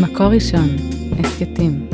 מקור 0.00 0.26
ראשון, 0.26 0.68
הסכתים. 1.18 1.88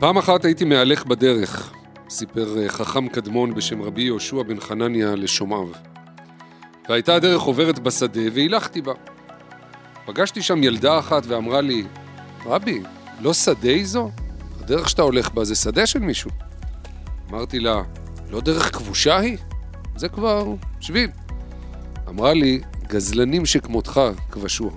פעם 0.00 0.18
אחת 0.18 0.44
הייתי 0.44 0.64
מהלך 0.64 1.06
בדרך, 1.06 1.72
סיפר 2.08 2.62
אה, 2.62 2.68
חכם 2.68 3.08
קדמון 3.08 3.54
בשם 3.54 3.82
רבי 3.82 4.02
יהושע 4.02 4.42
בן 4.42 4.60
חנניה 4.60 5.14
לשומעיו. 5.14 5.68
והייתה 6.88 7.14
הדרך 7.14 7.42
עוברת 7.42 7.78
בשדה 7.78 8.20
והילכתי 8.32 8.82
בה. 8.82 8.92
פגשתי 10.06 10.42
שם 10.42 10.62
ילדה 10.62 10.98
אחת 10.98 11.22
ואמרה 11.26 11.60
לי, 11.60 11.84
רבי, 12.46 12.80
לא 13.20 13.34
שדה 13.34 13.68
היא 13.68 13.86
זו? 13.86 14.10
הדרך 14.60 14.88
שאתה 14.88 15.02
הולך 15.02 15.34
בה 15.34 15.44
זה 15.44 15.54
שדה 15.54 15.86
של 15.86 15.98
מישהו. 15.98 16.30
אמרתי 17.30 17.60
לה, 17.60 17.82
לא 18.30 18.40
דרך 18.40 18.76
כבושה 18.76 19.18
היא? 19.18 19.36
זה 19.96 20.08
כבר 20.08 20.54
שביל. 20.80 21.10
אמרה 22.08 22.34
לי, 22.34 22.60
גזלנים 22.88 23.46
שכמותך 23.46 24.00
כבשוה. 24.30 24.70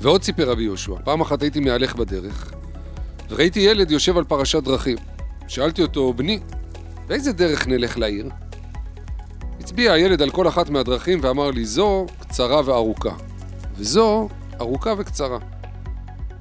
ועוד 0.00 0.22
סיפר 0.22 0.50
רבי 0.50 0.62
יהושע, 0.62 0.94
פעם 1.04 1.20
אחת 1.20 1.42
הייתי 1.42 1.60
מהלך 1.60 1.96
בדרך, 1.96 2.52
וראיתי 3.28 3.60
ילד 3.60 3.90
יושב 3.90 4.18
על 4.18 4.24
פרשת 4.24 4.62
דרכים. 4.62 4.96
שאלתי 5.48 5.82
אותו, 5.82 6.12
בני, 6.12 6.40
באיזה 7.06 7.32
דרך 7.32 7.66
נלך 7.66 7.98
לעיר? 7.98 8.28
הצביע 9.60 9.92
הילד 9.92 10.22
על 10.22 10.30
כל 10.30 10.48
אחת 10.48 10.70
מהדרכים 10.70 11.18
ואמר 11.22 11.50
לי, 11.50 11.64
זו 11.64 12.06
קצרה 12.20 12.60
וארוכה, 12.64 13.14
וזו 13.76 14.28
ארוכה 14.60 14.94
וקצרה. 14.98 15.38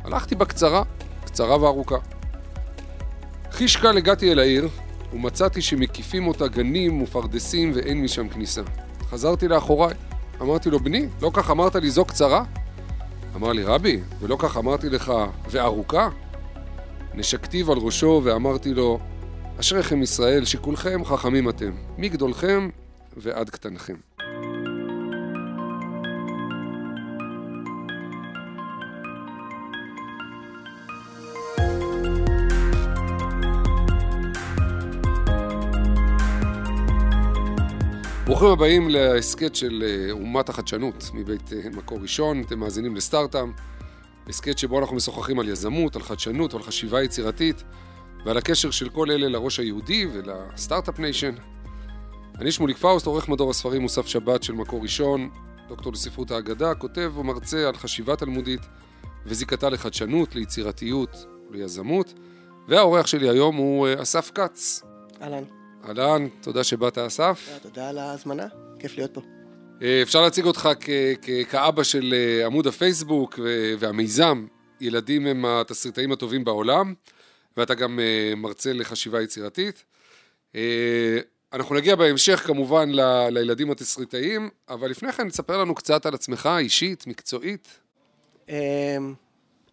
הלכתי 0.04 0.36
בקצרה, 0.36 0.84
קצרה 1.26 1.62
וארוכה. 1.62 1.98
חיש 3.52 3.76
קל 3.76 3.98
הגעתי 3.98 4.32
אל 4.32 4.40
העיר, 4.40 4.70
ומצאתי 5.14 5.62
שמקיפים 5.62 6.28
אותה 6.28 6.48
גנים 6.48 7.02
ופרדסים 7.02 7.72
ואין 7.76 8.04
משם 8.04 8.30
כניסה. 8.30 8.62
חזרתי 9.10 9.48
לאחוריי. 9.48 9.94
אמרתי 10.42 10.70
לו, 10.70 10.80
בני, 10.80 11.08
לא 11.22 11.32
כך 11.34 11.52
אמרת 11.52 11.76
לי 11.76 11.90
זו 11.90 12.06
קצרה? 12.06 12.44
אמר 13.36 13.52
לי, 13.54 13.64
רבי, 13.64 14.00
ולא 14.20 14.36
כך 14.40 14.58
אמרתי 14.58 14.90
לך, 14.90 15.14
וארוכה? 15.50 16.10
נשקתיו 17.14 17.72
על 17.72 17.78
ראשו 17.78 18.22
ואמרתי 18.24 18.74
לו, 18.74 19.00
אשריכם 19.60 20.04
ישראל 20.04 20.46
שכולכם 20.46 21.06
חכמים 21.06 21.50
אתם, 21.50 21.72
מגדולכם 21.98 22.70
ועד 23.18 23.50
קטנכם. 23.50 24.07
ברוכים 38.38 38.54
הבאים 38.54 38.90
להסכת 38.90 39.56
של 39.56 39.84
אה, 39.88 40.12
אומת 40.12 40.50
החדשנות 40.50 41.10
מבית 41.14 41.54
אה, 41.54 41.70
מקור 41.70 42.00
ראשון, 42.02 42.42
אתם 42.42 42.60
מאזינים 42.60 42.96
לסטארט 42.96 43.32
עם, 43.32 43.50
הסכת 44.28 44.58
שבו 44.58 44.80
אנחנו 44.80 44.96
משוחחים 44.96 45.40
על 45.40 45.50
יזמות, 45.50 45.96
על 45.96 46.02
חדשנות, 46.02 46.54
על 46.54 46.64
חשיבה 46.64 47.04
יצירתית 47.04 47.64
ועל 48.26 48.38
הקשר 48.38 48.72
של 48.72 48.90
כל 48.90 49.12
אלה 49.12 49.28
לראש 49.28 49.60
היהודי 49.60 50.08
ול 50.14 50.31
Start-Up 50.31 51.00
Nation. 51.00 51.36
אני 52.40 52.52
שמוליק 52.52 52.78
פאוסט, 52.78 53.06
עורך 53.06 53.30
מדור 53.30 53.50
הספרים 53.50 53.82
מוסף 53.82 54.08
שבת 54.08 54.44
של 54.44 54.54
מקור 54.54 54.82
ראשון, 54.82 55.30
דוקטור 55.68 55.94
לספרות 55.94 56.32
האגדה, 56.32 56.76
כותב 56.76 57.12
ומרצה 57.18 57.68
על 57.68 57.76
חשיבה 57.76 58.16
תלמודית 58.16 58.62
וזיקתה 59.26 59.70
לחדשנות, 59.70 60.36
ליצירתיות 60.36 61.26
וליזמות. 61.52 62.14
והאורח 62.68 63.08
שלי 63.08 63.30
היום 63.30 63.56
הוא 63.56 63.88
אה, 63.88 64.02
אסף 64.02 64.32
כץ. 64.36 64.84
אהלן. 65.22 65.57
אהלן, 65.88 66.28
תודה 66.42 66.64
שבאת 66.64 66.98
אסף. 66.98 67.50
תודה 67.62 67.90
על 67.90 67.98
ההזמנה, 67.98 68.48
כיף 68.80 68.98
להיות 68.98 69.14
פה. 69.14 69.22
אה, 69.82 70.02
אפשר 70.02 70.22
להציג 70.22 70.46
אותך 70.46 70.70
כאבא 71.50 71.84
של 71.84 72.14
אה, 72.14 72.46
עמוד 72.46 72.68
הפייסבוק 72.68 73.40
והמיזם, 73.80 74.48
ילדים 74.82 75.28
הם 75.28 75.46
התסריטאים 75.46 76.12
הטובים 76.12 76.44
בעולם, 76.44 76.94
ואתה 77.58 77.76
גם 77.76 78.00
אה, 78.00 78.34
מרצה 78.36 78.74
לחשיבה 78.74 79.22
יצירתית. 79.22 79.84
אנחנו 81.54 81.76
נגיע 81.76 81.96
בהמשך 81.96 82.40
כמובן 82.40 82.90
ל- 82.92 83.28
לילדים 83.30 83.72
התסריטאים, 83.72 84.50
אבל 84.70 84.90
לפני 84.90 85.12
כן 85.12 85.30
תספר 85.30 85.58
לנו 85.58 85.76
קצת 85.76 86.06
על 86.06 86.14
עצמך, 86.14 86.50
אישית, 86.60 87.08
מקצועית. 87.08 87.68
אמ, 88.50 88.56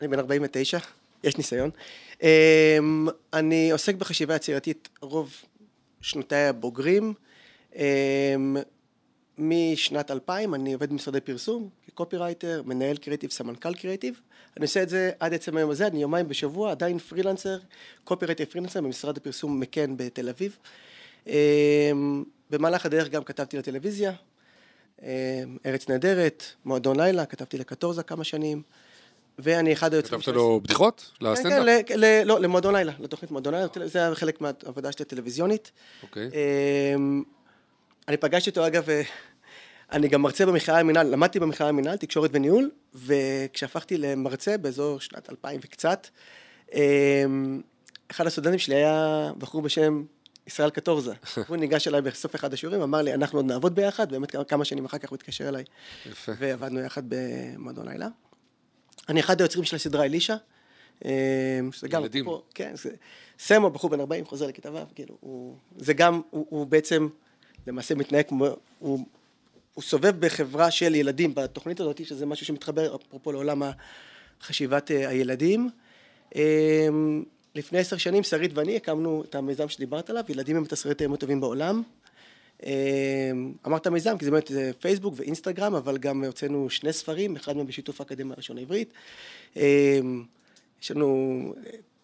אני 0.01 0.09
בן 0.09 0.19
49, 0.19 0.79
יש 1.25 1.37
ניסיון. 1.37 1.71
אמ, 2.23 3.07
אני 3.33 3.73
עוסק 3.73 3.95
בחשיבה 3.95 4.37
יצירתית 4.37 4.89
רוב 5.01 5.35
שנותיי 6.05 6.49
הבוגרים. 6.49 7.15
אמ, 7.77 8.57
משנת 9.39 10.11
2000 10.11 10.55
אני 10.55 10.73
עובד 10.73 10.91
במשרדי 10.91 11.21
פרסום, 11.21 11.69
כקופירייטר, 11.87 12.63
מנהל 12.67 12.97
קריאיטיב, 12.97 13.31
סמנכ"ל 13.31 13.75
קריאיטיב. 13.75 14.21
אני 14.57 14.65
עושה 14.65 14.83
את 14.83 14.89
זה 14.89 15.11
עד 15.21 15.35
עצם 15.35 15.57
היום 15.57 15.71
הזה, 15.71 15.87
אני 15.87 16.03
יומיים 16.03 16.29
בשבוע, 16.29 16.71
עדיין 16.71 16.99
פרילנסר, 16.99 17.59
קופירייטר 18.05 18.45
פרילנסר 18.45 18.81
במשרד 18.81 19.17
הפרסום 19.17 19.61
McCann 19.61 19.97
בתל 19.97 20.29
אביב. 20.29 20.59
אמ, 21.27 22.25
במהלך 22.51 22.87
הדרך 22.87 23.09
גם 23.09 23.25
כתבתי 23.25 23.59
לטלוויזיה, 23.59 24.13
אמ, 25.03 25.09
ארץ 25.67 25.89
נהדרת, 25.89 26.45
מועדון 26.65 27.01
לילה, 27.01 27.27
כתבתי 27.27 27.59
לקטורזה 27.59 28.03
כמה 28.03 28.25
שנים. 28.25 28.63
ואני 29.39 29.73
אחד 29.73 29.95
היוצרים 29.95 30.21
כתבת 30.21 30.35
לו 30.35 30.61
בדיחות? 30.65 31.11
כן, 31.21 31.27
לסטנדאפ? 31.27 31.87
כן, 31.87 32.01
ל- 32.01 32.05
ל- 32.05 32.23
לא, 32.25 32.41
למועדון 32.41 32.75
לילה, 32.75 32.93
לתוכנית 33.01 33.31
מועדון 33.31 33.55
לילה, 33.55 33.67
זה 33.85 33.99
היה 33.99 34.15
חלק 34.15 34.41
מהעבודה 34.41 34.93
שלי 34.93 35.03
הטלוויזיונית. 35.03 35.73
אוקיי. 36.03 36.31
אמ, 36.95 37.23
אני 38.09 38.17
פגשתי 38.17 38.51
אותו 38.51 38.67
אגב, 38.67 38.91
אה, 38.91 39.03
אני 39.93 40.09
גם 40.09 40.23
מרצה 40.23 40.47
במכללה 40.47 40.79
למינהל, 40.81 41.07
למדתי 41.07 41.41
במכללה 41.41 41.69
למינהל, 41.71 41.97
תקשורת 41.97 42.31
וניהול, 42.35 42.71
וכשהפכתי 42.95 43.97
למרצה 43.99 44.57
באזור 44.59 45.01
שנת 45.01 45.31
2000 45.31 45.61
וקצת, 45.65 46.07
אמ, 46.75 47.61
אחד 48.11 48.27
הסטודנטים 48.27 48.59
שלי 48.59 48.75
היה 48.75 49.31
בחור 49.39 49.63
בשם 49.63 50.05
ישראל 50.47 50.71
קטורזה. 50.71 51.13
הוא 51.49 51.57
ניגש 51.57 51.89
אליי 51.89 52.01
בסוף 52.03 52.35
אחד 52.35 52.53
השיעורים, 52.53 52.83
אמר 52.83 53.03
לי, 53.03 53.15
אנחנו 53.15 53.39
עוד 53.39 53.47
נעבוד 53.47 53.75
ביחד, 53.75 54.11
באמת 54.13 54.37
כמה 54.49 54.65
שנים 54.65 54.85
אחר 54.85 54.99
כך 54.99 55.11
הוא 55.11 55.17
התקשר 55.17 55.49
אליי, 55.49 55.65
יפה. 56.07 56.33
ועבדנו 56.39 56.81
יחד 56.81 57.03
במועדון 57.09 57.89
לילה. 57.89 58.09
אני 59.09 59.21
אחד 59.21 59.41
היוצרים 59.41 59.65
של 59.65 59.77
הסדרה 59.77 60.05
אלישע. 60.05 60.37
שזה 61.71 61.89
גם, 61.89 62.03
ילדים. 62.03 62.25
פה, 62.25 62.43
כן, 62.55 62.73
זה, 62.75 62.91
סמו, 63.39 63.71
בחור 63.71 63.91
בן 63.91 64.01
40, 64.01 64.25
חוזר 64.25 64.47
לכיתה 64.47 64.73
ו', 64.73 64.79
כאילו, 64.95 65.17
הוא, 65.21 65.57
זה 65.77 65.93
גם, 65.93 66.21
הוא, 66.31 66.47
הוא 66.49 66.67
בעצם 66.67 67.09
למעשה 67.67 67.95
מתנהג 67.95 68.25
כמו, 68.29 68.47
הוא, 68.79 69.07
הוא 69.75 69.83
סובב 69.83 70.27
בחברה 70.27 70.71
של 70.71 70.95
ילדים 70.95 71.35
בתוכנית 71.35 71.81
הזאת, 71.81 72.07
שזה 72.07 72.27
משהו 72.27 72.47
שמתחבר 72.47 72.97
אפרופו 72.97 73.33
לעולם 73.33 73.63
חשיבת 74.43 74.91
אה, 74.91 75.09
הילדים. 75.09 75.71
אמ, 76.35 77.25
לפני 77.55 77.79
עשר 77.79 77.97
שנים 77.97 78.23
שרית 78.23 78.51
ואני 78.55 78.77
הקמנו 78.77 79.25
את 79.29 79.35
המיזם 79.35 79.69
שדיברת 79.69 80.11
עליו, 80.11 80.25
ילדים 80.29 80.57
הם 80.57 80.63
התסריטאים 80.63 81.15
הטובים 81.15 81.41
בעולם. 81.41 81.83
אמ, 82.65 83.53
אמרת 83.67 83.87
מיזם, 83.87 84.19
כי 84.19 84.25
זה 84.25 84.31
באמת 84.31 84.47
זה 84.49 84.71
פייסבוק 84.81 85.15
ואינסטגרם, 85.17 85.75
אבל 85.75 85.99
גם 85.99 86.25
הוצאנו 86.25 86.71
שני 86.71 86.93
ספרים, 86.93 87.37
אחד 87.37 87.57
מהם 87.57 87.67
בשיתוף 87.67 88.01
האקדמיה 88.01 88.35
הראשון 88.35 88.59
העברית. 88.59 88.93
אמ, 89.57 90.25
יש 90.83 90.91
לנו 90.91 91.55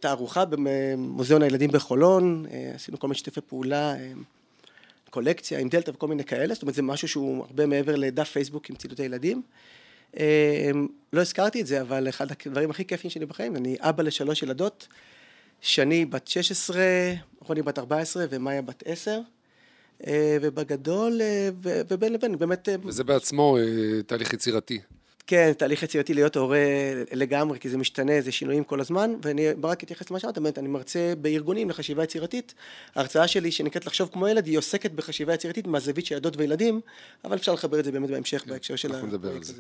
תערוכה 0.01 0.45
במוזיאון 0.45 1.43
הילדים 1.43 1.71
בחולון, 1.71 2.47
אה, 2.51 2.73
עשינו 2.75 2.99
כל 2.99 3.07
מיני 3.07 3.19
שיתופי 3.19 3.41
פעולה, 3.41 3.95
קולקציה 5.11 5.59
עם 5.59 5.69
דלתא 5.69 5.91
וכל 5.91 6.09
מיני 6.09 6.25
כאלה, 6.25 6.55
זאת 6.55 6.63
אומרת 6.63 6.75
זה 6.75 6.83
משהו 6.83 7.09
שהוא 7.09 7.45
הרבה 7.45 7.67
מעבר 7.67 7.97
לדף 7.97 8.29
פייסבוק 8.29 8.71
עם 8.71 8.77
ציטוטי 8.77 9.03
ילדים. 9.03 9.43
אמ, 10.17 10.23
לא 11.13 11.21
הזכרתי 11.21 11.61
את 11.61 11.67
זה, 11.67 11.81
אבל 11.81 12.09
אחד 12.09 12.27
הדברים 12.47 12.71
הכי 12.71 12.85
כיפים 12.85 13.11
שלי 13.11 13.27
בחיים, 13.27 13.57
אני 13.57 13.77
אבא 13.81 14.03
לשלוש 14.03 14.43
ילדות, 14.43 14.89
שני 15.61 16.05
בת 16.05 16.29
16, 16.29 16.83
רוני 17.41 17.63
בת 17.63 17.79
14 17.79 18.25
ומאיה 18.31 18.63
בת 18.63 18.83
10. 18.87 19.21
אה, 20.07 20.37
ובגדול, 20.41 21.21
אה, 21.23 21.49
ובין 21.63 22.13
לבין, 22.13 22.39
באמת, 22.39 22.69
אה, 22.69 22.75
וזה 22.85 23.05
בעצמו 23.05 23.57
תהליך 24.07 24.33
יצירתי. 24.33 24.81
כן, 25.27 25.53
תהליך 25.53 25.83
יצירתי 25.83 26.15
להיות 26.15 26.37
הורה 26.37 26.59
לגמרי, 27.13 27.59
כי 27.59 27.69
זה 27.69 27.79
משתנה, 27.79 28.21
זה 28.21 28.33
שינויים 28.33 28.65
כל 28.65 28.81
הזמן, 28.81 29.15
ואני 29.23 29.47
רק 29.63 29.85
אתייחס 29.85 30.11
למה 30.11 30.21
שאמרת, 30.21 30.39
באמת, 30.39 30.59
אני 30.59 30.69
מרצה 30.69 31.13
בארגונים 31.21 31.71
לחשיבה 31.71 32.05
יצירתית. 32.05 32.55
ההרצאה 32.95 33.29
שלי, 33.29 33.53
שנקראת 33.53 33.87
לחשוב 33.87 34.09
כמו 34.13 34.29
ילד, 34.29 34.47
היא 34.47 34.59
עוסקת 34.59 34.91
בחשיבה 34.91 35.35
יצירתית 35.35 35.67
מהזווית 35.67 36.07
של 36.07 36.15
ילדות 36.15 36.37
וילדים, 36.37 36.81
אבל 37.25 37.37
אפשר 37.37 37.53
לחבר 37.53 37.81
את 37.81 37.85
זה 37.85 37.93
באמת 37.93 38.11
בהמשך, 38.11 38.45
בהקשר 38.47 38.77
של 38.77 38.89
כן, 38.89 38.95
אנחנו 38.95 39.09
נדבר 39.09 39.33
זה. 39.43 39.53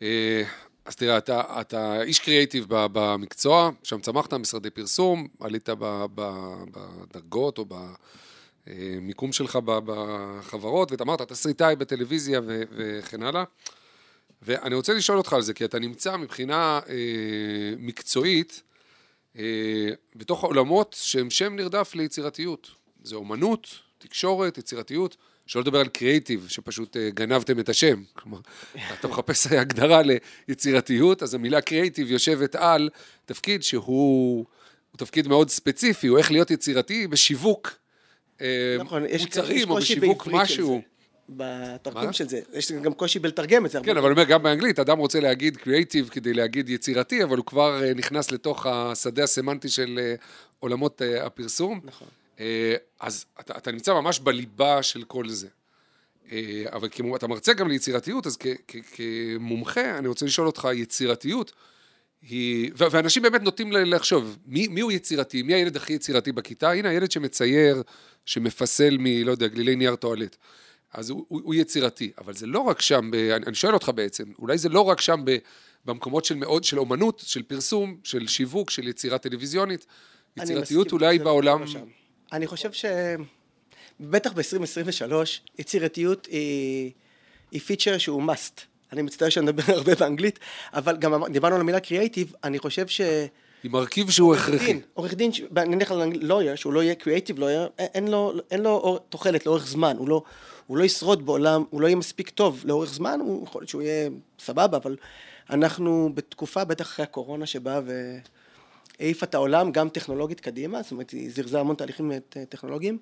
הזה. 0.00 0.44
אז 0.84 0.96
תראה, 0.96 1.18
אתה, 1.18 1.42
אתה 1.60 2.02
איש 2.02 2.18
קריאייטיב 2.18 2.66
ב- 2.68 2.86
במקצוע, 2.92 3.70
שם 3.82 4.00
צמחת, 4.00 4.34
משרדי 4.34 4.70
פרסום, 4.70 5.28
עלית 5.40 5.68
ב- 5.68 6.04
ב- 6.14 6.54
בדרגות 6.70 7.58
או 7.58 7.64
במיקום 8.68 9.32
שלך 9.32 9.58
בחברות, 9.64 10.92
ואתה 10.92 11.04
אמרת, 11.04 11.22
תסריטאי 11.22 11.76
בטלוויזיה 11.76 12.40
ו- 12.46 12.62
וכן 12.70 13.22
הלאה. 13.22 13.44
ואני 14.42 14.74
רוצה 14.74 14.94
לשאול 14.94 15.18
אותך 15.18 15.32
על 15.32 15.42
זה, 15.42 15.54
כי 15.54 15.64
אתה 15.64 15.78
נמצא 15.78 16.16
מבחינה 16.16 16.80
אה, 16.88 16.94
מקצועית 17.78 18.62
אה, 19.38 19.88
בתוך 20.16 20.44
העולמות 20.44 20.96
שהם 20.98 21.30
שם 21.30 21.56
נרדף 21.56 21.94
ליצירתיות. 21.94 22.70
זה 23.02 23.16
אומנות, 23.16 23.68
תקשורת, 23.98 24.58
יצירתיות. 24.58 25.16
שלא 25.46 25.62
לדבר 25.62 25.80
על 25.80 25.88
קריאיטיב, 25.88 26.46
שפשוט 26.48 26.96
אה, 26.96 27.10
גנבתם 27.10 27.60
את 27.60 27.68
השם. 27.68 28.02
כלומר, 28.12 28.38
אתה 28.92 29.08
מחפש 29.08 29.46
הגדרה 29.52 30.02
ליצירתיות, 30.48 31.22
אז 31.22 31.34
המילה 31.34 31.60
קריאיטיב 31.60 32.10
יושבת 32.10 32.54
על 32.54 32.90
תפקיד 33.24 33.62
שהוא 33.62 34.46
הוא 34.90 34.98
תפקיד 34.98 35.28
מאוד 35.28 35.50
ספציפי, 35.50 36.06
הוא 36.06 36.18
איך 36.18 36.30
להיות 36.30 36.50
יצירתי 36.50 37.06
בשיווק 37.06 37.78
נכון, 38.78 39.04
יש- 39.08 39.22
מוצרים 39.22 39.70
או 39.70 39.74
קושי 39.74 39.96
בשיווק 40.00 40.26
משהו. 40.26 40.82
בתרגום 41.28 42.04
מה? 42.04 42.12
של 42.12 42.28
זה. 42.28 42.40
יש 42.52 42.72
גם 42.72 42.94
קושי 42.94 43.18
בלתרגם 43.18 43.66
את 43.66 43.70
זה. 43.70 43.80
כן, 43.84 43.96
אבל 43.96 44.06
אני 44.06 44.20
אומר, 44.20 44.24
גם 44.24 44.42
באנגלית, 44.42 44.78
אדם 44.78 44.98
רוצה 44.98 45.20
להגיד 45.20 45.56
קריאיטיב 45.56 46.08
כדי 46.08 46.34
להגיד 46.34 46.68
יצירתי, 46.68 47.22
אבל 47.24 47.36
הוא 47.36 47.44
כבר 47.46 47.82
אה, 47.84 47.94
נכנס 47.94 48.30
לתוך 48.30 48.66
השדה 48.66 49.24
הסמנטי 49.24 49.68
של 49.68 49.98
אה, 50.02 50.14
עולמות 50.60 51.02
אה, 51.02 51.26
הפרסום. 51.26 51.80
נכון. 51.84 52.08
אה, 52.40 52.74
אז 53.00 53.24
אתה, 53.40 53.58
אתה 53.58 53.72
נמצא 53.72 53.94
ממש 53.94 54.20
בליבה 54.20 54.82
של 54.82 55.04
כל 55.04 55.28
זה. 55.28 55.48
אה, 56.32 56.64
אבל 56.72 56.88
כמו 56.90 57.16
אתה 57.16 57.26
מרצה 57.26 57.52
גם 57.52 57.68
ליצירתיות, 57.68 58.26
אז 58.26 58.36
כ, 58.40 58.46
כ, 58.68 58.76
כמומחה, 58.92 59.98
אני 59.98 60.08
רוצה 60.08 60.26
לשאול 60.26 60.46
אותך, 60.46 60.68
יצירתיות 60.74 61.52
היא... 62.22 62.70
ו- 62.78 62.90
ואנשים 62.90 63.22
באמת 63.22 63.42
נוטים 63.42 63.72
לחשוב, 63.72 64.38
מי, 64.46 64.68
מי 64.68 64.80
הוא 64.80 64.92
יצירתי? 64.92 65.42
מי 65.42 65.54
הילד 65.54 65.76
הכי 65.76 65.92
יצירתי 65.92 66.32
בכיתה? 66.32 66.72
הנה, 66.72 66.88
הילד 66.88 67.10
שמצייר, 67.10 67.82
שמפסל 68.26 68.96
מ... 68.98 69.06
לא 69.24 69.30
יודע, 69.30 69.46
גלילי 69.46 69.76
נייר 69.76 69.96
טואלט. 69.96 70.36
אז 70.94 71.10
הוא, 71.10 71.24
הוא, 71.28 71.40
הוא 71.44 71.54
יצירתי. 71.54 72.12
אבל 72.18 72.34
זה 72.34 72.46
לא 72.46 72.60
רק 72.60 72.80
שם, 72.80 73.10
ב, 73.10 73.14
אני, 73.14 73.46
אני 73.46 73.54
שואל 73.54 73.74
אותך 73.74 73.92
בעצם, 73.94 74.24
אולי 74.38 74.58
זה 74.58 74.68
לא 74.68 74.80
רק 74.80 75.00
שם 75.00 75.20
ב, 75.24 75.36
במקומות 75.84 76.24
של 76.24 76.34
מאוד, 76.34 76.64
של 76.64 76.78
אומנות, 76.78 77.22
של 77.26 77.42
פרסום, 77.42 77.96
של 78.04 78.26
שיווק, 78.26 78.70
של 78.70 78.88
יצירה 78.88 79.18
טלוויזיונית. 79.18 79.86
יצירתיות 80.36 80.92
אולי 80.92 81.18
בעולם... 81.18 81.62
לא. 81.62 81.80
אני 82.32 82.46
חושב 82.46 82.72
ש... 82.72 82.84
בטח 84.00 84.32
ב-2023, 84.32 85.12
יצירתיות 85.58 86.26
היא, 86.26 86.92
היא 87.50 87.60
פיצ'ר 87.60 87.98
שהוא 87.98 88.22
must. 88.32 88.60
אני 88.92 89.02
מצטער 89.02 89.28
שאני 89.28 89.46
מדבר 89.46 89.62
הרבה 89.76 89.94
באנגלית, 89.94 90.38
אבל 90.72 90.96
גם 90.96 91.32
דיברנו 91.32 91.54
על 91.54 91.60
המילה 91.60 91.80
קריאייטיב, 91.80 92.32
אני 92.44 92.58
חושב 92.58 92.86
ש... 92.88 93.00
היא 93.62 93.70
מרכיב 93.70 94.10
שהוא 94.10 94.34
הכרחי. 94.34 94.80
עורך 94.94 95.14
דין, 95.14 95.30
נניח 95.66 95.92
על 95.92 96.12
לויר, 96.20 96.54
שהוא 96.54 96.72
לא 96.72 96.82
יהיה 96.82 96.94
קריאייטיב 96.94 97.38
לויר, 97.38 97.68
אין 97.78 98.08
לו, 98.08 98.32
אין 98.50 98.60
לו 98.60 98.98
תוחלת 99.08 99.46
לאורך 99.46 99.66
זמן, 99.66 99.96
הוא 99.98 100.08
לא, 100.08 100.22
הוא 100.66 100.76
לא 100.76 100.84
ישרוד 100.84 101.26
בעולם, 101.26 101.64
הוא 101.70 101.80
לא 101.80 101.86
יהיה 101.86 101.96
מספיק 101.96 102.30
טוב 102.30 102.62
לאורך 102.64 102.94
זמן, 102.94 103.20
הוא 103.20 103.44
יכול 103.44 103.60
להיות 103.60 103.68
שהוא 103.68 103.82
יהיה 103.82 104.10
סבבה, 104.38 104.76
אבל 104.76 104.96
אנחנו 105.50 106.10
בתקופה, 106.14 106.64
בטח 106.64 106.84
אחרי 106.86 107.02
הקורונה, 107.02 107.46
שבאה 107.46 107.80
והעיפה 108.98 109.26
את 109.26 109.34
העולם, 109.34 109.72
גם 109.72 109.88
טכנולוגית 109.88 110.40
קדימה, 110.40 110.82
זאת 110.82 110.92
אומרת, 110.92 111.10
היא 111.10 111.30
זירזה 111.30 111.60
המון 111.60 111.76
תהליכים 111.76 112.12
טכנולוגיים, 112.48 112.98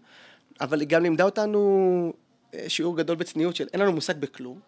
אבל 0.60 0.80
היא 0.80 0.88
גם 0.88 1.02
לימדה 1.02 1.24
אותנו 1.24 2.12
אה, 2.54 2.64
שיעור 2.68 2.96
גדול 2.96 3.16
בצניעות 3.16 3.56
של 3.56 3.66
אין 3.72 3.80
לנו 3.80 3.92
מושג 3.92 4.18
בכלום, 4.18 4.60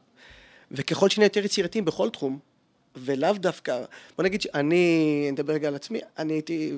וככל 0.71 1.09
שנהיה 1.09 1.27
יותר 1.27 1.45
יצירתיים 1.45 1.85
בכל 1.85 2.11
תחום, 2.11 2.39
ולאו 2.97 3.33
דווקא, 3.33 3.85
בוא 4.17 4.25
נגיד 4.25 4.41
שאני, 4.41 5.29
נדבר 5.33 5.53
רגע 5.53 5.69
על 5.69 5.75
עצמי, 5.75 6.01
אני 6.19 6.33
הייתי, 6.33 6.73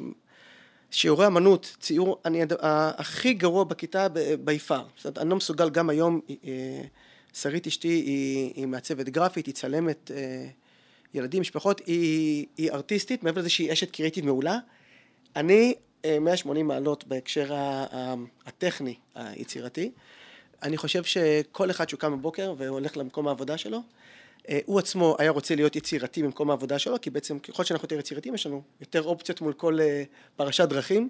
שיעורי 0.91 1.27
אמנות, 1.27 1.77
ציור, 1.81 2.21
אני 2.25 2.43
הכי 2.61 3.35
גרוע 3.35 3.65
בכיתה 3.65 4.07
בי 4.45 4.59
פאר. 4.59 4.85
זאת 4.97 5.05
אומרת, 5.05 5.19
אני 5.19 5.31
לא 5.31 5.37
מסוגל 5.37 5.71
גם 5.71 5.91
היום, 5.91 6.21
אה, 6.45 6.83
שרית 7.35 7.67
אשתי 7.67 7.89
היא, 7.89 8.53
היא 8.57 8.67
מעצבת 8.67 9.09
גרפית, 9.09 9.47
היא 9.47 9.55
צלמת 9.55 10.11
אה, 10.15 10.47
ילדים, 11.15 11.41
משפחות, 11.41 11.81
היא, 11.87 12.47
היא 12.57 12.71
ארטיסטית, 12.71 13.23
מעבר 13.23 13.41
לזה 13.41 13.51
שהיא 13.51 13.73
אשת 13.73 13.91
קריאיטית 13.91 14.25
מעולה. 14.25 14.59
אני 15.37 15.75
אה, 16.05 16.19
180 16.19 16.67
מעלות 16.67 17.05
בהקשר 17.07 17.53
הטכני, 18.47 18.95
היצירתי. 19.15 19.91
אני 20.63 20.77
חושב 20.77 21.05
שכל 21.05 21.71
אחד 21.71 21.89
שהוא 21.89 22.01
קם 22.01 22.13
בבוקר 22.13 22.55
והולך 22.59 22.97
למקום 22.97 23.29
העבודה 23.29 23.59
שלו, 23.59 23.83
אה, 24.49 24.59
הוא 24.67 24.79
עצמו 24.79 25.17
היה 25.19 25.31
רוצה 25.31 25.55
להיות 25.55 25.77
יצירתי 25.77 26.23
במקום 26.23 26.51
העבודה 26.51 26.79
שלו, 26.79 27.01
כי 27.03 27.11
בעצם 27.11 27.39
ככל 27.39 27.65
שאנחנו 27.65 27.85
יותר 27.85 27.99
יצירתיים 27.99 28.35
יש 28.35 28.47
לנו 28.47 28.63
יותר 28.81 29.03
אופציות 29.03 29.41
מול 29.41 29.53
כל 29.53 29.81
אה, 29.81 30.03
פרשת 30.37 30.69
דרכים. 30.69 31.09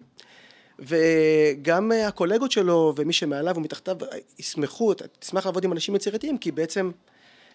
וגם 0.81 1.93
אה, 1.93 2.07
הקולגות 2.07 2.53
שלו 2.53 2.93
ומי 2.97 3.13
שמעליו 3.13 3.57
ומתחתיו 3.57 3.97
ישמחו, 4.39 4.93
תשמח 5.19 5.47
לעבוד 5.47 5.65
עם 5.65 5.73
אנשים 5.73 5.97
יצירתיים, 5.97 6.39
כי 6.39 6.51
בעצם 6.51 6.91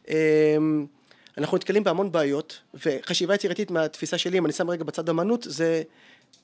אה, 0.10 0.58
אנחנו 1.38 1.58
נתקלים 1.58 1.84
בהמון 1.84 2.12
בעיות, 2.12 2.60
וחשיבה 2.86 3.36
יצירתית 3.36 3.72
מהתפיסה 3.72 4.18
שלי, 4.18 4.38
אם 4.38 4.46
אני 4.46 4.54
שם 4.54 4.70
רגע 4.70 4.84
בצד 4.84 5.10
אמנות, 5.10 5.46
זה 5.50 5.84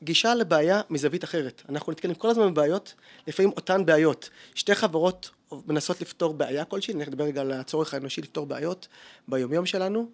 גישה 0.03 0.35
לבעיה 0.35 0.81
מזווית 0.89 1.23
אחרת. 1.23 1.61
אנחנו 1.69 1.91
נתקלים 1.91 2.15
כל 2.15 2.29
הזמן 2.29 2.53
בבעיות, 2.53 2.93
לפעמים 3.27 3.51
אותן 3.51 3.85
בעיות. 3.85 4.29
שתי 4.55 4.75
חברות 4.75 5.29
מנסות 5.67 6.01
לפתור 6.01 6.33
בעיה 6.33 6.65
כלשהי, 6.65 6.93
אני 6.93 7.05
נדבר 7.05 7.23
רגע 7.23 7.41
על 7.41 7.51
הצורך 7.51 7.93
האנושי 7.93 8.21
לפתור 8.21 8.45
בעיות 8.45 8.87
ביומיום 9.27 9.65
שלנו, 9.65 10.09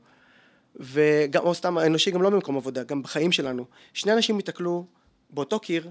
וגם, 0.75 1.43
או 1.43 1.53
סתם 1.53 1.77
האנושי 1.77 2.11
גם 2.11 2.21
לא 2.21 2.29
במקום 2.29 2.57
עבודה, 2.57 2.83
גם 2.83 3.03
בחיים 3.03 3.31
שלנו. 3.31 3.65
שני 3.93 4.13
אנשים 4.13 4.35
ייתקלו 4.37 4.85
באותו 5.29 5.59
קיר, 5.59 5.89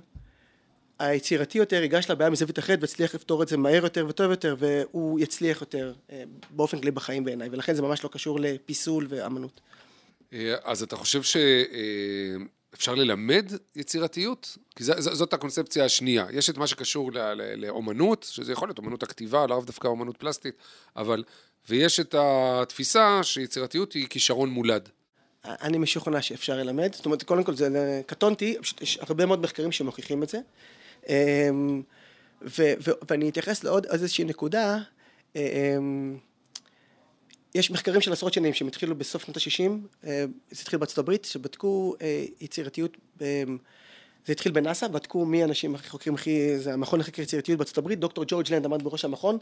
היצירתי 0.98 1.58
יותר 1.58 1.82
ייגש 1.82 2.10
לבעיה 2.10 2.31
מזווית 2.31 2.58
אחרת 2.58 2.78
והצליח 2.81 3.14
לפתור 3.14 3.43
את 3.43 3.48
זה 3.48 3.56
מהר 3.56 3.84
יותר 3.84 4.06
וטוב 4.08 4.31
יותר 4.31 4.56
והוא 4.58 5.20
יצליח 5.20 5.60
יותר 5.60 5.93
אה, 6.12 6.22
באופן 6.50 6.78
כללי 6.78 6.90
בחיים 6.90 7.25
בעיניי 7.25 7.48
ולכן 7.52 7.75
זה 7.75 7.82
ממש 7.82 8.04
לא 8.04 8.08
קשור 8.08 8.40
לפיסול 8.40 9.06
ואמנות. 9.08 9.60
אה, 10.32 10.54
אז 10.64 10.82
אתה 10.82 10.96
חושב 10.96 11.22
שאפשר 12.73 12.95
ללמד 12.95 13.53
יצירתיות? 13.77 14.57
כי 14.77 14.85
ז- 14.85 14.99
ז- 14.99 15.13
זאת 15.13 15.33
הקונספציה 15.33 15.85
השנייה. 15.85 16.27
יש 16.33 16.51
את 16.51 16.59
מה 16.59 16.67
שקשור 16.67 17.13
ל- 17.13 17.19
ל- 17.19 17.67
לאומנות, 17.67 18.27
שזה 18.31 18.53
יכול 18.53 18.69
להיות 18.69 18.79
אומנות 18.79 19.03
הכתיבה, 19.03 19.47
לאו 19.47 19.61
דווקא 19.65 19.89
אומנות 19.89 20.17
פלסטית, 20.17 20.55
אבל... 20.97 21.25
ויש 21.69 22.01
את 22.01 22.15
התפיסה 22.19 23.21
שיצירתיות 23.23 23.93
היא 23.93 24.07
כישרון 24.11 24.51
מולד. 24.51 24.89
אני 25.45 25.79
משוכנע 25.79 26.23
שאפשר 26.23 26.57
ללמד, 26.57 26.95
זאת 26.95 27.07
אומרת 27.07 27.23
קודם 27.23 27.45
כל 27.45 27.55
זה 27.55 28.03
קטונתי, 28.07 28.57
פשוט 28.61 28.81
יש 28.83 28.99
הרבה 29.01 29.27
מאוד 29.27 29.41
מחקרים 29.41 29.73
שמוכיחים 29.73 30.23
את 30.23 30.29
זה 30.29 30.39
אמ, 31.09 31.83
ו, 32.43 32.63
ו, 32.87 32.91
ואני 33.11 33.29
אתייחס 33.29 33.65
לעוד 33.65 33.87
איזושהי 33.87 34.25
נקודה 34.25 34.79
אמ, 35.37 36.19
יש 37.54 37.70
מחקרים 37.70 38.00
של 38.00 38.12
עשרות 38.12 38.32
שנים 38.32 38.54
שהם 38.54 38.69
התחילו 38.69 38.96
בסוף 38.98 39.25
שנות 39.25 39.37
ה-60, 39.37 40.06
זה 40.50 40.62
התחיל 40.62 40.78
בארצות 40.78 40.98
הברית, 40.98 41.25
שבדקו 41.25 41.94
אה, 42.02 42.25
יצירתיות, 42.40 42.96
אמ, 43.20 43.58
זה 44.26 44.32
התחיל 44.32 44.52
בנאסא, 44.52 44.88
בדקו 44.88 45.25
מי 45.25 45.43
האנשים 45.43 45.75
הכי 45.75 45.88
חוקרים 45.88 46.14
הכי, 46.14 46.58
זה 46.58 46.72
המכון 46.72 47.00
לחקר 47.00 47.22
יצירתיות 47.22 47.58
בארצות 47.58 47.78
הברית, 47.78 47.98
דוקטור 47.98 48.25
ג'ורג' 48.28 48.52
לנד 48.52 48.64
עמד 48.64 48.82
בראש 48.82 49.04
המכון, 49.04 49.38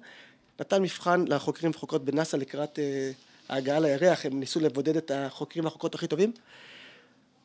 נתן 0.60 0.82
מבחן 0.82 1.24
לחוקרים 1.28 1.70
וחוקרות 1.70 2.04
בנאסא 2.04 2.36
לקראת 2.36 2.78
אה, 2.78 3.10
ההגעה 3.48 3.80
לירח, 3.80 4.26
הם 4.26 4.40
ניסו 4.40 4.61
לבודד 4.61 4.96
את 4.96 5.11
החוקרים 5.14 5.64
והחוקרות 5.64 5.94
הכי 5.94 6.06
טובים, 6.06 6.32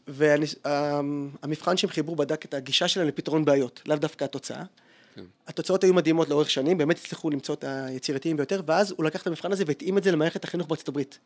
והמבחן 0.07 1.77
שהם 1.77 1.89
חיברו 1.89 2.15
בדק 2.15 2.45
את 2.45 2.53
הגישה 2.53 2.87
שלהם 2.87 3.07
לפתרון 3.07 3.45
בעיות, 3.45 3.81
לאו 3.85 3.95
דווקא 3.97 4.23
התוצאה. 4.23 4.63
כן. 5.19 5.25
התוצאות 5.47 5.83
היו 5.83 5.93
מדהימות 5.93 6.29
לאורך 6.29 6.49
שנים, 6.49 6.77
באמת 6.77 6.97
הצליחו 6.97 7.29
למצוא 7.29 7.55
את 7.55 7.63
היצירתיים 7.63 8.38
ביותר, 8.38 8.61
ואז 8.65 8.91
הוא 8.97 9.05
לקח 9.05 9.21
את 9.21 9.27
המבחן 9.27 9.51
הזה 9.51 9.63
והתאים 9.67 9.97
את 9.97 10.03
זה 10.03 10.11
למערכת 10.11 10.43
החינוך 10.43 10.67
בארצות 10.67 10.88
הברית. 10.88 11.19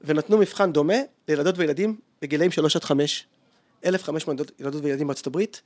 ונתנו 0.00 0.38
מבחן 0.38 0.72
דומה 0.72 0.94
לילדות 1.28 1.54
וילדים 1.58 1.96
בגילאים 2.22 2.50
3 2.50 2.76
עד 2.76 2.84
5, 2.84 3.26
1,500 3.84 4.50
ילדות- 4.60 4.84
וילדים 4.84 5.06
בארצות 5.06 5.26
הברית. 5.26 5.62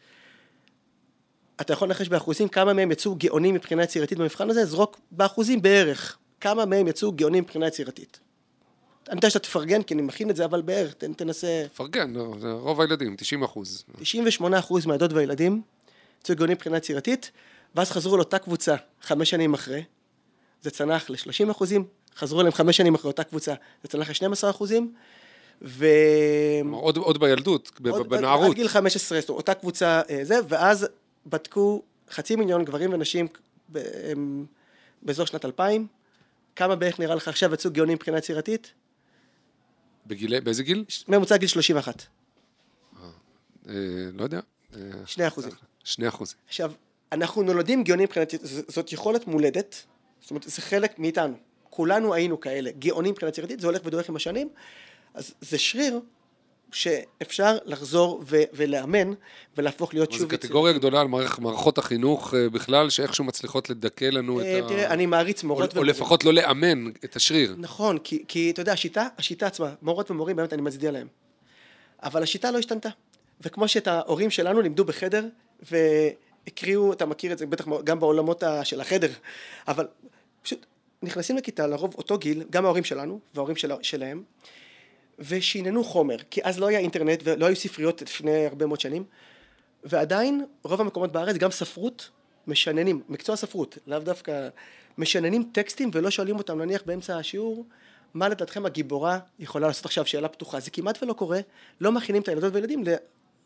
אתה 1.61 1.73
יכול 1.73 1.89
לנחש 1.89 2.09
באחוזים 2.09 2.49
כמה 2.49 2.73
מהם 2.73 2.93
יצאו 2.93 3.15
גאונים 3.15 3.55
מבחינה 3.55 3.83
יצירתית 3.83 4.19
במבחן 4.19 4.51
הזה, 4.51 4.65
זרוק 4.65 5.01
באחוזים 5.11 5.63
בערך, 5.63 6.17
כמה 6.41 6.65
מהם 6.65 6.89
יצאו 6.89 7.13
גאונים 7.13 7.43
מבחינה 7.43 7.67
יצירתית. 7.67 8.21
אני 9.09 9.17
יודע 9.17 9.31
שאתה 9.31 9.45
תפרגן 9.45 9.83
כי 9.83 9.95
אני 9.95 10.03
מכין 10.03 10.31
את 10.31 10.37
זה, 10.37 10.45
אבל 10.45 10.63
בערך, 10.63 10.95
תנסה... 10.95 11.65
פרגן, 11.77 12.13
לא, 12.13 12.35
רוב 12.61 12.81
הילדים, 12.81 13.17
90 13.17 13.43
אחוז. 13.43 13.85
98% 14.41 14.43
מהילדות 14.87 15.13
והילדים 15.13 15.63
יצאו 16.25 16.37
גאונים 16.37 16.55
מבחינה 16.55 16.77
יצירתית, 16.77 17.31
ואז 17.75 17.91
חזרו 17.91 18.17
לאותה 18.17 18.39
קבוצה 18.39 18.77
חמש 19.03 19.31
שנים 19.31 19.55
אחרי, 19.55 19.85
זה 20.63 20.71
צנח 20.71 21.11
ל-30 21.11 21.51
אחוזים, 21.51 21.85
חזרו 22.17 22.41
אליהם 22.41 22.53
חמש 22.53 22.77
שנים 22.77 22.95
אחרי 22.95 23.09
אותה 23.09 23.25
קבוצה, 23.25 23.55
זה 23.83 23.89
צנח 23.89 24.09
ל-12 24.11 24.51
אחוזים, 24.51 24.95
ו... 25.63 25.87
עוד, 26.73 26.97
עוד 26.97 27.21
בילדות, 27.21 27.71
עוד- 27.91 28.09
בנערות. 28.09 28.51
עד 28.51 28.55
גיל 28.55 28.69
15, 28.69 29.21
זאת 29.21 29.29
אומרת, 29.29 29.39
אותה 29.39 29.55
קבוצה 29.55 30.03
אה, 30.11 30.21
זה, 30.25 30.35
ואז 30.49 30.87
בדקו 31.27 31.83
חצי 32.11 32.37
מיליון 32.37 32.65
גברים 32.65 32.93
ונשים 32.93 33.27
ב- 33.73 33.79
באזור 35.03 35.27
שנת 35.27 35.45
2000, 35.45 35.87
כמה 36.57 36.77
בערך 36.77 37.01
נראה 37.01 37.15
לך 37.15 37.29
עכשיו 37.29 37.55
יצאו 37.55 37.71
גאונים 37.71 37.95
מבחינה 37.95 38.19
יצירתית? 38.19 38.73
בגיל, 40.07 40.41
באיזה 40.41 40.63
גיל? 40.63 40.85
ממוצע 41.09 41.37
גיל 41.37 41.49
31, 41.49 42.03
אה, 43.69 43.75
לא 44.13 44.25
יודע. 44.25 44.41
שני 45.07 45.27
אחוזים. 45.29 45.51
שני 45.85 46.09
אחוז. 46.09 46.35
עכשיו, 46.49 46.73
אנחנו 47.13 47.43
נולדים 47.43 47.85
גאונים 47.85 48.05
מבחינת, 48.05 48.35
זאת 48.69 48.93
יכולת 48.93 49.27
מולדת, 49.27 49.85
זאת 50.21 50.31
אומרת, 50.31 50.43
זה 50.43 50.63
חלק 50.63 50.99
מאיתנו. 50.99 51.35
כולנו 51.71 52.15
היינו 52.15 52.41
כאלה, 52.41 52.71
גאונים 52.79 53.11
מבחינה 53.13 53.29
יצירתית, 53.29 53.61
זה 53.61 53.67
הולך 53.67 53.81
ודועך 53.85 54.09
עם 54.09 54.17
השנים, 54.17 54.49
אז 55.15 55.35
זה 55.41 55.59
שריר 55.59 56.01
שאפשר 56.73 57.57
לחזור 57.65 58.23
ו- 58.27 58.43
ולאמן 58.53 59.13
ולהפוך 59.57 59.95
להיות 59.95 60.13
זו 60.13 60.19
שוב... 60.19 60.31
קטגוריה 60.31 60.73
גדולה 60.73 61.01
על 61.01 61.07
מערכ- 61.09 61.39
מערכות 61.41 61.79
החינוך 61.79 62.35
אה, 62.35 62.49
בכלל, 62.49 62.91
שאיכשהו 62.91 63.25
מצליחות 63.25 63.71
לדכא 63.71 64.05
לנו 64.05 64.41
את 64.41 64.45
אה, 64.47 64.65
ה... 64.65 64.69
תראה, 64.69 64.87
אני 64.91 65.07
מעריץ 65.07 65.43
או- 65.43 65.49
מורות 65.49 65.63
או 65.71 65.75
ומורים. 65.75 65.91
לפחות 65.91 66.25
לא 66.25 66.33
לאמן 66.35 66.91
את 67.05 67.17
השריר. 67.17 67.55
נכון, 67.59 67.99
כי, 67.99 68.25
כי 68.29 68.51
אתה 68.51 68.61
יודע, 68.63 68.73
השיטה, 68.73 69.09
השיטה 69.19 69.47
עצמה, 69.47 69.75
מורות 69.83 70.11
ומורים, 70.11 70.37
באמת 70.37 70.53
אני 70.53 70.63
מצדיע 70.63 70.91
להם. 70.91 71.07
אבל 72.03 72.23
השיטה 72.23 72.51
לא 72.51 72.59
השתנתה. 72.59 72.89
וכמו 73.41 73.69
שאת 73.69 73.87
ההורים 73.87 74.31
שלנו 74.31 74.61
לימדו 74.61 74.85
בחדר, 74.85 75.27
והקריאו, 75.63 76.93
אתה 76.93 77.07
מכיר 77.07 77.33
את 77.33 77.39
זה 77.39 77.47
בטח 77.47 77.65
גם 77.85 78.01
בעולמות 78.01 78.43
של 78.65 78.81
החדר, 78.81 79.11
אבל 79.69 79.87
פשוט 80.43 80.67
נכנסים 81.03 81.37
לכיתה, 81.37 81.67
לרוב 81.67 81.95
אותו 81.99 82.19
גיל, 82.19 82.45
גם 82.51 82.65
ההורים 82.65 82.85
שלנו 82.85 83.21
וההורים 83.35 83.57
של, 83.57 83.73
שלהם, 83.83 84.23
ושיננו 85.19 85.85
חומר, 85.85 86.17
כי 86.31 86.41
אז 86.45 86.59
לא 86.59 86.67
היה 86.67 86.79
אינטרנט 86.79 87.21
ולא 87.25 87.47
היו 87.47 87.57
ספריות 87.57 88.03
לפני 88.03 88.47
הרבה 88.47 88.67
מאוד 88.67 88.81
שנים, 88.81 89.05
ועדיין 89.85 90.45
רוב 90.63 90.81
המקומות 90.81 91.13
בארץ, 91.13 91.37
גם 91.37 91.51
ספרות, 91.51 92.11
משננים, 92.47 93.03
מקצוע 93.09 93.37
ספרות, 93.37 93.79
לאו 93.87 93.99
דווקא, 93.99 94.49
משננים 94.99 95.51
טקסטים 95.53 95.91
ולא 95.93 96.11
שואלים 96.11 96.37
אותם 96.37 96.63
נניח 96.63 96.83
באמצע 96.87 97.17
השיעור, 97.17 97.65
מה 98.15 98.29
לדעתכם 98.29 98.67
הגיבורה 98.67 99.19
יכולה 99.39 99.67
לעשות? 99.67 99.85
עכשיו 99.85 100.07
שאלה 100.07 100.29
פתוחה, 100.29 100.61
זה 100.61 100.71
כמעט 100.71 101.03
ולא 101.03 101.13
קורה, 101.13 101.41
לא 101.81 101.93
מכינים 101.93 102.23
את 102.23 102.29
הילדות 102.29 102.53
והילדים 102.53 102.85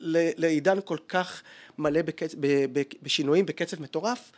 לעידן 0.01 0.79
כל 0.85 0.99
כך 1.09 1.43
מלא 1.79 2.03
בקצ... 2.03 2.35
ב, 2.41 2.47
ב, 2.73 2.83
בשינויים 3.03 3.47
בקצב 3.47 3.83
מטורף, 3.83 4.33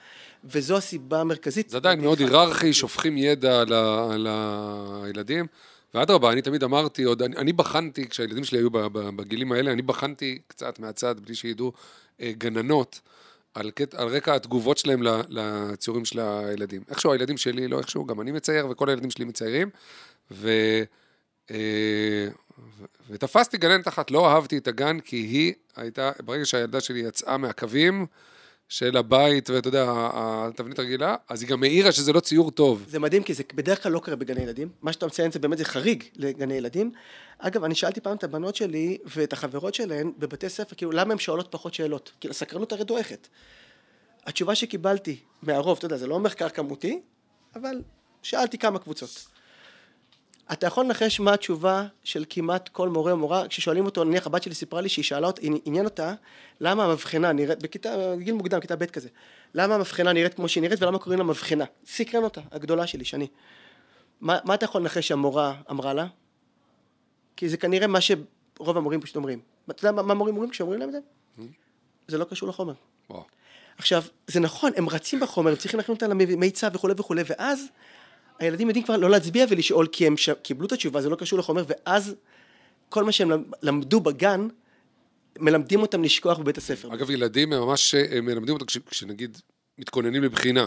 וזו 0.44 0.76
הסיבה 0.76 1.20
המרכזית. 1.20 1.70
זה 1.70 1.76
עדיין 1.76 2.00
מאוד 2.00 2.18
היררכי, 2.18 2.72
שופכים 2.72 3.18
ידע 3.18 3.60
על 3.60 3.72
ה- 3.72 4.08
על 4.14 4.26
הילדים. 5.04 5.46
ואדרבה, 5.94 6.32
אני 6.32 6.42
תמיד 6.42 6.62
אמרתי, 6.64 7.02
עוד, 7.02 7.22
אני, 7.22 7.36
אני 7.36 7.52
בחנתי, 7.52 8.08
כשהילדים 8.08 8.44
שלי 8.44 8.58
היו 8.58 8.70
בגילים 9.16 9.52
האלה, 9.52 9.72
אני 9.72 9.82
בחנתי 9.82 10.38
קצת 10.46 10.78
מהצד, 10.78 11.20
בלי 11.20 11.34
שידעו, 11.34 11.72
אה, 12.20 12.32
גננות, 12.38 13.00
על, 13.54 13.70
קט- 13.70 13.94
על 13.94 14.08
רקע 14.08 14.34
התגובות 14.34 14.78
שלהם 14.78 15.02
לציורים 15.28 16.04
של 16.04 16.20
הילדים. 16.20 16.82
איכשהו 16.90 17.12
הילדים 17.12 17.36
שלי, 17.36 17.68
לא 17.68 17.78
איכשהו, 17.78 18.06
גם 18.06 18.20
אני 18.20 18.32
מצייר, 18.32 18.66
וכל 18.70 18.88
הילדים 18.88 19.10
שלי 19.10 19.24
מציירים. 19.24 19.70
ו... 20.30 20.50
ותפסתי 23.10 23.58
גננת 23.58 23.88
אחת, 23.88 24.10
לא 24.10 24.28
אהבתי 24.30 24.58
את 24.58 24.68
הגן, 24.68 25.00
כי 25.00 25.16
היא 25.16 25.52
הייתה, 25.76 26.10
ברגע 26.24 26.44
שהילדה 26.44 26.80
שלי 26.80 26.98
יצאה 26.98 27.36
מהקווים 27.36 28.06
של 28.68 28.96
הבית, 28.96 29.50
ואתה 29.50 29.68
יודע, 29.68 29.86
התבנית 30.12 30.78
הרגילה, 30.78 31.16
אז 31.28 31.42
היא 31.42 31.50
גם 31.50 31.62
העירה 31.62 31.92
שזה 31.92 32.12
לא 32.12 32.20
ציור 32.20 32.50
טוב. 32.50 32.84
זה 32.88 32.98
מדהים 32.98 33.22
כי 33.22 33.34
זה 33.34 33.42
בדרך 33.54 33.82
כלל 33.82 33.92
לא 33.92 33.98
קורה 33.98 34.16
בגני 34.16 34.42
ילדים, 34.42 34.68
מה 34.82 34.92
שאתה 34.92 35.06
מציין 35.06 35.32
זה 35.32 35.38
באמת 35.38 35.58
זה 35.58 35.64
חריג 35.64 36.04
לגני 36.16 36.54
ילדים. 36.54 36.92
אגב, 37.38 37.64
אני 37.64 37.74
שאלתי 37.74 38.00
פעם 38.00 38.16
את 38.16 38.24
הבנות 38.24 38.56
שלי 38.56 38.98
ואת 39.16 39.32
החברות 39.32 39.74
שלהן 39.74 40.12
בבתי 40.18 40.48
ספר, 40.48 40.76
כאילו 40.76 40.92
למה 40.92 41.12
הן 41.12 41.18
שואלות 41.18 41.48
פחות 41.50 41.74
שאלות? 41.74 42.12
כאילו 42.20 42.30
הסקרנות 42.30 42.72
הרי 42.72 42.84
דועכת. 42.84 43.28
התשובה 44.26 44.54
שקיבלתי 44.54 45.16
מהרוב, 45.42 45.78
אתה 45.78 45.86
יודע, 45.86 45.96
זה 45.96 46.06
לא 46.06 46.20
מחקר 46.20 46.48
כמותי, 46.48 47.00
אבל 47.56 47.82
שאלתי 48.22 48.58
כמה 48.58 48.78
קבוצות. 48.78 49.26
אתה 50.52 50.66
יכול 50.66 50.84
לנחש 50.84 51.20
מה 51.20 51.34
התשובה 51.34 51.86
של 52.04 52.24
כמעט 52.30 52.68
כל 52.68 52.88
מורה 52.88 53.12
או 53.12 53.16
מורה, 53.16 53.48
כששואלים 53.48 53.84
אותו, 53.84 54.04
נניח 54.04 54.26
הבת 54.26 54.42
שלי 54.42 54.54
סיפרה 54.54 54.80
לי 54.80 54.88
שהיא 54.88 55.04
שאלה 55.04 55.26
אותה, 55.26 55.42
עניין 55.64 55.84
אותה, 55.84 56.14
למה 56.60 56.84
המבחנה 56.84 57.32
נראית, 57.32 57.62
בכיתה, 57.62 58.14
גיל 58.18 58.34
מוקדם, 58.34 58.60
כיתה 58.60 58.76
ב' 58.76 58.84
כזה, 58.84 59.08
למה 59.54 59.74
המבחנה 59.74 60.12
נראית 60.12 60.34
כמו 60.34 60.48
שהיא 60.48 60.62
נראית 60.62 60.82
ולמה 60.82 60.98
קוראים 60.98 61.18
לה 61.18 61.24
מבחנה? 61.24 61.64
סקרן 61.86 62.22
אותה, 62.24 62.40
הגדולה 62.52 62.86
שלי, 62.86 63.04
שני. 63.04 63.26
מה, 64.20 64.38
מה 64.44 64.54
אתה 64.54 64.64
יכול 64.64 64.80
לנחש 64.80 65.08
שהמורה 65.08 65.54
אמרה 65.70 65.94
לה? 65.94 66.06
כי 67.36 67.48
זה 67.48 67.56
כנראה 67.56 67.86
מה 67.86 67.98
שרוב 68.00 68.76
המורים 68.76 69.00
פשוט 69.00 69.16
אומרים. 69.16 69.40
אתה 69.70 69.84
יודע 69.84 69.92
מה, 69.92 70.02
מה 70.02 70.14
מורים 70.14 70.34
אומרים 70.34 70.50
כשאומרים 70.50 70.80
להם 70.80 70.88
את 70.88 70.92
זה? 70.92 71.00
זה 72.08 72.18
לא 72.18 72.24
קשור 72.24 72.48
לחומר. 72.48 72.74
עכשיו, 73.78 74.02
זה 74.26 74.40
נכון, 74.40 74.72
הם 74.76 74.88
רצים 74.88 75.20
בחומר, 75.20 75.50
הם 75.50 75.56
צריכים 75.56 75.78
להכין 75.78 75.94
אותה 75.94 76.08
למיצב 76.08 76.70
וכולי 76.74 76.94
וכולי, 76.96 77.22
ואז 77.26 77.66
הילדים 78.40 78.68
יודעים 78.68 78.84
כבר 78.84 78.96
לא 78.96 79.10
להצביע 79.10 79.46
ולשאול, 79.50 79.86
כי 79.86 80.06
הם 80.06 80.16
ש... 80.16 80.30
קיבלו 80.30 80.66
את 80.66 80.72
התשובה, 80.72 81.02
זה 81.02 81.08
לא 81.08 81.16
קשור 81.16 81.38
לחומר, 81.38 81.64
ואז 81.68 82.14
כל 82.88 83.04
מה 83.04 83.12
שהם 83.12 83.30
למדו 83.62 84.00
בגן, 84.00 84.48
מלמדים 85.38 85.82
אותם 85.82 86.02
לשכוח 86.04 86.38
בבית 86.38 86.58
הספר. 86.58 86.94
אגב, 86.94 87.10
ילדים 87.10 87.52
הם 87.52 87.60
ממש 87.60 87.94
הם 87.94 88.24
מלמדים 88.24 88.54
אותם, 88.54 88.66
כש- 88.66 88.78
כשנגיד 88.78 89.38
מתכוננים 89.78 90.22
לבחינה. 90.22 90.66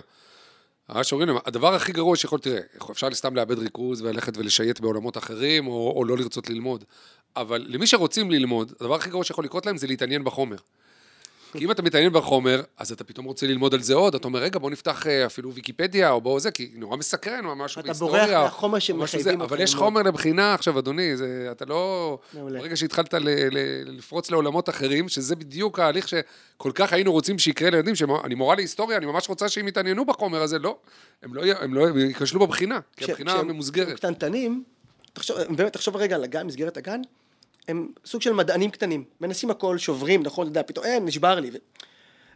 ממש 0.89 1.11
אומרים 1.11 1.29
להם, 1.29 1.37
הדבר 1.45 1.73
הכי 1.73 1.91
גרוע 1.91 2.15
שיכול, 2.15 2.39
תראה, 2.39 2.59
אפשר 2.91 3.13
סתם 3.13 3.35
לאבד 3.35 3.59
ריכוז 3.59 4.01
וללכת 4.01 4.37
ולשייט 4.37 4.79
בעולמות 4.79 5.17
אחרים, 5.17 5.67
או, 5.67 5.93
או 5.95 6.05
לא 6.05 6.17
לרצות 6.17 6.49
ללמוד. 6.49 6.83
אבל 7.35 7.65
למי 7.67 7.87
שרוצים 7.87 8.31
ללמוד, 8.31 8.73
הדבר 8.79 8.95
הכי 8.95 9.09
גרוע 9.09 9.23
שיכול 9.23 9.45
לקרות 9.45 9.65
להם 9.65 9.77
זה 9.77 9.87
להתעניין 9.87 10.23
בחומר. 10.23 10.57
כי 11.57 11.65
אם 11.65 11.71
אתה 11.71 11.81
מתעניין 11.81 12.13
בחומר, 12.13 12.61
אז 12.77 12.91
אתה 12.91 13.03
פתאום 13.03 13.25
רוצה 13.25 13.47
ללמוד 13.47 13.73
על 13.73 13.81
זה 13.81 13.93
עוד, 13.93 14.15
אתה 14.15 14.27
אומר, 14.27 14.39
רגע, 14.39 14.59
בוא 14.59 14.71
נפתח 14.71 15.07
אה, 15.07 15.25
אפילו 15.25 15.53
ויקיפדיה, 15.53 16.11
או 16.11 16.21
בוא 16.21 16.39
זה, 16.39 16.51
כי 16.51 16.71
נורא 16.75 16.97
מסקרן, 16.97 17.45
או 17.45 17.55
משהו 17.55 17.79
אתה 17.79 17.87
בהיסטוריה. 17.87 18.25
בורח 18.25 18.43
מהחומר 18.43 18.79
שמחייבים 18.79 19.41
אותך 19.41 19.51
אבל 19.51 19.61
יש. 19.61 19.75
חומר 19.75 20.01
לבחינה 20.01 20.53
עכשיו, 20.53 20.79
אדוני, 20.79 21.17
זה, 21.17 21.47
אתה 21.51 21.65
לא... 21.65 22.17
מעולה. 22.33 22.59
ברגע 22.59 22.75
שהתחלת 22.75 23.13
ל, 23.13 23.29
ל, 23.29 23.57
לפרוץ 23.97 24.31
לעולמות 24.31 24.69
אחרים, 24.69 25.09
שזה 25.09 25.35
בדיוק 25.35 25.79
ההליך 25.79 26.07
שכל 26.07 26.71
כך 26.75 26.93
היינו 26.93 27.11
רוצים 27.11 27.39
שיקרה 27.39 27.69
לילדים, 27.69 27.95
שאני 27.95 28.35
מורה 28.35 28.55
להיסטוריה, 28.55 28.97
אני 28.97 29.05
ממש 29.05 29.29
רוצה 29.29 29.49
שהם 29.49 29.67
יתעניינו 29.67 30.05
בחומר 30.05 30.41
הזה, 30.41 30.59
לא. 30.59 30.77
הם 31.23 31.33
לא, 31.33 31.43
הם 31.61 31.73
לא 31.73 31.99
ייכשלו 31.99 32.39
בבחינה, 32.39 32.79
כי 32.97 33.11
הבחינה 33.11 33.43
ממוסגרת. 33.43 33.87
כשהם 33.87 33.95
קטנטנים, 33.95 34.63
תחשוב, 35.13 35.37
באמת, 35.49 35.73
תחשוב 35.73 35.95
רגע 35.95 36.15
על 36.15 36.23
הגן, 36.23 36.47
מסגרת 36.47 36.77
הגן, 36.77 37.01
הם 37.67 37.87
סוג 38.05 38.21
של 38.21 38.33
מדענים 38.33 38.71
קטנים, 38.71 39.03
מנסים 39.21 39.51
הכל, 39.51 39.77
שוברים, 39.77 40.23
נכון, 40.23 40.47
אתה 40.47 40.51
יודע, 40.51 40.63
פתאום, 40.67 40.85
אין, 40.85 41.05
נשבר 41.05 41.39
לי. 41.39 41.51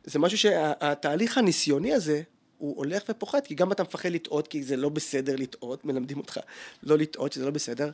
זה 0.03 0.19
משהו 0.19 0.37
שהתהליך 0.37 1.37
הניסיוני 1.37 1.93
הזה, 1.93 2.21
הוא 2.57 2.77
הולך 2.77 3.03
ופוחת, 3.09 3.47
כי 3.47 3.55
גם 3.55 3.71
אתה 3.71 3.83
מפחד 3.83 4.09
לטעות, 4.09 4.47
כי 4.47 4.63
זה 4.63 4.77
לא 4.77 4.89
בסדר 4.89 5.35
לטעות, 5.35 5.85
מלמדים 5.85 6.17
אותך 6.17 6.39
לא 6.83 6.97
לטעות, 6.97 7.33
שזה 7.33 7.45
לא 7.45 7.51
בסדר, 7.51 7.91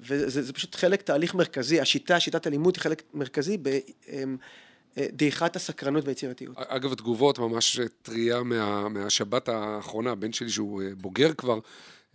וזה 0.00 0.42
זה 0.42 0.52
פשוט 0.52 0.74
חלק, 0.74 1.02
תהליך 1.02 1.34
מרכזי, 1.34 1.80
השיטה, 1.80 2.20
שיטת 2.20 2.46
הלימוד 2.46 2.74
היא 2.76 2.82
חלק 2.82 3.02
מרכזי 3.14 3.58
בדעיכת 4.96 5.56
הסקרנות 5.56 6.04
והיצירתיות. 6.04 6.56
אגב, 6.58 6.94
תגובות 6.94 7.38
ממש 7.38 7.80
טריה 8.02 8.42
מה, 8.42 8.88
מהשבת 8.88 9.48
האחרונה, 9.48 10.10
הבן 10.10 10.32
שלי 10.32 10.48
שהוא 10.50 10.82
אה, 10.82 10.88
בוגר 10.96 11.32
כבר, 11.34 11.58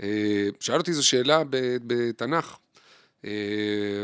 אה, 0.03 0.47
שאל 0.59 0.77
אותי 0.77 0.91
איזו 0.91 1.07
שאלה 1.07 1.43
בתנ"ך. 1.87 2.57
אה, 3.25 3.31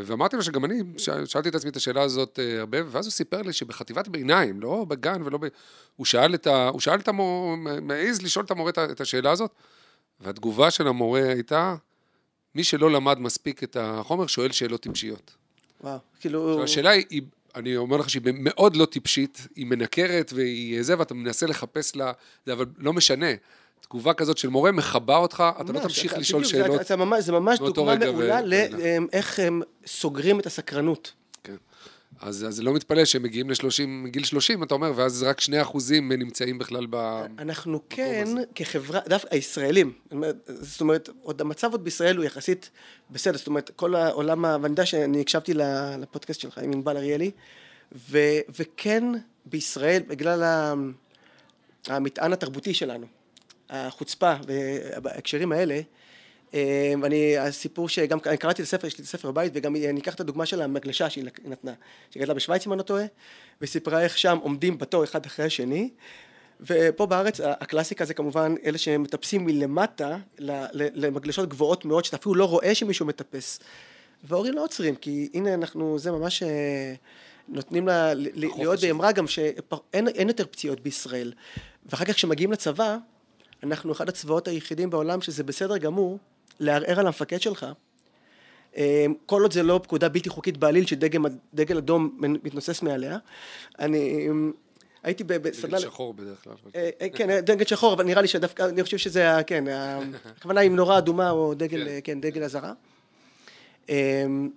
ואמרתי 0.05 0.35
לו 0.35 0.43
שגם 0.43 0.65
אני 0.65 0.81
שאל- 0.97 1.25
שאלתי 1.25 1.49
את 1.49 1.55
עצמי 1.55 1.69
את 1.71 1.75
השאלה 1.75 2.01
הזאת 2.01 2.39
אה, 2.39 2.59
הרבה, 2.59 2.77
ואז 2.87 3.05
הוא 3.05 3.11
סיפר 3.11 3.41
לי 3.41 3.53
שבחטיבת 3.53 4.07
ביניים, 4.07 4.59
לא 4.61 4.85
בגן 4.87 5.21
ולא 5.25 5.37
ב... 5.37 5.45
הוא 5.95 6.05
שאל 6.05 6.35
את 6.35 6.47
ה... 6.47 6.67
הוא 6.67 6.79
שאל 6.81 6.99
את 6.99 7.07
המורה, 7.07 7.55
מעז 7.81 8.21
לשאול 8.21 8.45
את 8.45 8.51
המורה 8.51 8.71
את 8.91 9.01
השאלה 9.01 9.31
הזאת, 9.31 9.51
והתגובה 10.19 10.71
של 10.71 10.87
המורה 10.87 11.29
הייתה, 11.29 11.75
מי 12.55 12.63
שלא 12.63 12.91
למד 12.91 13.19
מספיק 13.19 13.63
את 13.63 13.77
החומר 13.79 14.27
שואל 14.27 14.51
שאלות 14.51 14.81
טיפשיות. 14.81 15.31
וואו, 15.81 15.97
כאילו... 16.19 16.63
השאלה 16.63 16.89
היא, 16.89 17.21
אני 17.55 17.77
אומר 17.77 17.97
לך 17.97 18.09
שהיא 18.09 18.21
מאוד 18.25 18.75
לא 18.75 18.85
טיפשית, 18.85 19.47
היא 19.55 19.65
מנקרת 19.65 20.33
והיא 20.35 20.81
זה, 20.83 20.99
ואתה 20.99 21.13
מנסה 21.13 21.45
לחפש 21.47 21.95
לה, 21.95 22.11
זה 22.45 22.53
אבל 22.53 22.65
לא 22.77 22.93
משנה. 22.93 23.27
תגובה 23.83 24.13
כזאת 24.13 24.37
של 24.37 24.49
מורה 24.49 24.71
מכבה 24.71 25.17
אותך, 25.17 25.43
אתה 25.61 25.73
לא 25.73 25.79
ממש, 25.79 25.83
תמשיך 25.83 26.11
אתה- 26.11 26.21
לשאול 26.21 26.43
בדיוק, 26.43 26.55
זה- 26.57 26.63
שאלות. 26.71 26.87
זה 26.87 26.95
ממש, 26.95 27.23
זה 27.23 27.31
ממש 27.31 27.59
דוגמה 27.59 27.93
ו- 28.01 28.11
מעולה 28.11 28.39
ואילך. 28.49 28.73
לאיך 29.13 29.39
הם 29.39 29.61
סוגרים 29.85 30.39
את 30.39 30.45
הסקרנות. 30.45 31.11
כן. 31.43 31.55
אז 32.21 32.45
אז 32.47 32.61
לא 32.61 32.73
מתפלא 32.73 33.05
שהם 33.05 33.23
מגיעים 33.23 33.49
ל-30, 33.49 34.07
גיל 34.07 34.23
30, 34.23 34.63
אתה 34.63 34.73
אומר, 34.73 34.91
ואז 34.95 35.23
רק 35.23 35.41
2 35.41 35.61
אחוזים 35.61 36.11
נמצאים 36.11 36.57
בכלל 36.57 36.85
ב... 36.89 36.95
אנחנו 37.39 37.79
כן, 37.89 38.23
הזה. 38.27 38.41
כחברה, 38.55 38.99
דווקא 39.07 39.35
הישראלים, 39.35 39.93
זאת 40.47 40.81
אומרת, 40.81 41.09
עוד 41.21 41.41
המצב 41.41 41.71
עוד 41.71 41.83
בישראל 41.83 42.15
הוא 42.17 42.25
יחסית 42.25 42.69
בסדר, 43.11 43.37
זאת 43.37 43.47
אומרת, 43.47 43.71
כל 43.75 43.95
העולם, 43.95 44.43
ואני 44.43 44.67
יודע 44.73 44.85
שאני 44.85 45.21
הקשבתי 45.21 45.53
לפודקאסט 45.99 46.39
שלך 46.39 46.57
עם 46.57 46.71
ענבל 46.71 46.97
אריאלי, 46.97 47.31
ו- 48.09 48.19
וכן 48.59 49.03
בישראל, 49.45 50.03
בגלל 50.07 50.43
המטען 51.87 52.33
התרבותי 52.33 52.73
שלנו, 52.73 53.05
החוצפה 53.73 54.33
בהקשרים 55.01 55.51
האלה, 55.51 55.81
אה, 56.53 56.93
ואני, 57.01 57.37
הסיפור 57.37 57.89
שגם, 57.89 58.17
אני 58.25 58.37
קראתי 58.37 58.61
את 58.61 58.67
הספר, 58.67 58.87
יש 58.87 58.97
לי 58.97 59.01
את 59.01 59.07
הספר 59.07 59.31
בבית, 59.31 59.51
וגם 59.55 59.75
אני 59.75 59.99
אקח 59.99 60.15
את 60.15 60.19
הדוגמה 60.19 60.45
של 60.45 60.61
המגלשה 60.61 61.09
שהיא 61.09 61.25
נתנה, 61.45 61.73
שגדלה 62.11 62.33
בשוויץ 62.33 62.67
אם 62.67 62.73
אני 62.73 62.77
לא 62.77 62.83
טועה, 62.83 63.05
וסיפרה 63.61 64.01
איך 64.01 64.17
שם 64.17 64.37
עומדים 64.41 64.77
בתור 64.77 65.03
אחד 65.03 65.25
אחרי 65.25 65.45
השני, 65.45 65.89
ופה 66.61 67.05
בארץ 67.05 67.39
הקלאסיקה 67.43 68.05
זה 68.05 68.13
כמובן 68.13 68.55
אלה 68.65 68.77
שמטפסים 68.77 69.45
מלמטה 69.45 70.17
למגלשות 70.77 71.49
גבוהות 71.49 71.85
מאוד, 71.85 72.05
שאתה 72.05 72.17
אפילו 72.17 72.35
לא 72.35 72.45
רואה 72.45 72.75
שמישהו 72.75 73.05
מטפס. 73.05 73.59
וההורים 74.23 74.53
לא 74.53 74.63
עוצרים, 74.63 74.95
כי 74.95 75.29
הנה 75.33 75.53
אנחנו, 75.53 75.99
זה 75.99 76.11
ממש 76.11 76.43
אה, 76.43 76.93
נותנים 77.47 77.87
לה 77.87 78.13
להיות. 78.13 78.79
באמרה 78.79 79.11
גם 79.11 79.27
שאין 79.27 80.07
אין 80.07 80.27
יותר 80.27 80.45
פציעות 80.45 80.79
בישראל. 80.79 81.33
ואחר 81.85 82.05
כך 82.05 82.13
כשמגיעים 82.13 82.51
לצבא, 82.51 82.97
אנחנו 83.63 83.91
אחד 83.91 84.09
הצבאות 84.09 84.47
היחידים 84.47 84.89
בעולם 84.89 85.21
שזה 85.21 85.43
בסדר 85.43 85.77
גמור 85.77 86.19
לערער 86.59 86.99
על 86.99 87.07
המפקד 87.07 87.41
שלך, 87.41 87.65
אה, 88.77 89.05
כל 89.25 89.41
עוד 89.41 89.53
זה 89.53 89.63
לא 89.63 89.79
פקודה 89.83 90.09
בלתי 90.09 90.29
חוקית 90.29 90.57
בעליל 90.57 90.85
שדגל 90.85 91.77
אדום 91.77 92.17
מתנוסס 92.19 92.81
מעליה. 92.81 93.17
אני 93.79 94.27
הייתי 95.03 95.23
בסדנה... 95.23 95.77
דגל 95.77 95.87
שחור 95.87 96.13
בדרך 96.13 96.43
כלל. 96.43 96.53
אה, 96.75 96.89
אה, 97.01 97.09
כן, 97.09 97.39
דגל 97.39 97.65
שחור, 97.65 97.93
אבל 97.93 98.03
נראה 98.03 98.21
לי 98.21 98.27
שדווקא, 98.27 98.69
אני 98.69 98.83
חושב 98.83 98.97
שזה, 98.97 99.29
כן, 99.47 99.63
הכוונה 100.37 100.61
עם 100.61 100.75
נורה 100.75 100.97
אדומה 100.97 101.29
או 101.29 101.53
דגל, 101.53 101.85
כן, 101.85 101.99
כן 102.03 102.21
דגל 102.21 102.43
אזהרה. 102.43 102.73
אמ, 103.89 104.49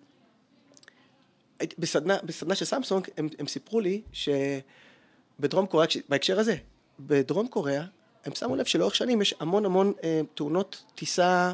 בסדנה, 1.79 2.17
בסדנה 2.25 2.55
של 2.55 2.65
סמסונג, 2.65 3.09
הם, 3.17 3.29
הם 3.39 3.47
סיפרו 3.47 3.81
לי 3.81 4.03
שבדרום 4.13 5.67
קוריאה, 5.67 5.89
בהקשר 6.09 6.39
הזה, 6.41 6.57
בדרום 7.01 7.49
קוריאה, 7.49 7.85
הם 8.27 8.35
שמו 8.35 8.57
לב 8.57 8.65
שלאורך 8.65 8.95
שנים 8.95 9.23
יש 9.23 9.35
המון 9.41 9.65
המון 9.65 9.93
אה, 10.05 10.21
תאונות 10.35 10.85
טיסה 10.95 11.53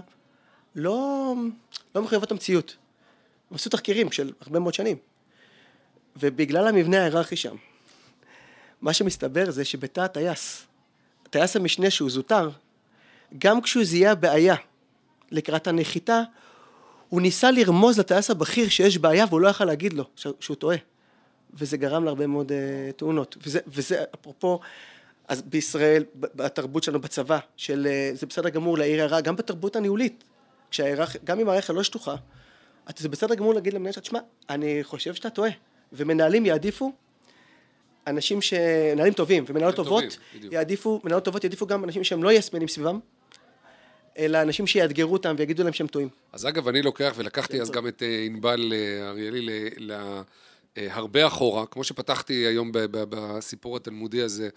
לא, 0.74 1.34
לא 1.94 2.02
מחויבות 2.02 2.30
המציאות. 2.30 2.76
הם 3.50 3.54
עשו 3.54 3.70
תחקירים 3.70 4.12
של 4.12 4.32
הרבה 4.40 4.58
מאוד 4.58 4.74
שנים. 4.74 4.96
ובגלל 6.16 6.68
המבנה 6.68 7.00
ההיררכי 7.00 7.36
שם, 7.36 7.56
מה 8.80 8.92
שמסתבר 8.92 9.50
זה 9.50 9.64
שבתא 9.64 10.00
הטייס, 10.00 10.66
טייס 11.30 11.56
המשנה 11.56 11.90
שהוא 11.90 12.10
זוטר, 12.10 12.50
גם 13.38 13.60
כשהוא 13.60 13.84
זיהה 13.84 14.14
בעיה 14.14 14.54
לקראת 15.30 15.66
הנחיתה, 15.66 16.22
הוא 17.08 17.20
ניסה 17.20 17.50
לרמוז 17.50 17.98
לטייס 17.98 18.30
הבכיר 18.30 18.68
שיש 18.68 18.98
בעיה 18.98 19.24
והוא 19.28 19.40
לא 19.40 19.48
יכל 19.48 19.64
להגיד 19.64 19.92
לו 19.92 20.04
שהוא 20.40 20.56
טועה. 20.56 20.76
וזה 21.54 21.76
גרם 21.76 22.04
להרבה 22.04 22.26
מאוד 22.26 22.52
uh, 22.52 22.92
תאונות. 22.96 23.36
וזה, 23.42 23.60
וזה 23.66 24.04
אפרופו, 24.14 24.60
אז 25.28 25.42
בישראל, 25.42 26.04
בתרבות 26.14 26.82
שלנו 26.82 27.00
בצבא, 27.00 27.38
של 27.56 27.86
uh, 27.86 28.16
זה 28.16 28.26
בסדר 28.26 28.48
גמור 28.48 28.78
להעיר 28.78 29.00
הערה, 29.00 29.20
גם 29.20 29.36
בתרבות 29.36 29.76
הניהולית, 29.76 30.24
כשהערך, 30.70 31.16
גם 31.24 31.40
אם 31.40 31.48
הערך 31.48 31.70
לא 31.70 31.82
שטוחה, 31.82 32.14
זה 32.96 33.08
בסדר 33.08 33.34
גמור 33.34 33.54
להגיד 33.54 33.74
למנהל 33.74 33.92
שלך, 33.92 34.02
תשמע, 34.02 34.18
אני 34.50 34.78
חושב 34.82 35.14
שאתה 35.14 35.30
טועה. 35.30 35.50
ומנהלים 35.92 36.46
יעדיפו 36.46 36.92
אנשים 38.06 38.40
ש... 38.42 38.54
מנהלים 38.92 39.12
טובים 39.12 39.44
ומנהלות 39.48 39.76
טובות 39.76 40.04
טובים, 40.32 40.52
יעדיפו, 40.52 41.00
מנהלות 41.04 41.24
טובות 41.24 41.44
יעדיפו 41.44 41.66
גם 41.66 41.84
אנשים 41.84 42.04
שהם 42.04 42.22
לא 42.22 42.32
יסמנים 42.32 42.68
סביבם, 42.68 42.98
אלא 44.18 44.42
אנשים 44.42 44.66
שיאתגרו 44.66 45.12
אותם 45.12 45.34
ויגידו 45.38 45.64
להם 45.64 45.72
שהם 45.72 45.86
טועים. 45.86 46.08
אז 46.32 46.46
אגב, 46.48 46.68
אני 46.68 46.82
לוקח, 46.82 47.12
ולקחתי 47.16 47.60
אז 47.60 47.70
גם 47.70 47.88
את 47.88 48.02
אה, 48.02 48.22
ענבל 48.26 48.72
אה, 48.72 49.08
אריאלי 49.08 49.70
להרבה 50.76 51.20
אה, 51.20 51.26
אחורה, 51.26 51.66
כמו 51.66 51.84
שפתחתי 51.84 52.32
היום 52.32 52.70
בסיפור 52.92 53.76
התלמודי 53.76 54.22
הזה. 54.22 54.48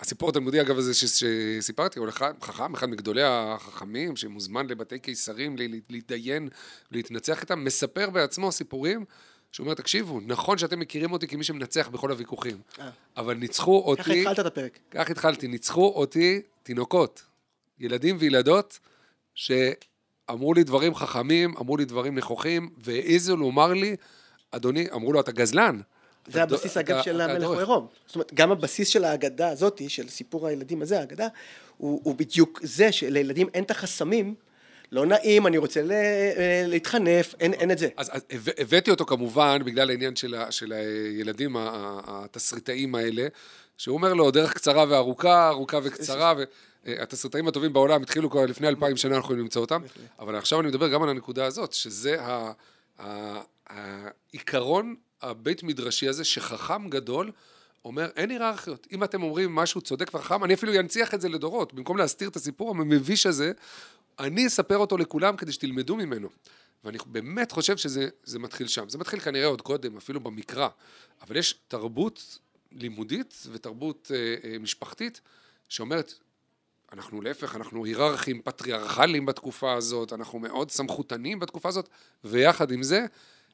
הסיפור 0.00 0.30
התלמודי, 0.30 0.60
אגב, 0.60 0.78
הזה 0.78 0.94
שסיפרתי, 0.94 1.98
הוא 1.98 2.10
חכם, 2.40 2.74
אחד 2.74 2.86
מגדולי 2.90 3.22
החכמים, 3.24 4.16
שמוזמן 4.16 4.66
לבתי 4.66 4.98
קיסרים 4.98 5.56
להתדיין, 5.88 6.48
להתנצח 6.92 7.40
איתם, 7.40 7.64
מספר 7.64 8.10
בעצמו 8.10 8.52
סיפורים. 8.52 9.04
שהוא 9.52 9.64
אומר, 9.64 9.74
תקשיבו, 9.74 10.20
נכון 10.20 10.58
שאתם 10.58 10.80
מכירים 10.80 11.12
אותי 11.12 11.26
כמי 11.26 11.44
שמנצח 11.44 11.88
בכל 11.88 12.10
הוויכוחים, 12.10 12.58
אה. 12.80 12.90
אבל 13.16 13.34
ניצחו 13.34 13.78
אותי... 13.78 14.02
ככה 14.02 14.12
התחלת 14.12 14.40
את 14.40 14.46
הפרק. 14.46 14.78
כך 14.90 15.10
התחלתי, 15.10 15.48
ניצחו 15.48 15.88
אותי 15.88 16.42
תינוקות, 16.62 17.22
ילדים 17.78 18.16
וילדות, 18.18 18.78
שאמרו 19.34 20.54
לי 20.54 20.64
דברים 20.64 20.94
חכמים, 20.94 21.54
אמרו 21.60 21.76
לי 21.76 21.84
דברים 21.84 22.14
נכוחים, 22.14 22.70
והעיזו 22.78 23.36
לומר 23.36 23.72
לי, 23.72 23.96
אדוני, 24.50 24.86
אמרו 24.92 25.12
לו, 25.12 25.20
אתה 25.20 25.32
גזלן. 25.32 25.80
זה 26.26 26.42
הבסיס, 26.42 26.76
אגב, 26.76 27.02
של 27.02 27.20
המלך 27.20 27.50
עירום. 27.58 27.86
זאת 28.06 28.14
אומרת, 28.14 28.34
גם 28.34 28.52
הבסיס 28.52 28.88
של 28.88 29.04
ההגדה 29.04 29.48
הזאת, 29.48 29.82
של 29.88 30.08
סיפור 30.08 30.46
הילדים 30.46 30.82
הזה, 30.82 30.98
ההגדה, 30.98 31.28
הוא, 31.76 32.00
הוא 32.04 32.14
בדיוק 32.14 32.60
זה 32.62 32.92
שלילדים 32.92 33.48
אין 33.54 33.64
את 33.64 33.70
החסמים. 33.70 34.34
לא 34.92 35.06
נעים, 35.06 35.46
אני 35.46 35.58
רוצה 35.58 35.80
אה, 35.90 36.64
להתחנף, 36.66 37.34
אין, 37.40 37.52
אין 37.54 37.70
את 37.70 37.78
זה. 37.78 37.88
אז, 37.96 38.10
אז 38.12 38.50
הבאתי 38.58 38.90
אותו 38.90 39.04
כמובן 39.04 39.58
בגלל 39.64 39.90
העניין 39.90 40.16
של, 40.16 40.34
ה, 40.34 40.52
של 40.52 40.72
הילדים 40.72 41.56
התסריטאים 41.58 42.94
האלה, 42.94 43.26
שהוא 43.78 43.96
אומר 43.96 44.14
לו, 44.14 44.30
דרך 44.30 44.52
קצרה 44.52 44.84
וארוכה, 44.88 45.48
ארוכה 45.48 45.78
וקצרה, 45.82 46.34
והתסריטאים 46.86 47.48
הטובים 47.48 47.72
בעולם 47.72 48.02
התחילו 48.02 48.30
כבר 48.30 48.46
לפני 48.46 48.68
אלפיים 48.68 48.96
שנה, 48.96 49.14
אנחנו 49.14 49.24
יכולים 49.24 49.42
למצוא 49.42 49.60
אותם, 49.60 49.82
אבל 50.18 50.36
עכשיו 50.36 50.60
אני 50.60 50.68
מדבר 50.68 50.88
גם 50.88 51.02
על 51.02 51.08
הנקודה 51.08 51.44
הזאת, 51.46 51.72
שזה 51.72 52.16
העיקרון 53.68 54.94
הבית 55.22 55.62
מדרשי 55.62 56.08
הזה, 56.08 56.24
שחכם 56.24 56.88
גדול, 56.88 57.30
אומר, 57.84 58.10
אין 58.16 58.30
היררכיות. 58.30 58.86
אם 58.92 59.04
אתם 59.04 59.22
אומרים 59.22 59.54
משהו 59.54 59.80
צודק 59.80 60.10
וחכם, 60.14 60.44
אני 60.44 60.54
אפילו 60.54 60.80
אנציח 60.80 61.14
את 61.14 61.20
זה 61.20 61.28
לדורות. 61.28 61.74
במקום 61.74 61.96
להסתיר 61.96 62.28
את 62.28 62.36
הסיפור 62.36 62.70
המביש 62.70 63.26
הזה, 63.26 63.52
אני 64.18 64.46
אספר 64.46 64.76
אותו 64.76 64.96
לכולם 64.96 65.36
כדי 65.36 65.52
שתלמדו 65.52 65.96
ממנו. 65.96 66.28
ואני 66.84 66.98
באמת 67.06 67.52
חושב 67.52 67.76
שזה 67.76 68.38
מתחיל 68.38 68.68
שם. 68.68 68.88
זה 68.88 68.98
מתחיל 68.98 69.20
כנראה 69.20 69.46
עוד 69.46 69.62
קודם, 69.62 69.96
אפילו 69.96 70.20
במקרא. 70.20 70.68
אבל 71.22 71.36
יש 71.36 71.54
תרבות 71.68 72.38
לימודית 72.72 73.46
ותרבות 73.52 74.10
אה, 74.14 74.50
אה, 74.50 74.58
משפחתית 74.58 75.20
שאומרת, 75.68 76.14
אנחנו 76.92 77.20
להפך, 77.20 77.56
אנחנו 77.56 77.84
היררכים, 77.84 78.42
פטריארכליים 78.42 79.26
בתקופה 79.26 79.72
הזאת, 79.72 80.12
אנחנו 80.12 80.38
מאוד 80.38 80.70
סמכותנים 80.70 81.38
בתקופה 81.38 81.68
הזאת, 81.68 81.88
ויחד 82.24 82.70
עם 82.70 82.82
זה, 82.82 83.06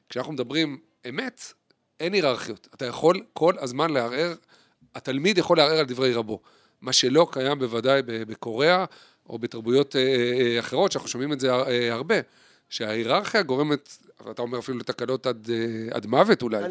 כשאנחנו 0.09 0.33
מדברים 0.33 0.79
אמת, 1.09 1.41
אין 1.99 2.13
היררכיות. 2.13 2.67
אתה 2.73 2.85
יכול 2.85 3.23
כל 3.33 3.53
הזמן 3.59 3.89
לערער, 3.89 4.33
התלמיד 4.95 5.37
יכול 5.37 5.57
לערער 5.57 5.79
על 5.79 5.85
דברי 5.85 6.13
רבו. 6.13 6.39
מה 6.81 6.93
שלא 6.93 7.27
קיים 7.31 7.59
בוודאי 7.59 8.01
בקוריאה, 8.05 8.85
או 9.29 9.39
בתרבויות 9.39 9.95
אה, 9.95 10.01
אה, 10.01 10.59
אחרות, 10.59 10.91
שאנחנו 10.91 11.09
שומעים 11.09 11.33
את 11.33 11.39
זה 11.39 11.51
אה, 11.51 11.93
הרבה, 11.93 12.15
שההיררכיה 12.69 13.41
גורמת, 13.41 13.97
אתה 14.31 14.41
אומר 14.41 14.59
אפילו 14.59 14.77
לתקלות 14.77 15.25
עד, 15.27 15.49
עד 15.91 16.05
מוות 16.05 16.41
אולי. 16.41 16.63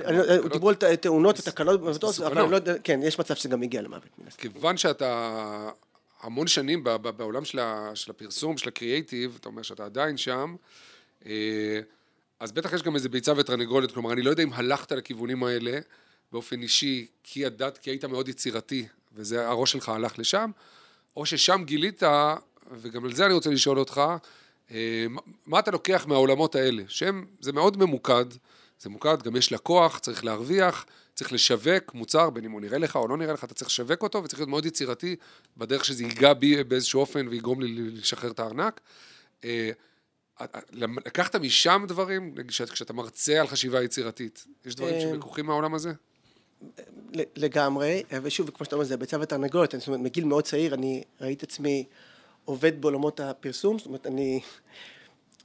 דיברו 0.52 0.68
על 0.68 0.74
תאונות, 0.74 1.36
תקלות, 1.36 1.80
אבל 2.26 2.40
אני 2.40 2.50
לא 2.50 2.58
כן, 2.84 3.00
יש 3.02 3.18
מצב 3.18 3.34
שזה 3.34 3.48
גם 3.48 3.62
הגיע 3.62 3.82
למוות. 3.82 4.08
כיוון 4.38 4.76
שאתה 4.76 5.70
המון 6.22 6.46
שנים 6.46 6.84
בעולם 7.16 7.44
של 7.44 8.10
הפרסום, 8.10 8.58
של 8.58 8.68
הקריאייטיב, 8.68 9.36
אתה 9.40 9.48
אומר 9.48 9.62
שאתה 9.62 9.84
עדיין 9.84 10.16
שם, 10.16 10.56
אז 12.40 12.52
בטח 12.52 12.72
יש 12.72 12.82
גם 12.82 12.94
איזה 12.94 13.08
ביצה 13.08 13.32
ותרנגולת, 13.36 13.92
כלומר, 13.92 14.12
אני 14.12 14.22
לא 14.22 14.30
יודע 14.30 14.42
אם 14.42 14.52
הלכת 14.52 14.92
לכיוונים 14.92 15.44
האלה 15.44 15.78
באופן 16.32 16.62
אישי, 16.62 17.06
כי 17.22 17.40
ידעת, 17.40 17.78
כי 17.78 17.90
היית 17.90 18.04
מאוד 18.04 18.28
יצירתי, 18.28 18.86
והראש 19.12 19.72
שלך 19.72 19.88
הלך 19.88 20.18
לשם, 20.18 20.50
או 21.16 21.26
ששם 21.26 21.62
גילית, 21.64 22.02
וגם 22.72 23.04
על 23.04 23.12
זה 23.12 23.26
אני 23.26 23.34
רוצה 23.34 23.50
לשאול 23.50 23.78
אותך, 23.78 24.02
אה, 24.70 25.06
מה 25.46 25.58
אתה 25.58 25.70
לוקח 25.70 26.06
מהעולמות 26.08 26.54
האלה? 26.54 26.82
שהם, 26.88 27.26
זה 27.40 27.52
מאוד 27.52 27.76
ממוקד, 27.76 28.24
זה 28.80 28.90
ממוקד, 28.90 29.22
גם 29.22 29.36
יש 29.36 29.52
לקוח, 29.52 29.98
צריך 29.98 30.24
להרוויח, 30.24 30.86
צריך 31.14 31.32
לשווק 31.32 31.94
מוצר, 31.94 32.30
בין 32.30 32.44
אם 32.44 32.50
הוא 32.50 32.60
נראה 32.60 32.78
לך 32.78 32.96
או 32.96 33.08
לא 33.08 33.16
נראה 33.16 33.32
לך, 33.32 33.44
אתה 33.44 33.54
צריך 33.54 33.70
לשווק 33.70 34.02
אותו, 34.02 34.24
וצריך 34.24 34.40
להיות 34.40 34.50
מאוד 34.50 34.66
יצירתי 34.66 35.16
בדרך 35.56 35.84
שזה 35.84 36.04
ייגע 36.04 36.32
בי 36.32 36.64
באיזשהו 36.64 37.00
אופן 37.00 37.28
ויגרום 37.28 37.60
לי 37.60 37.90
לשחרר 37.90 38.30
את 38.30 38.40
הארנק. 38.40 38.80
אה, 40.40 40.46
לקחת 41.06 41.36
משם 41.36 41.84
דברים, 41.88 42.34
כשאתה 42.48 42.92
מרצה 42.92 43.40
על 43.40 43.46
חשיבה 43.46 43.82
יצירתית, 43.82 44.46
יש 44.64 44.74
דברים 44.74 44.94
אה, 44.94 45.00
שלקוחים 45.00 45.46
מהעולם 45.46 45.74
הזה? 45.74 45.92
לגמרי, 47.36 48.02
ושוב, 48.22 48.50
כמו 48.50 48.64
שאתה 48.64 48.76
אומר, 48.76 48.84
זה 48.86 48.94
הביצה 48.94 49.20
ותרנגולת, 49.20 49.74
זאת 49.78 49.86
אומרת, 49.86 50.00
מגיל 50.00 50.24
מאוד 50.24 50.44
צעיר 50.44 50.74
אני 50.74 51.02
ראיתי 51.20 51.44
את 51.44 51.50
עצמי 51.50 51.84
עובד 52.44 52.80
בעולמות 52.80 53.20
הפרסום, 53.20 53.78
זאת 53.78 53.86
אומרת, 53.86 54.06
אני... 54.06 54.40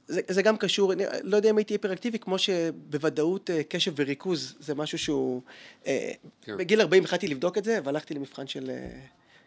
זה, 0.06 0.20
זה 0.28 0.42
גם 0.42 0.56
קשור, 0.56 0.92
אני 0.92 1.04
לא 1.22 1.36
יודע 1.36 1.50
אם 1.50 1.56
הייתי 1.56 1.74
היפראקטיבי, 1.74 2.18
כמו 2.18 2.38
שבוודאות 2.38 3.50
אה, 3.50 3.62
קשב 3.62 3.92
וריכוז 3.96 4.54
זה 4.60 4.74
משהו 4.74 4.98
שהוא... 4.98 5.42
אה, 5.86 6.12
כן. 6.42 6.56
בגיל 6.56 6.80
40 6.80 7.04
החלטתי 7.04 7.28
לבדוק 7.28 7.58
את 7.58 7.64
זה, 7.64 7.78
והלכתי 7.84 8.14
למבחן 8.14 8.46
של 8.46 8.70
אה, 8.70 9.00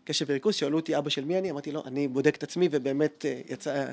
קשב 0.05 0.25
וריכוז, 0.29 0.55
שאלו 0.55 0.77
אותי 0.77 0.97
אבא 0.97 1.09
של 1.09 1.25
מי 1.25 1.37
אני, 1.37 1.51
אמרתי 1.51 1.71
לו, 1.71 1.79
לא, 1.79 1.87
אני 1.87 2.07
בודק 2.07 2.35
את 2.35 2.43
עצמי, 2.43 2.69
ובאמת 2.71 3.25
יצא... 3.49 3.85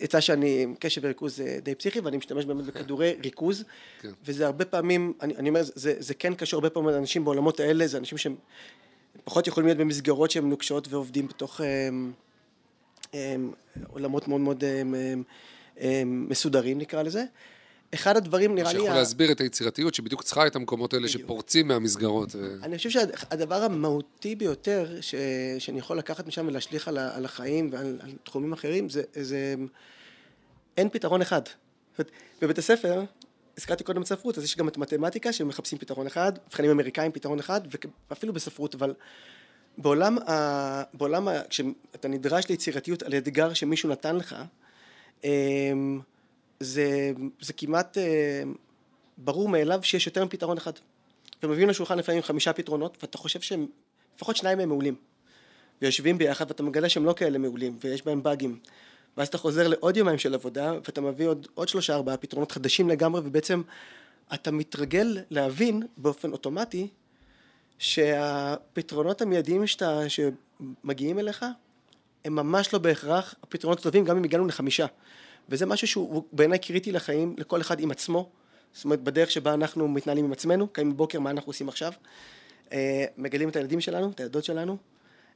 יצא 0.00 0.20
שאני 0.20 0.62
עם 0.62 0.74
קשב 0.78 1.00
וריכוז 1.04 1.40
אה, 1.40 1.58
די 1.62 1.74
פסיכי 1.74 2.00
ואני 2.00 2.16
משתמש 2.16 2.44
באמת 2.44 2.64
בכדורי 2.64 3.16
ריכוז. 3.24 3.64
כן. 4.00 4.10
וזה 4.24 4.46
הרבה 4.46 4.64
פעמים, 4.64 5.12
אני, 5.22 5.36
אני 5.36 5.48
אומר, 5.48 5.62
זה, 5.62 5.94
זה 5.98 6.14
כן 6.14 6.34
קשור 6.34 6.58
הרבה 6.58 6.70
פעמים 6.70 6.90
לאנשים 6.90 7.24
בעולמות 7.24 7.60
האלה, 7.60 7.86
זה 7.86 7.98
אנשים 7.98 8.18
שהם 8.18 8.36
פחות 9.24 9.46
יכולים 9.46 9.66
להיות 9.66 9.78
במסגרות 9.78 10.30
שהן 10.30 10.48
נוקשות 10.48 10.88
ועובדים 10.88 11.28
בתוך 11.28 11.60
הם, 11.60 12.12
אמ, 13.14 13.20
הם, 13.20 13.52
עולמות 13.88 14.28
מאוד 14.28 14.40
מאוד 14.40 14.64
הם, 14.64 14.94
הם, 14.94 15.22
הם, 15.76 16.26
מסודרים 16.28 16.78
נקרא 16.78 17.02
לזה 17.02 17.24
אחד 17.94 18.16
הדברים 18.16 18.54
נראה 18.54 18.72
לי... 18.72 18.78
שיכול 18.78 18.94
להסביר 18.94 19.32
את 19.32 19.40
היצירתית 19.40 19.94
שבדיוק 19.94 20.22
צריכה 20.22 20.46
את 20.46 20.56
המקומות 20.56 20.94
האלה 20.94 21.08
שפורצים 21.08 21.68
מהמסגרות. 21.68 22.36
אני 22.62 22.76
חושב 22.76 22.90
שהדבר 22.90 23.62
המהותי 23.62 24.34
ביותר 24.36 25.00
שאני 25.58 25.78
יכול 25.78 25.98
לקחת 25.98 26.26
משם 26.26 26.46
ולהשליך 26.46 26.88
על 26.88 27.24
החיים 27.24 27.68
ועל 27.72 27.98
תחומים 28.24 28.52
אחרים 28.52 28.88
זה 29.14 29.54
אין 30.76 30.88
פתרון 30.88 31.22
אחד. 31.22 31.42
בבית 32.42 32.58
הספר, 32.58 33.04
הזכרתי 33.58 33.84
קודם 33.84 34.02
את 34.02 34.06
ספרות, 34.06 34.38
אז 34.38 34.44
יש 34.44 34.56
גם 34.56 34.68
את 34.68 34.78
מתמטיקה 34.78 35.32
שמחפשים 35.32 35.78
פתרון 35.78 36.06
אחד, 36.06 36.32
מבחנים 36.46 36.70
אמריקאים 36.70 37.12
פתרון 37.12 37.38
אחד, 37.38 37.60
ואפילו 38.10 38.32
בספרות, 38.32 38.74
אבל 38.74 38.94
בעולם, 39.78 40.18
ה, 40.18 40.82
בעולם 40.94 41.28
ה, 41.28 41.42
כשאתה 41.50 42.08
נדרש 42.08 42.48
ליצירתיות 42.48 43.02
על 43.02 43.14
אתגר 43.14 43.54
שמישהו 43.54 43.88
נתן 43.88 44.16
לך, 44.16 44.36
אמ, 45.24 46.00
זה, 46.60 47.12
זה 47.40 47.52
כמעט 47.52 47.98
אה, 47.98 48.42
ברור 49.18 49.48
מאליו 49.48 49.80
שיש 49.82 50.06
יותר 50.06 50.24
מפתרון 50.24 50.56
אחד. 50.56 50.72
ומביאים 51.42 51.68
לשולחן 51.68 51.98
לפעמים 51.98 52.22
חמישה 52.22 52.52
פתרונות, 52.52 52.96
ואתה 53.02 53.18
חושב 53.18 53.40
שהם, 53.40 53.66
לפחות 54.16 54.36
שניים 54.36 54.58
מהם 54.58 54.68
מעולים. 54.68 54.94
ויושבים 55.82 56.18
ביחד 56.18 56.44
ואתה 56.48 56.62
מגלה 56.62 56.88
שהם 56.88 57.04
לא 57.04 57.12
כאלה 57.12 57.38
מעולים, 57.38 57.78
ויש 57.80 58.02
בהם 58.02 58.22
באגים. 58.22 58.58
ואז 59.16 59.28
אתה 59.28 59.38
חוזר 59.38 59.68
לעוד 59.68 59.96
יומיים 59.96 60.18
של 60.18 60.34
עבודה, 60.34 60.72
ואתה 60.72 61.00
מביא 61.00 61.26
עוד, 61.26 61.46
עוד 61.54 61.68
שלושה 61.68 61.94
ארבעה 61.94 62.16
פתרונות 62.16 62.52
חדשים 62.52 62.88
לגמרי, 62.88 63.20
ובעצם 63.24 63.62
אתה 64.34 64.50
מתרגל 64.50 65.18
להבין 65.30 65.82
באופן 65.96 66.32
אוטומטי 66.32 66.88
שהפתרונות 67.78 69.22
המיידיים 69.22 69.66
שאתה, 69.66 70.00
שמגיעים 70.08 71.18
אליך, 71.18 71.44
הם 72.24 72.34
ממש 72.34 72.72
לא 72.72 72.78
בהכרח 72.78 73.34
הפתרונות 73.42 73.78
הטובים, 73.78 74.04
גם 74.04 74.16
אם 74.16 74.24
הגענו 74.24 74.46
לחמישה. 74.46 74.86
וזה 75.48 75.66
משהו 75.66 75.88
שהוא 75.88 76.24
בעיניי 76.32 76.58
קריטי 76.58 76.92
לחיים, 76.92 77.34
לכל 77.38 77.60
אחד 77.60 77.80
עם 77.80 77.90
עצמו. 77.90 78.30
זאת 78.72 78.84
אומרת, 78.84 79.00
בדרך 79.00 79.30
שבה 79.30 79.54
אנחנו 79.54 79.88
מתנהלים 79.88 80.24
עם 80.24 80.32
עצמנו, 80.32 80.68
קמים 80.68 80.92
בבוקר, 80.92 81.20
מה 81.20 81.30
אנחנו 81.30 81.50
עושים 81.50 81.68
עכשיו. 81.68 81.92
אה, 82.72 83.04
מגלים 83.18 83.48
את 83.48 83.56
הילדים 83.56 83.80
שלנו, 83.80 84.10
את 84.10 84.20
הילדות 84.20 84.44
שלנו, 84.44 84.76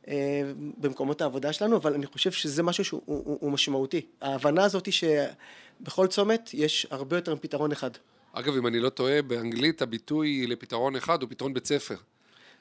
אה, 0.08 0.42
במקומות 0.78 1.20
העבודה 1.22 1.52
שלנו, 1.52 1.76
אבל 1.76 1.94
אני 1.94 2.06
חושב 2.06 2.32
שזה 2.32 2.62
משהו 2.62 2.84
שהוא 2.84 3.02
הוא, 3.04 3.38
הוא 3.40 3.52
משמעותי. 3.52 4.06
ההבנה 4.20 4.64
הזאת 4.64 4.86
היא 4.86 4.94
שבכל 4.94 6.06
צומת 6.06 6.50
יש 6.54 6.86
הרבה 6.90 7.16
יותר 7.16 7.34
מפתרון 7.34 7.72
אחד. 7.72 7.90
אגב, 8.32 8.56
אם 8.56 8.66
אני 8.66 8.80
לא 8.80 8.88
טועה, 8.88 9.22
באנגלית 9.22 9.82
הביטוי 9.82 10.46
לפתרון 10.46 10.96
אחד 10.96 11.22
הוא 11.22 11.30
פתרון 11.30 11.54
בית 11.54 11.66
ספר. 11.66 11.96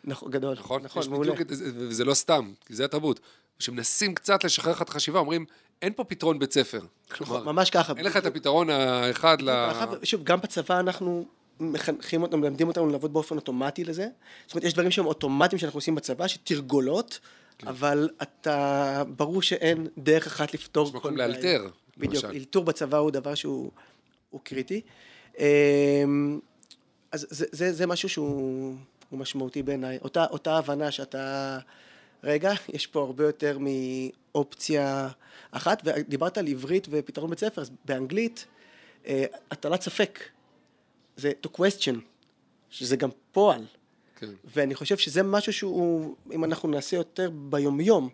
נכון, 0.04 0.32
גדול. 0.32 0.54
נכון? 0.60 0.82
נכון, 0.84 1.10
מעולה. 1.10 1.32
בדיוק 1.32 1.52
את 1.52 1.58
זה, 1.58 1.72
וזה 1.74 2.06
לא 2.06 2.14
סתם, 2.14 2.52
כי 2.66 2.76
זה 2.76 2.86
התרבות. 2.86 3.20
כשמנסים 3.60 4.16
קצת 4.16 4.44
לשחרר 4.44 4.72
לך 4.72 4.82
את 4.82 4.90
החשיבה, 4.90 5.20
אומרים, 5.20 5.46
אין 5.82 5.94
פה 5.94 6.04
פתרון 6.04 6.40
בית 6.40 6.54
ספר. 6.54 6.80
כלומר, 7.12 7.44
ממש 7.44 7.70
ככה. 7.70 7.94
אין 7.98 8.06
לך 8.06 8.18
את 8.18 8.26
הפתרון 8.26 8.70
האחד 8.70 9.42
ל... 9.42 9.70
שוב, 10.04 10.24
גם 10.24 10.42
בצבא 10.42 10.80
אנחנו 10.80 11.26
מחנכים 11.60 12.22
אותנו, 12.22 12.38
מלמדים 12.38 12.68
אותנו 12.68 12.90
לעבוד 12.90 13.14
באופן 13.14 13.36
אוטומטי 13.36 13.84
לזה. 13.84 14.08
זאת 14.46 14.56
אומרת, 14.56 14.64
יש 14.64 14.74
דברים 14.74 14.92
שהם 14.92 15.06
אוטומטיים 15.06 15.60
שאנחנו 15.60 15.78
עושים 15.78 15.96
בצבא, 15.96 16.28
שתרגולות, 16.28 17.20
כן. 17.58 17.68
אבל 17.68 18.10
אתה, 18.22 19.04
ברור 19.18 19.42
שאין 19.42 19.88
דרך 19.98 20.28
אחת 20.28 20.54
לפתור 20.54 20.86
יש 20.86 20.92
כל 20.92 20.98
מקום 20.98 21.16
בעיה. 21.16 21.28
לאלתר, 21.28 21.70
בדיוק. 21.98 22.26
אלתור 22.26 22.64
בצבא 22.64 22.98
הוא 22.98 23.12
דבר 23.12 23.36
שהוא 23.36 23.72
הוא 24.30 24.42
קריטי. 24.44 24.82
אמ, 25.40 26.40
אז 27.12 27.28
זה, 27.30 27.46
זה, 27.52 27.74
זה 27.74 27.88
משהו 27.88 28.10
שהוא 28.10 28.76
הוא 29.10 29.20
משמעותי 29.20 29.64
בעיניי. 29.64 29.98
אותה, 30.02 30.26
אותה 30.26 30.58
הבנה 30.58 30.92
שאתה, 30.92 31.58
רגע, 32.24 32.54
יש 32.70 32.88
פה 32.88 33.00
הרבה 33.02 33.24
יותר 33.24 33.58
מאופציה 34.36 35.10
אחת, 35.52 35.82
ודיברת 35.86 36.38
על 36.38 36.48
עברית 36.48 36.88
ופתרון 36.92 37.30
בית 37.30 37.40
ספר, 37.40 37.62
אז 37.62 37.72
באנגלית, 37.86 38.46
אה, 39.08 39.26
הטלת 39.52 39.82
ספק, 39.82 40.20
זה 41.18 41.32
to 41.46 41.50
question, 41.50 41.96
שזה 42.70 42.96
גם 42.96 43.10
פועל. 43.32 43.66
כן. 44.16 44.28
ואני 44.46 44.76
חושב 44.76 44.98
שזה 44.98 45.24
משהו 45.24 45.54
שהוא, 45.54 46.16
אם 46.32 46.44
אנחנו 46.44 46.70
נעשה 46.70 46.96
יותר 46.96 47.30
ביומיום, 47.34 48.10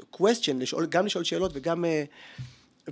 to 0.00 0.02
question, 0.16 0.54
לשאול, 0.54 0.86
גם 0.86 1.06
לשאול 1.06 1.24
שאלות 1.24 1.50
וגם, 1.54 1.84
אה, 1.84 2.04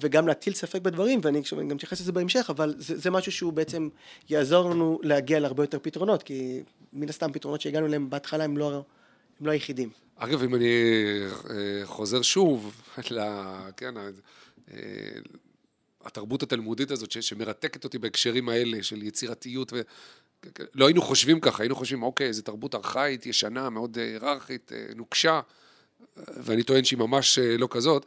וגם 0.00 0.28
להטיל 0.28 0.54
ספק 0.54 0.80
בדברים, 0.80 1.20
ואני 1.22 1.42
אני 1.52 1.68
גם 1.68 1.76
אתייחס 1.76 2.00
לזה 2.00 2.12
בהמשך, 2.12 2.46
אבל 2.50 2.74
זה, 2.78 2.98
זה 2.98 3.10
משהו 3.10 3.32
שהוא 3.32 3.52
בעצם 3.52 3.88
יעזור 4.30 4.70
לנו 4.70 5.00
להגיע 5.02 5.40
להרבה 5.40 5.62
יותר 5.62 5.78
פתרונות, 5.82 6.22
כי 6.22 6.62
מן 6.92 7.08
הסתם 7.08 7.32
פתרונות 7.32 7.60
שהגענו 7.60 7.86
אליהם 7.86 8.10
בהתחלה 8.10 8.44
הם 8.44 8.56
לא, 8.56 8.82
הם 9.40 9.46
לא 9.46 9.50
היחידים. 9.50 9.90
אגב, 10.16 10.42
אם 10.42 10.54
אני 10.54 10.70
אה, 11.50 11.86
חוזר 11.86 12.22
שוב. 12.22 12.82
כן, 13.76 13.94
אה, 13.96 14.08
התרבות 16.04 16.42
התלמודית 16.42 16.90
הזאת 16.90 17.22
שמרתקת 17.22 17.84
אותי 17.84 17.98
בהקשרים 17.98 18.48
האלה 18.48 18.82
של 18.82 19.02
יצירתיות 19.02 19.72
ו... 19.72 19.80
לא 20.74 20.86
היינו 20.86 21.02
חושבים 21.02 21.40
ככה, 21.40 21.62
היינו 21.62 21.74
חושבים, 21.76 22.02
אוקיי, 22.02 22.32
זו 22.32 22.42
תרבות 22.42 22.74
ארכאית, 22.74 23.26
ישנה, 23.26 23.70
מאוד 23.70 23.98
אה, 23.98 24.04
היררכית, 24.04 24.72
נוקשה, 24.96 25.40
ואני 26.16 26.62
טוען 26.62 26.84
שהיא 26.84 26.98
ממש 26.98 27.38
לא 27.38 27.68
כזאת. 27.70 28.06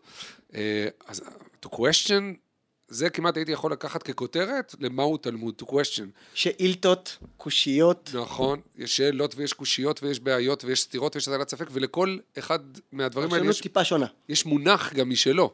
אז 1.07 1.21
to 1.65 1.69
question, 1.69 2.44
זה 2.87 3.09
כמעט 3.09 3.37
הייתי 3.37 3.51
יכול 3.51 3.71
לקחת 3.71 4.03
ככותרת 4.03 4.75
למהו 4.79 5.17
תלמוד, 5.17 5.61
to 5.61 5.65
question. 5.65 6.05
שאילתות, 6.33 7.17
קושיות, 7.37 8.09
נכון, 8.13 8.61
יש 8.75 8.97
שאלות 8.97 9.35
ויש 9.37 9.53
קושיות 9.53 10.03
ויש 10.03 10.19
בעיות 10.19 10.63
ויש 10.63 10.81
סתירות 10.81 11.15
ויש 11.15 11.27
הטלת 11.27 11.49
ספק, 11.49 11.67
ולכל 11.71 12.17
אחד 12.39 12.59
מהדברים 12.91 13.33
האלה 13.33 13.49
יש, 13.49 13.61
טיפה 13.61 13.83
שונה. 13.83 14.05
יש 14.29 14.45
מונח 14.45 14.93
גם 14.93 15.09
משלו. 15.09 15.53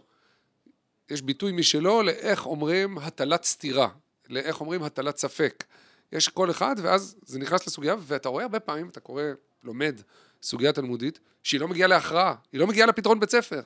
יש 1.09 1.21
ביטוי 1.21 1.51
משלו 1.51 2.03
לאיך 2.03 2.45
אומרים 2.45 2.97
הטלת 2.97 3.43
סתירה, 3.43 3.89
לאיך 4.29 4.61
אומרים 4.61 4.83
הטלת 4.83 5.17
ספק. 5.17 5.63
יש 6.11 6.27
כל 6.27 6.51
אחד, 6.51 6.75
ואז 6.81 7.15
זה 7.25 7.39
נכנס 7.39 7.67
לסוגיה, 7.67 7.95
ואתה 7.99 8.29
רואה 8.29 8.43
הרבה 8.43 8.59
פעמים, 8.59 8.89
אתה 8.89 8.99
קורא, 8.99 9.23
לומד 9.63 10.01
סוגיה 10.43 10.73
תלמודית, 10.73 11.19
שהיא 11.43 11.59
לא 11.59 11.67
מגיעה 11.67 11.87
להכרעה, 11.87 12.35
היא 12.51 12.59
לא 12.59 12.67
מגיעה 12.67 12.87
לפתרון 12.87 13.19
בית 13.19 13.29
ספר. 13.29 13.61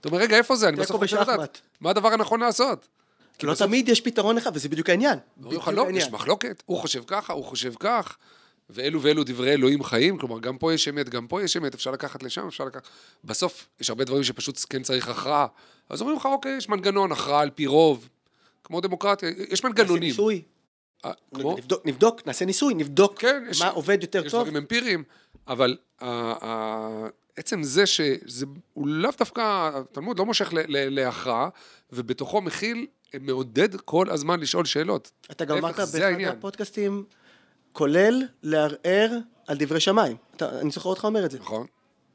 אתה 0.00 0.08
אומר, 0.08 0.18
רגע, 0.20 0.36
איפה 0.36 0.56
זה? 0.56 0.68
אני 0.68 0.76
בסוף 0.76 1.02
רוצה. 1.02 1.20
לדעת. 1.20 1.60
מה 1.80 1.90
הדבר 1.90 2.08
הנכון 2.08 2.40
לעשות? 2.40 2.88
כי 3.40 3.46
לא 3.46 3.54
תמיד 3.54 3.88
יש 3.88 4.00
פתרון 4.00 4.38
אחד, 4.38 4.50
וזה 4.54 4.68
בדיוק 4.68 4.88
העניין. 4.88 5.18
לך, 5.18 5.46
בדיוק 5.46 5.68
לא, 5.68 5.82
העניין. 5.82 6.06
יש 6.06 6.12
מחלוקת, 6.12 6.62
הוא 6.66 6.76
חושב 6.78 7.02
ככה, 7.06 7.32
הוא 7.32 7.44
חושב 7.44 7.72
כך, 7.80 8.16
ואלו 8.70 9.02
ואלו 9.02 9.24
דברי 9.24 9.52
אלוהים 9.52 9.82
חיים, 9.84 10.18
כלומר, 10.18 10.38
גם 10.38 10.58
פה 10.58 10.74
יש 10.74 10.88
אמת, 10.88 11.08
גם 11.08 11.26
פה 11.26 11.42
יש 11.42 11.56
אמת, 11.56 11.74
אפשר 11.74 11.90
לקחת 11.90 12.22
לשם, 12.22 12.46
אפשר 12.46 12.64
לקחת... 12.64 12.82
בסוף, 13.24 13.68
יש 13.80 13.90
הרבה 13.90 14.04
דברים 14.04 14.22
שפשוט 14.24 14.64
כן 14.70 14.82
צריך 14.82 15.08
הכרעה. 15.08 15.46
אז 15.88 16.00
אומרים 16.00 16.16
לך, 16.18 16.26
אוקיי, 16.26 16.56
יש 16.56 16.68
מנגנון, 16.68 17.12
הכרעה 17.12 17.40
על 17.40 17.50
פי 17.50 17.66
רוב, 17.66 18.08
כמו 18.64 18.80
דמוקרטיה, 18.80 19.28
יש 19.28 19.36
נעשה 19.50 19.68
מנגנונים. 19.68 20.02
ניסוי, 20.02 20.42
אה, 21.04 21.12
כמו? 21.34 21.56
נבדוק, 21.58 21.86
נבדוק, 21.86 22.26
נעשה 22.26 22.44
ניסוי, 22.44 22.74
נבדוק 22.74 23.18
כן, 23.18 23.44
יש- 23.50 23.60
מה 23.62 23.68
עובד 23.68 23.98
יותר 24.02 24.26
יש 24.26 24.32
טוב. 24.32 24.40
דברים 24.42 24.56
אמפיריים, 24.56 25.04
אבל 25.48 25.76
ה- 26.00 26.06
ה- 26.46 27.06
עצם 27.36 27.62
זה 27.62 27.86
שזה, 27.86 28.46
הוא 28.74 28.88
לאו 28.88 29.10
דווקא, 29.18 29.70
התלמוד 29.74 30.18
לא 30.18 30.26
מושך 30.26 30.48
להכרעה, 30.68 31.48
ובתוכו 31.92 32.40
מכיל, 32.40 32.86
מעודד 33.20 33.76
כל 33.76 34.10
הזמן 34.10 34.40
לשאול 34.40 34.64
שאלות. 34.64 35.10
אתה 35.30 35.44
גם 35.44 35.56
אמרת 35.56 35.76
באחד. 35.76 36.20
הפודקאסטים, 36.26 37.04
כולל 37.72 38.22
לערער 38.42 39.18
על 39.46 39.56
דברי 39.58 39.80
שמיים. 39.80 40.16
אתה, 40.36 40.60
אני 40.60 40.70
זוכר 40.70 40.88
אותך 40.88 41.04
אומר 41.04 41.24
את 41.24 41.30
זה. 41.30 41.38
נכון? 41.38 41.66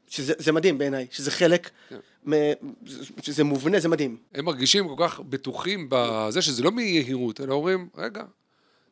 שזה 0.08 0.34
זה 0.38 0.52
מדהים 0.52 0.78
בעיניי, 0.78 1.06
שזה 1.10 1.30
חלק, 1.30 1.70
כן. 1.88 1.96
מ, 2.26 2.32
שזה 3.22 3.44
מובנה, 3.44 3.80
זה 3.80 3.88
מדהים. 3.88 4.16
הם 4.34 4.44
מרגישים 4.44 4.88
כל 4.88 4.94
כך 4.98 5.20
בטוחים 5.20 5.86
בזה 5.90 6.42
שזה 6.42 6.62
לא 6.62 6.72
מיהירות, 6.72 7.40
אלא 7.40 7.54
אומרים, 7.54 7.88
רגע, 7.96 8.22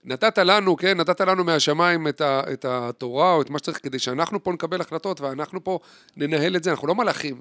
נתת 0.05 0.39
לנו, 0.39 0.77
כן, 0.77 1.01
נתת 1.01 1.21
לנו 1.21 1.45
מהשמיים 1.45 2.09
את, 2.09 2.21
ה, 2.21 2.43
את 2.53 2.65
התורה 2.65 3.35
או 3.35 3.43
את 3.43 3.51
מה 3.51 3.59
שצריך 3.59 3.79
כדי 3.83 3.99
שאנחנו 3.99 4.45
פה 4.45 4.53
נקבל 4.53 4.81
החלטות 4.81 5.21
ואנחנו 5.21 5.65
פה 5.65 5.79
ננהל 6.17 6.57
את 6.57 6.65
זה, 6.65 6.71
אנחנו 6.71 6.89
לא 6.89 6.95
מלאכים, 6.95 7.41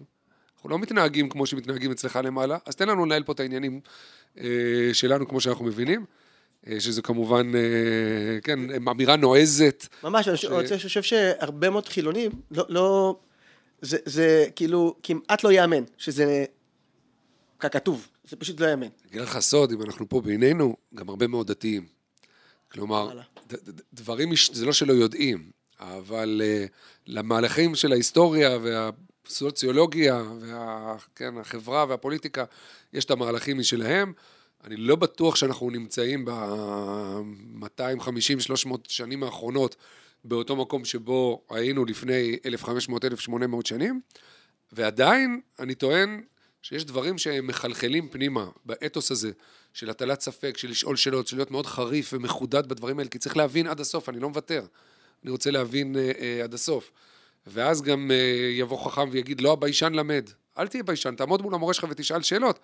אנחנו 0.63 0.77
לא 0.77 0.79
מתנהגים 0.79 1.29
כמו 1.29 1.45
שמתנהגים 1.45 1.91
אצלך 1.91 2.19
למעלה, 2.23 2.57
אז 2.65 2.75
תן 2.75 2.89
לנו 2.89 3.05
לנהל 3.05 3.23
פה 3.23 3.31
את 3.31 3.39
העניינים 3.39 3.79
אה, 4.37 4.43
שלנו 4.93 5.27
כמו 5.27 5.41
שאנחנו 5.41 5.65
מבינים, 5.65 6.05
אה, 6.67 6.79
שזה 6.79 7.01
כמובן, 7.01 7.51
אה, 7.55 7.61
כן, 8.43 8.59
אמירה 8.89 9.15
נועזת, 9.15 9.87
ממש, 10.03 10.27
אני 10.27 10.35
חושב- 10.35 10.51
אני 10.53 10.79
חושב 10.79 11.03
שהרבה 11.03 11.69
מאוד 11.69 11.87
חילונים, 11.87 12.31
לא, 12.51 12.65
לא, 12.69 13.19
זה, 13.81 13.97
זה 14.05 14.45
כאילו 14.55 14.95
כמעט 15.03 15.43
לא 15.43 15.51
ייאמן, 15.51 15.83
שזה 15.97 16.45
ככתוב, 17.59 18.07
זה 18.29 18.35
פשוט 18.35 18.59
לא 18.59 18.65
ייאמן. 18.65 18.87
אגיד 19.09 19.21
לך 19.21 19.39
סוד, 19.39 19.71
אם 19.71 19.81
אנחנו 19.81 20.09
פה 20.09 20.21
בינינו, 20.21 20.75
גם 20.95 21.09
הרבה 21.09 21.27
מאוד 21.27 21.47
דתיים. 21.47 21.85
כלומר. 22.71 23.19
ד- 23.49 23.69
ד- 23.69 23.81
דברים, 23.93 24.29
זה 24.51 24.65
לא 24.65 24.73
שלא 24.73 24.93
יודעים, 24.93 25.49
אבל 25.79 26.41
uh, 26.43 26.69
למהלכים 27.07 27.75
של 27.75 27.91
ההיסטוריה 27.91 28.57
והסוציולוגיה, 29.25 30.23
וה, 30.39 30.95
כן, 31.15 31.37
החברה 31.37 31.85
והפוליטיקה, 31.89 32.43
יש 32.93 33.05
את 33.05 33.11
המהלכים 33.11 33.57
משלהם. 33.57 34.13
אני 34.63 34.75
לא 34.75 34.95
בטוח 34.95 35.35
שאנחנו 35.35 35.69
נמצאים 35.69 36.25
ב-250-300 36.25 38.69
שנים 38.87 39.23
האחרונות 39.23 39.75
באותו 40.23 40.55
מקום 40.55 40.85
שבו 40.85 41.41
היינו 41.49 41.85
לפני 41.85 42.37
1,500-1,800 42.63 42.69
שנים, 43.65 44.01
ועדיין 44.71 45.41
אני 45.59 45.75
טוען 45.75 46.21
שיש 46.61 46.85
דברים 46.85 47.17
שהם 47.17 47.47
מחלחלים 47.47 48.09
פנימה 48.09 48.47
באתוס 48.65 49.11
הזה 49.11 49.31
של 49.73 49.89
הטלת 49.89 50.21
ספק, 50.21 50.57
של 50.57 50.69
לשאול 50.69 50.95
שאלות, 50.95 51.27
של 51.27 51.35
להיות 51.35 51.51
מאוד 51.51 51.65
חריף 51.65 52.13
ומחודד 52.13 52.67
בדברים 52.67 52.99
האלה, 52.99 53.09
כי 53.09 53.19
צריך 53.19 53.37
להבין 53.37 53.67
עד 53.67 53.79
הסוף, 53.79 54.09
אני 54.09 54.19
לא 54.19 54.29
מוותר. 54.29 54.65
אני 55.23 55.31
רוצה 55.31 55.51
להבין 55.51 55.95
אה, 55.95 56.11
אה, 56.19 56.43
עד 56.43 56.53
הסוף. 56.53 56.91
ואז 57.47 57.81
גם 57.81 58.11
אה, 58.11 58.49
יבוא 58.51 58.85
חכם 58.85 59.09
ויגיד, 59.11 59.41
לא 59.41 59.53
הביישן 59.53 59.93
למד. 59.93 60.29
אל 60.57 60.67
תהיה 60.67 60.83
ביישן, 60.83 61.15
תעמוד 61.15 61.41
מול 61.41 61.53
המורה 61.53 61.73
שלך 61.73 61.85
ותשאל 61.89 62.21
שאלות. 62.21 62.59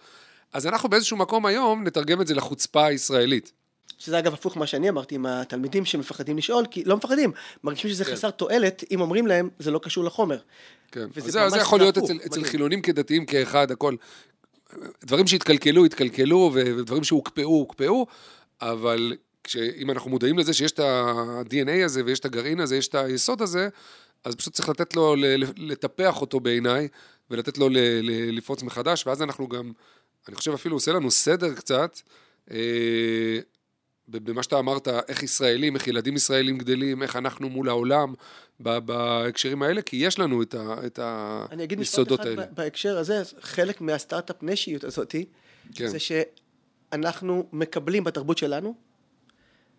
אז 0.54 0.68
אנחנו 0.68 0.90
באיזשהו 0.90 1.18
מקום 1.18 1.46
היום 1.46 1.84
נתרגם 1.84 2.22
את 2.22 2.28
זה 2.28 2.36
לחוצפה 2.36 2.86
הישראלית. 2.86 3.52
שזה 3.98 4.20
אגב 4.20 4.34
הפוך 4.34 4.58
מה 4.58 4.68
שאני 4.68 4.90
אמרתי 4.90 5.16
עם 5.16 5.26
התלמידים 5.26 5.86
שמפחדים 5.86 6.38
לשאול, 6.38 6.66
כי 6.72 6.84
לא 6.84 6.98
מפחדים, 6.98 7.32
מרגישים 7.64 7.90
שזה 7.90 8.06
כן. 8.06 8.12
חסר 8.12 8.30
תועלת, 8.32 8.84
אם 8.92 9.02
אומרים 9.02 9.28
להם 9.28 9.50
זה 9.60 9.72
לא 9.72 9.80
קשור 9.84 10.04
לחומר. 10.04 10.38
כן. 10.92 11.08
אז 11.16 11.24
זה, 11.24 11.50
זה 11.50 11.58
יכול 11.58 11.80
להיות 11.80 11.98
אצל, 11.98 12.18
אצל. 12.26 12.44
חילונים 12.44 12.82
כדתיים 12.82 13.26
כאחד, 13.26 13.72
הכל. 13.72 13.96
דברים 15.04 15.28
שהתקלקלו, 15.28 15.86
התקלקלו, 15.86 16.52
ודברים 16.54 17.04
שהוקפאו, 17.04 17.50
הוקפאו, 17.50 18.06
אבל 18.62 19.14
אם 19.56 19.92
אנחנו 19.92 20.10
מודעים 20.10 20.40
לזה 20.40 20.54
שיש 20.54 20.72
את 20.72 20.80
ה-DNA 20.80 21.86
הזה, 21.86 22.02
ויש 22.06 22.20
את 22.20 22.26
הגרעין 22.26 22.60
הזה, 22.60 22.76
יש 22.76 22.88
את 22.88 22.96
היסוד 22.96 23.42
הזה, 23.42 23.70
אז 24.24 24.36
פשוט 24.36 24.54
צריך 24.54 24.70
לתת 24.70 24.96
לו, 24.96 25.16
לטפח 25.58 26.22
אותו 26.22 26.40
בעיניי, 26.40 26.88
ולתת 27.30 27.58
לו 27.58 27.70
לפרוץ 28.32 28.64
מחדש, 28.64 29.08
ואז 29.08 29.22
אנחנו 29.22 29.48
גם, 29.48 29.72
אני 30.28 30.36
חושב 30.36 30.54
אפילו 30.54 30.76
עושה 30.76 30.92
לנו 30.92 31.12
סדר 31.12 31.54
קצת, 31.56 32.00
אה, 32.52 33.40
במה 34.08 34.44
שאתה 34.44 34.60
אמרת, 34.60 34.88
איך 34.88 35.24
ישראלים, 35.24 35.76
איך 35.76 35.88
ילדים 35.88 36.16
ישראלים 36.16 36.58
גדלים, 36.58 37.04
איך 37.04 37.16
אנחנו 37.16 37.50
מול 37.50 37.70
העולם 37.70 38.14
בהקשרים 38.60 39.64
האלה, 39.64 39.82
כי 39.82 39.96
יש 39.96 40.20
לנו 40.20 40.42
את, 40.42 40.54
ה, 40.54 40.76
את 40.86 41.00
היסודות 41.00 41.50
האלה. 41.50 41.52
אני 41.52 41.64
אגיד 41.64 41.80
משפט 41.80 42.12
אחד 42.12 42.56
בהקשר 42.56 42.98
הזה, 42.98 43.22
חלק 43.42 43.82
מהסטארט-אפ 43.82 44.36
נשיות 44.42 44.84
הזאת, 44.84 45.16
כן. 45.74 45.88
זה 45.88 45.98
שאנחנו 46.00 47.50
מקבלים 47.52 48.04
בתרבות 48.04 48.38
שלנו, 48.38 48.76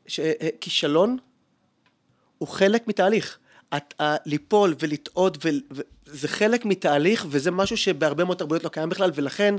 שכישלון 0.06 1.16
הוא 2.38 2.48
חלק 2.48 2.88
מתהליך. 2.88 3.38
את, 3.76 3.94
uh, 4.00 4.04
ליפול 4.26 4.74
ולטעות, 4.80 5.44
ו, 5.44 5.48
זה 6.06 6.28
חלק 6.28 6.64
מתהליך, 6.64 7.26
וזה 7.28 7.50
משהו 7.50 7.76
שבהרבה 7.76 8.24
מאוד 8.24 8.36
תרבויות 8.36 8.64
לא 8.64 8.68
קיים 8.68 8.88
בכלל, 8.88 9.10
ולכן 9.14 9.54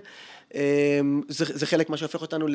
um, 0.49 0.55
זה, 1.27 1.45
זה 1.47 1.65
חלק 1.65 1.89
מה 1.89 1.97
שהופך 1.97 2.21
אותנו 2.21 2.47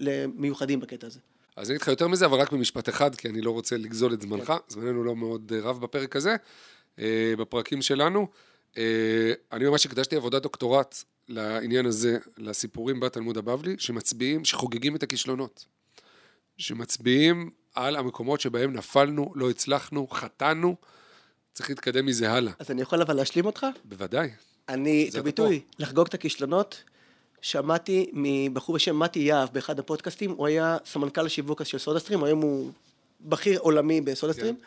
למיוחדים 0.00 0.80
בקטע 0.80 1.06
הזה. 1.06 1.18
אז 1.56 1.70
אני 1.70 1.76
אגיד 1.76 1.82
לך 1.82 1.88
יותר 1.88 2.08
מזה, 2.08 2.26
אבל 2.26 2.40
רק 2.40 2.52
במשפט 2.52 2.88
אחד, 2.88 3.14
כי 3.14 3.28
אני 3.28 3.40
לא 3.40 3.50
רוצה 3.50 3.76
לגזול 3.76 4.14
את 4.14 4.22
זמנך, 4.22 4.46
כן. 4.46 4.54
זמננו 4.68 5.04
לא 5.04 5.16
מאוד 5.16 5.52
אה, 5.54 5.60
רב 5.60 5.80
בפרק 5.80 6.16
הזה, 6.16 6.36
אה, 6.98 7.34
בפרקים 7.38 7.82
שלנו. 7.82 8.26
אה, 8.78 9.32
אני 9.52 9.64
ממש 9.64 9.86
הקדשתי 9.86 10.16
עבודת 10.16 10.42
דוקטורט 10.42 11.04
לעניין 11.28 11.86
הזה, 11.86 12.18
לסיפורים 12.38 13.00
בתלמוד 13.00 13.38
הבבלי, 13.38 13.76
שמצביעים, 13.78 14.44
שחוגגים 14.44 14.96
את 14.96 15.02
הכישלונות. 15.02 15.66
שמצביעים 16.58 17.50
על 17.74 17.96
המקומות 17.96 18.40
שבהם 18.40 18.72
נפלנו, 18.72 19.32
לא 19.34 19.50
הצלחנו, 19.50 20.08
חטאנו, 20.08 20.76
צריך 21.54 21.70
להתקדם 21.70 22.06
מזה 22.06 22.32
הלאה. 22.32 22.52
אז 22.58 22.70
אני 22.70 22.82
יכול 22.82 23.02
אבל 23.02 23.16
להשלים 23.16 23.46
אותך? 23.46 23.66
בוודאי. 23.84 24.30
אני, 24.68 25.08
את 25.10 25.14
הביטוי, 25.14 25.60
לחגוג 25.78 26.06
את 26.06 26.14
הכישלונות, 26.14 26.82
שמעתי 27.40 28.10
מבחור 28.12 28.74
בשם 28.74 28.98
מתי 28.98 29.18
יהב 29.18 29.48
באחד 29.52 29.78
הפודקאסטים, 29.78 30.30
הוא 30.30 30.46
היה 30.46 30.76
סמנכ"ל 30.86 31.26
השיווק 31.26 31.62
של 31.64 31.78
סודה 31.78 31.98
סטרים, 31.98 32.24
היום 32.24 32.40
הוא 32.40 32.70
בכיר 33.20 33.60
עולמי 33.60 34.00
בסודה 34.00 34.32
סטרים, 34.32 34.56
כן. 34.56 34.62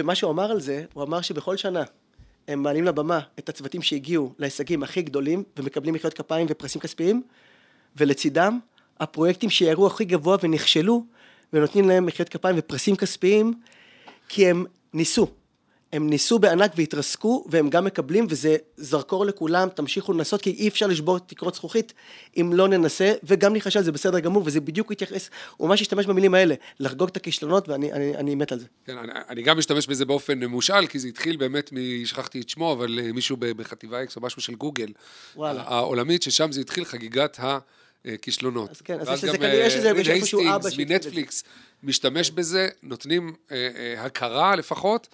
ומה 0.00 0.14
שהוא 0.14 0.30
אמר 0.30 0.50
על 0.50 0.60
זה, 0.60 0.84
הוא 0.92 1.04
אמר 1.04 1.20
שבכל 1.20 1.56
שנה 1.56 1.82
הם 2.48 2.62
מעלים 2.62 2.84
לבמה 2.84 3.20
את 3.38 3.48
הצוותים 3.48 3.82
שהגיעו 3.82 4.34
להישגים 4.38 4.82
הכי 4.82 5.02
גדולים 5.02 5.42
ומקבלים 5.56 5.94
מחיאות 5.94 6.14
כפיים 6.14 6.46
ופרסים 6.50 6.80
כספיים, 6.80 7.22
ולצידם 7.96 8.58
הפרויקטים 9.00 9.50
שיערו 9.50 9.86
הכי 9.86 10.04
גבוה 10.04 10.36
ונכשלו, 10.42 11.04
ונותנים 11.52 11.88
להם 11.88 12.06
מחיאות 12.06 12.28
כפיים 12.28 12.56
ופרסים 12.58 12.96
כספיים, 12.96 13.54
כי 14.28 14.46
הם 14.46 14.64
ניסו. 14.94 15.41
הם 15.92 16.10
ניסו 16.10 16.38
בענק 16.38 16.72
והתרסקו, 16.76 17.44
והם 17.48 17.70
גם 17.70 17.84
מקבלים, 17.84 18.26
וזה 18.28 18.56
זרקור 18.76 19.26
לכולם, 19.26 19.68
תמשיכו 19.68 20.12
לנסות, 20.12 20.42
כי 20.42 20.50
אי 20.50 20.68
אפשר 20.68 20.86
לשבור 20.86 21.18
תקרות 21.18 21.54
זכוכית 21.54 21.92
אם 22.36 22.52
לא 22.54 22.68
ננסה, 22.68 23.12
וגם 23.24 23.54
נכשל, 23.54 23.82
זה 23.82 23.92
בסדר 23.92 24.18
גמור, 24.18 24.42
וזה 24.46 24.60
בדיוק 24.60 24.92
התייחס, 24.92 25.30
הוא 25.56 25.68
ממש 25.68 25.80
השתמש 25.80 26.06
במילים 26.06 26.34
האלה, 26.34 26.54
לחגוג 26.80 27.08
את 27.08 27.16
הכישלונות, 27.16 27.68
ואני 27.68 27.92
אני, 27.92 28.16
אני 28.16 28.34
מת 28.34 28.52
על 28.52 28.58
זה. 28.58 28.66
כן, 28.84 28.98
אני, 28.98 29.12
אני 29.28 29.42
גם 29.42 29.58
משתמש 29.58 29.86
בזה 29.86 30.04
באופן 30.04 30.44
מושאל, 30.44 30.86
כי 30.86 30.98
זה 30.98 31.08
התחיל 31.08 31.36
באמת 31.36 31.70
מ... 31.72 32.04
שכחתי 32.04 32.40
את 32.40 32.48
שמו, 32.48 32.72
אבל 32.72 33.00
אה, 33.02 33.12
מישהו 33.12 33.36
בחטיבה 33.40 34.02
אקס 34.02 34.16
או 34.16 34.20
משהו 34.20 34.42
של 34.42 34.54
גוגל, 34.54 34.88
וואלה. 35.36 35.62
העולמית, 35.66 36.22
ששם 36.22 36.52
זה 36.52 36.60
התחיל 36.60 36.84
חגיגת 36.84 37.40
ה... 37.40 37.58
כישלונות. 38.22 38.70
אז 38.70 38.80
כן, 38.80 39.00
אז 39.00 39.08
יש 39.08 39.24
לזה, 39.24 39.38
כנראה 39.38 39.70
שזה 39.70 39.90
איפשהו 39.90 40.40
אבא 40.54 40.68
מנטפליקס 40.78 41.44
משתמש 41.82 42.30
בזה, 42.30 42.68
נותנים 42.82 43.34
אה, 43.52 43.68
אה, 43.76 44.04
הכרה 44.04 44.56
לפחות. 44.56 45.08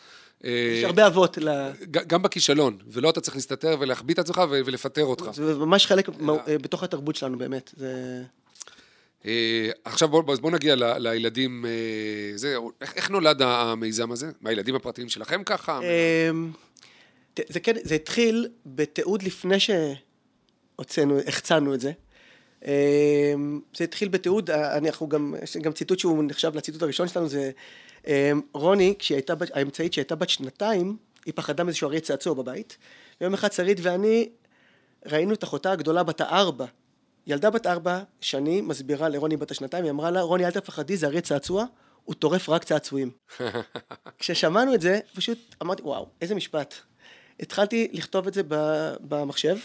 יש 0.44 0.84
הרבה 0.84 1.06
אבות 1.06 1.38
ל... 1.38 1.70
גם 1.90 2.22
בכישלון, 2.22 2.78
ולא 2.86 3.10
אתה 3.10 3.20
צריך 3.20 3.36
להסתתר 3.36 3.76
ולהחביא 3.80 4.14
את 4.14 4.18
עצמך 4.18 4.42
ולפטר 4.48 5.04
אותך. 5.04 5.30
זה 5.32 5.54
ממש 5.54 5.86
חלק 5.86 6.08
אה, 6.08 6.58
בתוך 6.58 6.82
התרבות 6.82 7.16
שלנו, 7.16 7.38
באמת. 7.38 7.74
אה, 9.24 9.70
עכשיו 9.84 10.08
בואו 10.08 10.22
בוא 10.22 10.50
נגיע 10.50 10.76
ל, 10.76 10.98
לילדים, 10.98 11.66
אה, 11.66 11.70
זה, 12.36 12.56
איך, 12.80 12.94
איך 12.96 13.10
נולד 13.10 13.42
המיזם 13.42 14.12
הזה? 14.12 14.30
מה, 14.40 14.50
הילדים 14.50 14.74
הפרטיים 14.74 15.08
שלכם 15.08 15.44
ככה? 15.44 15.80
זה 17.48 17.60
כן, 17.60 17.74
זה 17.82 17.94
התחיל 17.94 18.48
בתיעוד 18.66 19.22
לפני 19.22 19.56
שהוצאנו, 19.60 21.18
החצנו 21.26 21.74
את 21.74 21.80
זה. 21.80 21.92
זה 23.76 23.84
התחיל 23.84 24.08
בתיעוד, 24.08 24.50
אנחנו 24.50 25.08
גם, 25.08 25.34
יש 25.42 25.56
גם 25.56 25.72
ציטוט 25.72 25.98
שהוא 25.98 26.24
נחשב 26.24 26.56
לציטוט 26.56 26.82
הראשון 26.82 27.08
שלנו, 27.08 27.28
זה 27.28 27.50
אמ, 28.06 28.40
רוני, 28.52 28.94
כשהיא 28.98 29.16
הייתה, 29.16 29.34
האמצעית 29.54 29.92
שהייתה 29.92 30.14
בת 30.14 30.28
שנתיים, 30.28 30.96
היא 31.26 31.34
פחדה 31.36 31.64
מאיזשהו 31.64 31.88
אריה 31.88 32.00
צעצוע 32.00 32.34
בבית. 32.34 32.76
ויום 33.20 33.34
אחד 33.34 33.52
שרית 33.52 33.78
ואני 33.82 34.28
ראינו 35.06 35.34
את 35.34 35.44
אחותה 35.44 35.72
הגדולה 35.72 36.02
בת 36.02 36.20
הארבע. 36.20 36.66
ילדה 37.26 37.50
בת 37.50 37.66
ארבע, 37.66 38.02
שני, 38.20 38.60
מסבירה 38.60 39.08
לרוני 39.08 39.36
בת 39.36 39.50
השנתיים, 39.50 39.84
היא 39.84 39.90
אמרה 39.90 40.10
לה, 40.10 40.20
רוני 40.20 40.46
אל 40.46 40.50
תפחדי, 40.50 40.96
זה 40.96 41.06
אריה 41.06 41.20
צעצוע, 41.20 41.64
הוא 42.04 42.14
טורף 42.14 42.48
רק 42.48 42.64
צעצועים. 42.64 43.10
כששמענו 44.18 44.74
את 44.74 44.80
זה, 44.80 45.00
פשוט 45.14 45.54
אמרתי, 45.62 45.82
וואו, 45.82 46.06
איזה 46.20 46.34
משפט. 46.34 46.74
התחלתי 47.40 47.88
לכתוב 47.92 48.26
את 48.26 48.34
זה 48.34 48.42
במחשב, 49.00 49.56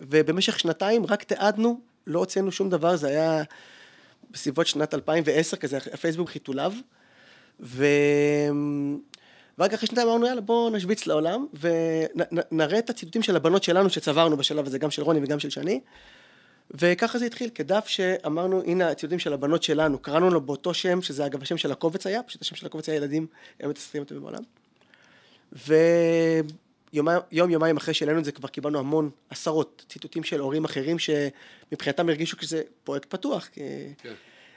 ובמשך 0.00 0.58
שנתיים 0.58 1.06
רק 1.06 1.22
תיעדנו, 1.22 1.80
לא 2.06 2.18
הוצאנו 2.18 2.52
שום 2.52 2.70
דבר, 2.70 2.96
זה 2.96 3.08
היה 3.08 3.42
בסביבות 4.30 4.66
שנת 4.66 4.94
2010 4.94 5.56
כזה, 5.56 5.78
הפייסבוק 5.92 6.30
חיתוליו. 6.30 6.72
ו... 7.60 7.86
ורק 9.58 9.72
אחרי 9.72 9.88
שנתיים 9.88 10.08
אמרנו 10.08 10.26
יאללה 10.26 10.40
בואו 10.40 10.70
נשוויץ 10.70 11.06
לעולם 11.06 11.46
ונראה 11.60 12.78
את 12.78 12.90
הציטוטים 12.90 13.22
של 13.22 13.36
הבנות 13.36 13.62
שלנו 13.62 13.90
שצברנו 13.90 14.36
בשלב 14.36 14.66
הזה 14.66 14.78
גם 14.78 14.90
של 14.90 15.02
רוני 15.02 15.20
וגם 15.22 15.40
של 15.40 15.50
שני. 15.50 15.80
וככה 16.70 17.18
זה 17.18 17.26
התחיל 17.26 17.50
כדף 17.54 17.86
שאמרנו 17.86 18.62
הנה 18.62 18.88
הציטוטים 18.88 19.18
של 19.18 19.32
הבנות 19.32 19.62
שלנו. 19.62 19.98
קראנו 19.98 20.30
לו 20.30 20.40
באותו 20.40 20.74
שם 20.74 21.02
שזה 21.02 21.26
אגב 21.26 21.42
השם 21.42 21.56
של 21.56 21.72
הקובץ 21.72 22.06
היה 22.06 22.22
פשוט 22.22 22.42
השם 22.42 22.56
של 22.56 22.66
הקובץ 22.66 22.88
היה 22.88 22.96
ילדים 22.96 23.26
הם 23.60 23.70
מתעסקים 23.70 24.02
אותו 24.02 24.20
בעולם 24.20 24.42
ויום 26.94 27.50
יומיים 27.50 27.76
אחרי 27.76 27.94
שהעלינו 27.94 28.18
את 28.18 28.24
זה 28.24 28.32
כבר 28.32 28.48
קיבלנו 28.48 28.78
המון 28.78 29.10
עשרות 29.30 29.84
ציטוטים 29.88 30.24
של 30.24 30.40
הורים 30.40 30.64
אחרים 30.64 30.96
שמבחינתם 30.98 32.08
הרגישו 32.08 32.36
שזה 32.40 32.62
פרויקט 32.84 33.10
פתוח 33.10 33.48
כן. 33.52 34.12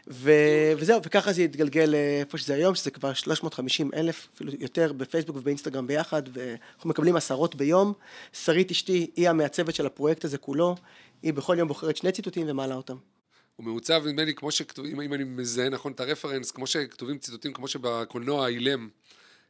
ו... 0.10 0.32
וזהו, 0.78 1.02
וככה 1.04 1.34
זה 1.34 1.41
התגלגל 1.41 1.95
איפה 1.95 2.38
שזה 2.38 2.54
היום, 2.54 2.76
שזה 2.76 2.91
כבר 2.91 3.13
350 3.13 3.91
אלף, 3.93 4.28
אפילו 4.36 4.52
יותר, 4.60 4.93
בפייסבוק 4.93 5.36
ובאינסטגרם 5.38 5.88
ביחד, 5.88 6.23
ואנחנו 6.34 6.89
מקבלים 6.89 7.15
עשרות 7.15 7.56
ביום. 7.56 7.93
שרית 8.34 8.71
אשתי, 8.71 9.12
היא 9.15 9.30
המעצבת 9.30 9.76
של 9.76 9.86
הפרויקט 9.86 10.26
הזה 10.26 10.38
כולו, 10.38 10.76
היא 11.21 11.34
בכל 11.34 11.56
יום 11.60 11.67
בוחרת 11.67 11.97
שני 11.97 12.12
ציטוטים 12.12 12.50
ומעלה 12.50 12.76
אותם. 12.76 12.95
הוא 13.56 13.65
מעוצב, 13.65 14.04
נדמה 14.08 14.23
לי, 14.26 14.34
כמו 14.34 14.52
שכתובים, 14.52 15.02
אם 15.02 15.13
אני 15.13 15.23
מזהה 15.23 15.69
נכון 15.69 15.91
את 15.91 16.00
הרפרנס, 16.00 16.52
כמו 16.52 16.67
שכתובים 16.67 17.17
ציטוטים, 17.17 17.54
כמו 17.54 17.67
שבקולנוע 17.67 18.47
אילם. 18.47 18.89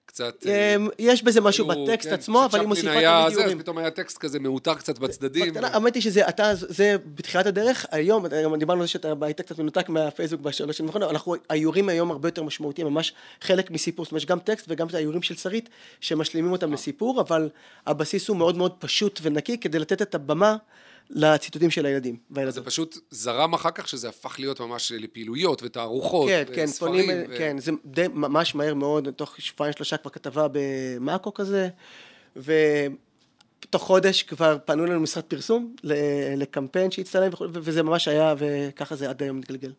קצת... 0.08 0.46
אמ, 0.46 0.88
יש 1.00 1.24
בזה 1.24 1.42
משהו 1.42 1.68
בטקסט 1.68 2.10
כן, 2.10 2.14
עצמו, 2.14 2.46
אבל 2.46 2.60
היא 2.60 2.68
מוסיפה 2.68 2.92
תמיד 2.92 3.04
איורים. 3.06 3.58
אז 3.58 3.62
פתאום 3.64 3.78
היה 3.78 3.92
טקסט 3.92 4.18
כזה 4.18 4.40
מעוטר 4.40 4.74
קצת 4.74 5.00
בצדדים. 5.00 5.54
האמת 5.58 5.96
היא 5.96 6.04
שזה, 6.04 6.30
אתה, 6.30 6.52
זה 6.56 6.96
בתחילת 7.16 7.46
הדרך, 7.46 7.86
היום, 7.92 8.28
דיברנו 8.60 8.82
על 8.82 8.88
זה 8.88 8.92
שאתה 8.92 9.14
היית 9.22 9.42
קצת 9.42 9.60
מנותק 9.60 9.90
מהפייסבוק 9.90 10.42
בשלוש 10.42 10.78
שנים 10.78 10.90
האחרונות, 10.90 11.12
אנחנו, 11.12 11.36
האיורים 11.50 11.90
היום 11.90 12.12
הרבה 12.12 12.28
יותר 12.28 12.44
משמעותיים, 12.44 12.88
ממש 12.88 13.14
חלק 13.42 13.72
מסיפור, 13.72 14.06
זאת 14.06 14.12
אומרת, 14.12 14.26
גם 14.26 14.40
טקסט 14.40 14.66
וגם 14.70 14.88
האיורים 14.94 15.22
של 15.22 15.36
שרית, 15.36 15.70
שמשלימים 16.02 16.52
אותם 16.52 16.74
לסיפור, 16.74 17.22
אבל 17.22 17.50
הבסיס 17.88 18.28
הוא 18.28 18.38
מאוד 18.38 18.58
מאוד 18.58 18.74
פשוט 18.80 19.20
ונקי, 19.24 19.58
כדי 19.58 19.80
לתת 19.80 20.02
את 20.02 20.16
הבמה 20.16 20.56
לציטוטים 21.10 21.70
של 21.70 21.86
הילדים 21.86 22.18
והילדות. 22.30 22.56
זה 22.56 22.62
פשוט 22.62 22.98
זרם 23.12 23.54
אחר 23.54 23.72
כך 23.72 23.88
שזה 23.88 24.10
הפך 24.10 24.40
להיות 24.40 24.60
ממש 24.60 24.92
לפעילות 24.92 25.64
ותערוכות 25.64 26.30
כן, 26.30 26.44
כן, 26.56 26.68
פונים, 26.68 27.10
ו... 27.30 27.38
כן, 27.38 27.58
זה 27.60 27.72
די 27.86 28.06
ממש 28.14 28.56
מהר 28.56 28.74
מאוד, 28.74 29.10
תוך 29.10 29.36
שבועיים 29.38 29.74
שלושה 29.76 29.98
כבר 29.98 30.12
כתבה 30.12 30.48
במאקו 30.52 31.34
כזה, 31.34 31.70
ותוך 32.36 33.84
חודש 33.84 34.24
כבר 34.24 34.58
פנו 34.66 34.86
לנו 34.86 35.00
משרד 35.00 35.24
פרסום 35.24 35.76
לקמפיין 36.38 36.92
שהצטלם 36.92 37.32
וזה 37.54 37.84
ממש 37.84 38.08
היה, 38.08 38.36
וככה 38.38 38.96
זה 38.96 39.10
עד 39.10 39.24
היום 39.24 39.38
מתגלגל. 39.38 39.72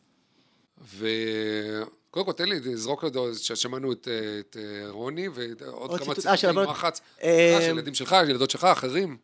וקודם 0.97 2.27
כל 2.27 2.33
תן 2.33 2.49
לי, 2.49 2.61
לזרוק 2.61 3.05
לדו, 3.05 3.35
ששמענו 3.35 3.93
את, 3.93 4.09
את 4.41 4.57
רוני 4.89 5.29
ועוד 5.29 6.01
כמה 6.01 6.13
אה, 6.13 6.37
ציטוטים 6.37 6.71
מחץ, 6.71 7.01
אה, 7.23 7.59
של 7.61 7.71
ילדים 7.71 7.95
שלך, 7.95 8.17
ילדות 8.29 8.51
שלך, 8.51 8.65
אחרים. 8.65 9.17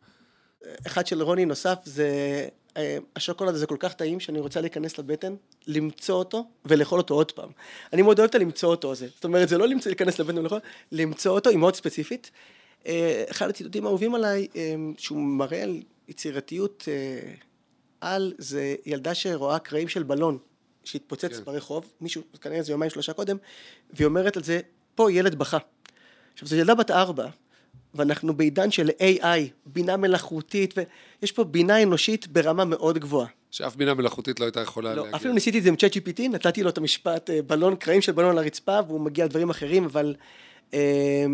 אחד 0.87 1.07
של 1.07 1.21
רוני 1.21 1.45
נוסף 1.45 1.77
זה 1.83 2.09
אה, 2.77 2.97
השוקולד 3.15 3.55
הזה 3.55 3.67
כל 3.67 3.75
כך 3.79 3.93
טעים 3.93 4.19
שאני 4.19 4.39
רוצה 4.39 4.61
להיכנס 4.61 4.97
לבטן, 4.97 5.35
למצוא 5.67 6.15
אותו 6.15 6.47
ולאכול 6.65 6.99
אותו 6.99 7.13
עוד 7.13 7.31
פעם. 7.31 7.49
אני 7.93 8.01
מאוד 8.01 8.19
אוהב 8.19 8.29
את 8.29 8.35
הלמצוא 8.35 8.69
אותו 8.69 8.91
הזה. 8.91 9.07
זאת 9.15 9.23
אומרת, 9.23 9.49
זה 9.49 9.57
לא 9.57 9.67
למצוא, 9.67 9.89
להיכנס 9.89 10.19
לבטן 10.19 10.37
ולאכול, 10.37 10.59
למצוא 10.91 11.31
אותו, 11.31 11.49
היא 11.49 11.57
מאוד 11.57 11.75
ספציפית. 11.75 12.31
אה, 12.87 13.23
אחד 13.31 13.49
הציטוטים 13.49 13.85
האהובים 13.85 14.15
עליי, 14.15 14.47
אה, 14.55 14.75
שהוא 14.97 15.19
מראה 15.19 15.63
על 15.63 15.81
יצירתיות 16.07 16.87
על 18.01 18.33
זה 18.37 18.75
ילדה 18.85 19.13
שרואה 19.13 19.59
קרעים 19.59 19.87
של 19.87 20.03
בלון 20.03 20.37
שהתפוצץ 20.83 21.37
כן. 21.37 21.43
ברחוב, 21.43 21.93
מישהו, 22.01 22.21
כנראה 22.41 22.61
זה 22.61 22.71
יומיים 22.71 22.91
שלושה 22.91 23.13
קודם, 23.13 23.37
והיא 23.93 24.05
אומרת 24.05 24.37
על 24.37 24.43
זה, 24.43 24.59
פה 24.95 25.11
ילד 25.11 25.35
בכה. 25.35 25.57
עכשיו, 26.33 26.47
זו 26.47 26.55
ילדה 26.55 26.75
בת 26.75 26.91
ארבע, 26.91 27.27
ואנחנו 27.95 28.33
בעידן 28.33 28.71
של 28.71 28.89
AI, 28.89 29.25
בינה 29.65 29.97
מלאכותית, 29.97 30.73
ויש 30.77 31.31
פה 31.31 31.43
בינה 31.43 31.83
אנושית 31.83 32.27
ברמה 32.27 32.65
מאוד 32.65 32.97
גבוהה. 32.97 33.27
שאף 33.51 33.75
בינה 33.75 33.93
מלאכותית 33.93 34.39
לא 34.39 34.45
הייתה 34.45 34.61
יכולה 34.61 34.95
לא, 34.95 35.03
להגיע. 35.03 35.15
אפילו 35.15 35.33
ניסיתי 35.33 35.57
את 35.57 35.63
זה 35.63 35.69
עם 35.69 35.75
צ'אט 35.75 35.97
GPT, 35.97 36.21
נתתי 36.29 36.63
לו 36.63 36.69
את 36.69 36.77
המשפט 36.77 37.29
אה, 37.29 37.41
בלון, 37.41 37.75
קרעים 37.75 38.01
של 38.01 38.11
בלון 38.11 38.31
על 38.31 38.37
הרצפה, 38.37 38.79
והוא 38.87 39.01
מגיע 39.01 39.25
לדברים 39.25 39.49
אחרים, 39.49 39.85
אבל 39.85 40.15
אה, 40.73 41.25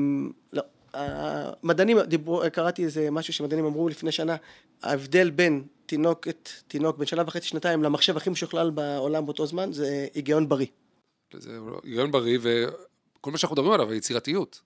לא. 0.53 0.61
המדענים 0.93 1.99
דיברו, 1.99 2.41
קראתי 2.53 2.83
איזה 2.83 3.11
משהו 3.11 3.33
שמדענים 3.33 3.65
אמרו 3.65 3.89
לפני 3.89 4.11
שנה, 4.11 4.35
ההבדל 4.83 5.29
בין 5.29 5.63
תינוקת, 5.85 6.49
תינוק 6.67 6.97
בן 6.97 7.05
שנה 7.05 7.23
וחצי, 7.27 7.47
שנתיים, 7.47 7.83
למחשב 7.83 8.17
הכי 8.17 8.29
משוכלל 8.29 8.69
בעולם 8.69 9.25
באותו 9.25 9.45
זמן, 9.45 9.71
זה 9.73 10.07
היגיון 10.13 10.49
בריא. 10.49 10.67
זה 11.33 11.57
היגיון 11.83 12.11
בריא, 12.11 12.39
וכל 12.41 13.31
מה 13.31 13.37
שאנחנו 13.37 13.53
מדברים 13.53 13.73
עליו, 13.73 13.91
היצירתיות. 13.91 14.61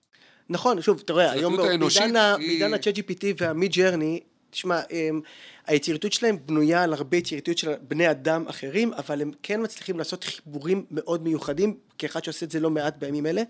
נכון, 0.48 0.82
שוב, 0.82 1.00
תראה, 1.00 1.30
היום 1.32 1.52
היצירתיות 1.52 1.70
האנושית 1.72 2.02
בעידן 2.38 2.74
ה-chat 2.74 2.96
GPT 2.98 3.24
וה-mid 3.38 3.72
journey, 3.72 4.20
תשמע, 4.50 4.80
הם- 4.90 5.20
היצירתיות 5.66 6.12
שלהם 6.12 6.36
בנויה 6.46 6.82
על 6.82 6.92
הרבה 6.92 7.16
יצירתיות 7.16 7.58
של 7.58 7.72
בני 7.88 8.10
אדם 8.10 8.44
אחרים, 8.48 8.92
אבל 8.92 9.22
הם 9.22 9.30
כן 9.42 9.62
מצליחים 9.62 9.98
לעשות 9.98 10.24
חיבורים 10.24 10.84
מאוד 10.90 11.22
מיוחדים, 11.22 11.76
כאחד 11.98 12.24
שעושה 12.24 12.46
את 12.46 12.50
זה 12.50 12.60
לא 12.60 12.70
מעט 12.70 12.96
בימים 12.98 13.26
אלה, 13.26 13.42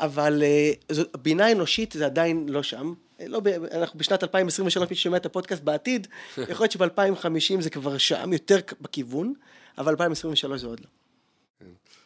אבל 0.00 0.42
אה, 0.42 0.72
זאת, 0.92 1.16
בינה 1.22 1.52
אנושית 1.52 1.92
זה 1.92 2.06
עדיין 2.06 2.46
לא 2.48 2.62
שם. 2.62 2.92
אה, 3.20 3.28
לא, 3.28 3.40
ב- 3.40 3.48
אנחנו 3.48 3.98
בשנת 3.98 4.22
2023, 4.22 4.88
מי 4.90 4.96
ששומע 4.96 5.16
את 5.16 5.26
הפודקאסט 5.26 5.62
בעתיד, 5.62 6.06
יכול 6.50 6.64
להיות 6.64 6.72
שב-2050 6.72 7.60
זה 7.60 7.70
כבר 7.70 7.98
שם, 7.98 8.32
יותר 8.32 8.56
בכיוון, 8.80 9.34
אבל 9.78 9.90
2023 9.90 10.60
זה 10.60 10.66
עוד 10.66 10.80
לא. 10.80 10.86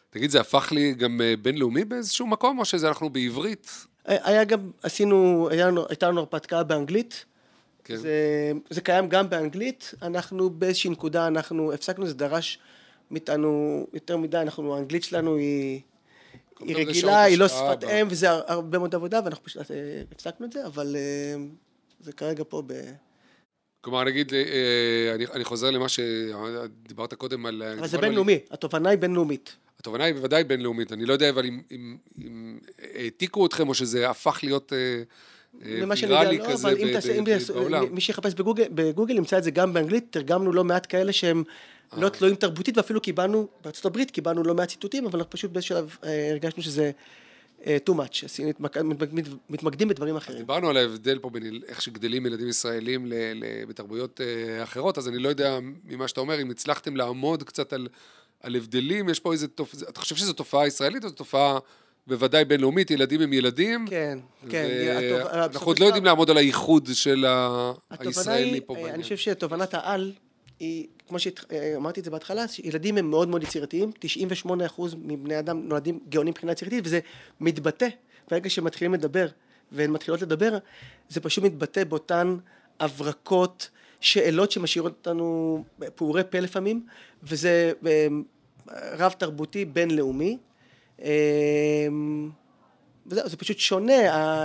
תגיד, 0.09 0.29
זה 0.29 0.39
הפך 0.39 0.71
לי 0.71 0.93
גם 0.93 1.21
אה, 1.21 1.33
בינלאומי 1.41 1.85
באיזשהו 1.85 2.27
מקום, 2.27 2.59
או 2.59 2.65
שזה 2.65 2.87
אנחנו 2.87 3.09
בעברית? 3.09 3.71
היה 4.05 4.43
גם, 4.43 4.71
עשינו, 4.83 5.47
היה 5.51 5.69
הייתה 5.89 6.07
לנו 6.07 6.19
הרפתקה 6.19 6.63
באנגלית, 6.63 7.25
כן. 7.83 7.95
זה, 7.95 8.51
זה 8.69 8.81
קיים 8.81 9.09
גם 9.09 9.29
באנגלית, 9.29 9.93
אנחנו 10.01 10.49
באיזושהי 10.49 10.89
נקודה, 10.89 11.27
אנחנו 11.27 11.73
הפסקנו, 11.73 12.07
זה 12.07 12.13
דרש 12.13 12.59
מאיתנו 13.11 13.87
יותר 13.93 14.17
מדי, 14.17 14.37
אנחנו, 14.37 14.75
האנגלית 14.75 15.03
שלנו 15.03 15.35
היא, 15.35 15.81
היא 16.59 16.75
רגילה, 16.75 17.23
היא 17.23 17.37
לא 17.37 17.47
שפת 17.47 17.83
אם, 17.83 18.07
וזה 18.09 18.29
הר- 18.29 18.43
הרבה 18.47 18.77
מאוד 18.79 18.95
עבודה, 18.95 19.19
ואנחנו 19.23 19.43
פשוט 19.43 19.71
אה, 19.71 20.01
הפסקנו 20.11 20.45
את 20.45 20.53
זה, 20.53 20.65
אבל 20.65 20.95
אה, 20.95 21.35
זה 21.99 22.13
כרגע 22.13 22.43
פה 22.49 22.63
ב... 22.67 22.73
כלומר, 23.81 24.03
נגיד, 24.03 24.33
אה, 24.33 25.11
אני, 25.15 25.25
אני 25.25 25.43
חוזר 25.43 25.71
למה 25.71 25.89
שדיברת 25.89 27.13
קודם 27.13 27.45
על... 27.45 27.63
אבל 27.79 27.87
זה 27.87 27.97
בינלאומי, 27.97 28.39
התובנה 28.51 28.89
היא 28.89 28.97
בינלאומית. 28.99 29.55
התובנה 29.81 30.03
היא 30.03 30.15
בוודאי 30.15 30.43
בינלאומית. 30.43 30.91
אני 30.91 31.05
לא 31.05 31.13
יודע, 31.13 31.29
אבל 31.29 31.45
אם, 31.45 31.61
אם, 31.71 31.97
אם 32.25 32.59
העתיקו 32.95 33.45
אתכם, 33.45 33.69
או 33.69 33.73
שזה 33.73 34.09
הפך 34.09 34.39
להיות 34.43 34.73
אה, 34.73 34.77
אה, 35.65 35.85
ממה 35.85 35.95
שאני 35.95 36.11
יודע, 36.11 36.21
ויראלי 36.21 36.37
לא, 36.37 36.45
כזה 36.51 36.67
אבל 36.67 36.77
אם 36.77 36.93
תעשה, 36.93 37.13
אם 37.13 37.23
בעולם. 37.53 37.95
מי 37.95 38.01
שיחפש 38.01 38.33
בגוגל, 38.33 38.63
בגוגל 38.69 39.17
ימצא 39.17 39.37
את 39.37 39.43
זה 39.43 39.51
גם 39.51 39.73
באנגלית, 39.73 40.05
תרגמנו 40.09 40.53
לא 40.53 40.63
מעט 40.63 40.85
כאלה 40.89 41.13
שהם 41.13 41.43
לא 41.97 42.09
תלויים 42.09 42.35
תרבותית, 42.35 42.77
ואפילו 42.77 43.01
קיבלנו, 43.01 43.47
בארצות 43.63 43.85
הברית 43.85 44.11
קיבלנו 44.11 44.43
לא 44.43 44.53
מעט 44.55 44.69
ציטוטים, 44.69 45.05
אבל 45.05 45.19
אנחנו 45.19 45.31
פשוט 45.31 45.51
באיזשהו 45.51 45.75
שלב 45.75 45.97
אה, 46.03 46.29
הרגשנו 46.31 46.63
שזה 46.63 46.91
אה, 47.65 47.77
too 47.89 47.93
much, 47.93 48.43
מתמקדים 49.49 49.87
בדברים 49.87 50.15
אחרים. 50.15 50.37
דיברנו 50.37 50.69
על 50.69 50.77
ההבדל 50.77 51.19
פה 51.19 51.29
בין 51.29 51.61
איך 51.67 51.81
שגדלים 51.81 52.25
ילדים 52.25 52.47
ישראלים 52.47 53.11
בתרבויות 53.67 54.21
אה, 54.21 54.63
אחרות, 54.63 54.97
אז 54.97 55.07
אני 55.07 55.17
לא 55.17 55.29
יודע 55.29 55.59
ממה 55.85 56.07
שאתה 56.07 56.21
אומר, 56.21 56.41
אם 56.41 56.51
הצלחתם 56.51 56.95
לעמוד 56.95 57.43
קצת 57.43 57.73
על, 57.73 57.87
על 58.41 58.55
הבדלים, 58.55 59.09
יש 59.09 59.19
פה 59.19 59.33
איזה 59.33 59.47
תופעה, 59.47 59.89
אתה 59.89 59.99
חושב 59.99 60.15
שזו 60.15 60.33
תופעה 60.33 60.67
ישראלית 60.67 61.03
או 61.03 61.09
זו 61.09 61.15
תופעה 61.15 61.59
בוודאי 62.07 62.45
בינלאומית, 62.45 62.91
ילדים 62.91 63.21
הם 63.21 63.33
ילדים? 63.33 63.85
כן, 63.89 64.19
כן. 64.49 64.67
אנחנו 65.33 65.67
עוד 65.67 65.79
לא 65.79 65.85
יודעים 65.85 66.05
לעמוד 66.05 66.29
על 66.29 66.37
הייחוד 66.37 66.89
של 66.93 67.25
הישראלי 67.89 68.61
פה 68.65 68.73
אה, 68.73 68.77
בעניין. 68.77 68.95
אני 68.95 69.03
חושב 69.03 69.17
שתובנת 69.17 69.73
העל 69.73 70.13
היא, 70.59 70.87
כמו 71.07 71.19
שאמרתי 71.19 71.99
את 71.99 72.05
זה 72.05 72.11
בהתחלה, 72.11 72.47
שילדים 72.47 72.97
הם 72.97 73.09
מאוד 73.09 73.27
מאוד 73.27 73.43
יצירתיים, 73.43 73.91
98% 74.45 74.49
מבני 74.97 75.39
אדם 75.39 75.67
נולדים 75.67 75.99
גאונים 76.09 76.31
מבחינה 76.31 76.51
יצירתית, 76.51 76.85
וזה 76.85 76.99
מתבטא 77.39 77.87
ברגע 78.31 78.49
שמתחילים 78.49 78.93
לדבר, 78.93 79.27
והן 79.71 79.91
מתחילות 79.91 80.21
לדבר, 80.21 80.57
זה 81.09 81.21
פשוט 81.21 81.43
מתבטא 81.43 81.83
באותן 81.83 82.37
הברקות, 82.79 83.69
שאלות 84.01 84.51
שמשאירות 84.51 84.91
אותנו 84.91 85.63
פעורי 85.95 86.21
פה 86.29 86.39
לפעמים, 86.39 86.85
וזה 87.23 87.71
אה, 87.87 88.07
רב 88.97 89.11
תרבותי 89.11 89.65
בינלאומי. 89.65 90.37
אה, 91.01 91.87
וזהו, 93.07 93.29
זה 93.29 93.37
פשוט 93.37 93.57
שונה, 93.57 93.93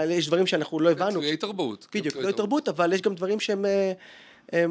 יש 0.08 0.26
דברים 0.26 0.46
שאנחנו 0.46 0.80
לא 0.80 0.90
הבנו. 0.90 1.10
תלויי 1.10 1.36
תרבות. 1.36 1.86
בדיוק, 1.94 2.14
תלויי 2.14 2.26
לא 2.26 2.32
תרבות, 2.32 2.68
אבל 2.68 2.92
יש 2.92 3.02
גם 3.02 3.14
דברים 3.14 3.40
שהם 3.40 3.64
אה, 4.52 4.64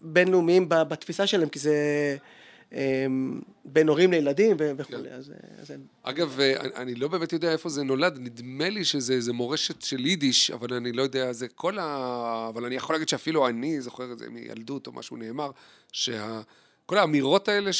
בינלאומיים 0.00 0.68
בתפיסה 0.68 1.26
שלהם, 1.26 1.48
כי 1.48 1.58
זה 1.58 1.76
בין 3.64 3.88
הורים 3.88 4.10
לילדים 4.10 4.56
וכולי, 4.58 5.08
כן. 5.66 5.80
אגב, 6.02 6.40
אה, 6.40 6.60
אני, 6.76 6.94
לא 6.94 7.08
באמת 7.08 7.32
יודע 7.32 7.52
איפה 7.52 7.68
זה 7.68 7.82
נולד, 7.82 8.18
נדמה 8.18 8.68
לי 8.68 8.84
שזה 8.84 9.12
איזה 9.12 9.32
מורשת 9.32 9.82
של 9.82 10.06
יידיש, 10.06 10.50
אבל 10.50 10.74
אני 10.74 10.92
לא 10.92 11.02
יודע, 11.02 11.32
זה 11.32 11.48
כל 11.48 11.78
ה... 11.78 12.46
אבל 12.48 12.64
אני 12.64 12.74
יכול 12.74 12.94
להגיד 12.94 13.08
שאפילו 13.08 13.48
אני 13.48 13.80
זוכר 13.80 14.12
את 14.12 14.18
זה 14.18 14.30
מילדות 14.30 14.86
או 14.86 14.92
משהו 14.92 15.16
נאמר, 15.16 15.50
שכל 15.92 16.98
האמירות 16.98 17.48
האלה 17.48 17.72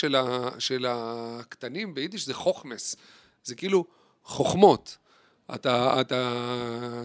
של 0.58 0.86
הקטנים 0.88 1.94
ביידיש 1.94 2.26
זה 2.26 2.34
חוכמס. 2.34 2.96
זה 3.44 3.54
כאילו 3.54 3.84
חוכמות. 4.24 4.96
אתה, 5.54 6.00
אתה, 6.00 6.32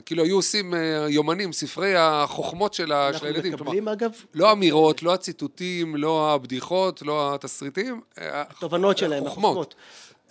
כאילו 0.06 0.24
היו 0.24 0.36
עושים 0.36 0.74
אה, 0.74 1.06
יומנים, 1.10 1.54
ספרי 1.54 1.96
החוכמות 1.96 2.74
של, 2.74 2.92
ה, 2.92 3.08
של 3.10 3.14
אנחנו 3.14 3.28
הילדים. 3.28 3.54
מקבלים 3.54 3.88
אגב 3.88 4.12
לא 4.34 4.52
אמירות, 4.52 5.04
לא 5.04 5.14
הציטוטים, 5.14 5.96
לא 5.96 6.34
הבדיחות, 6.34 7.02
לא 7.02 7.36
התסריטים. 7.36 8.02
אה, 8.18 8.44
תובנות 8.60 8.98
שלהם, 8.98 9.24
חוכמות. 9.24 9.52
החוכמות. 9.52 9.76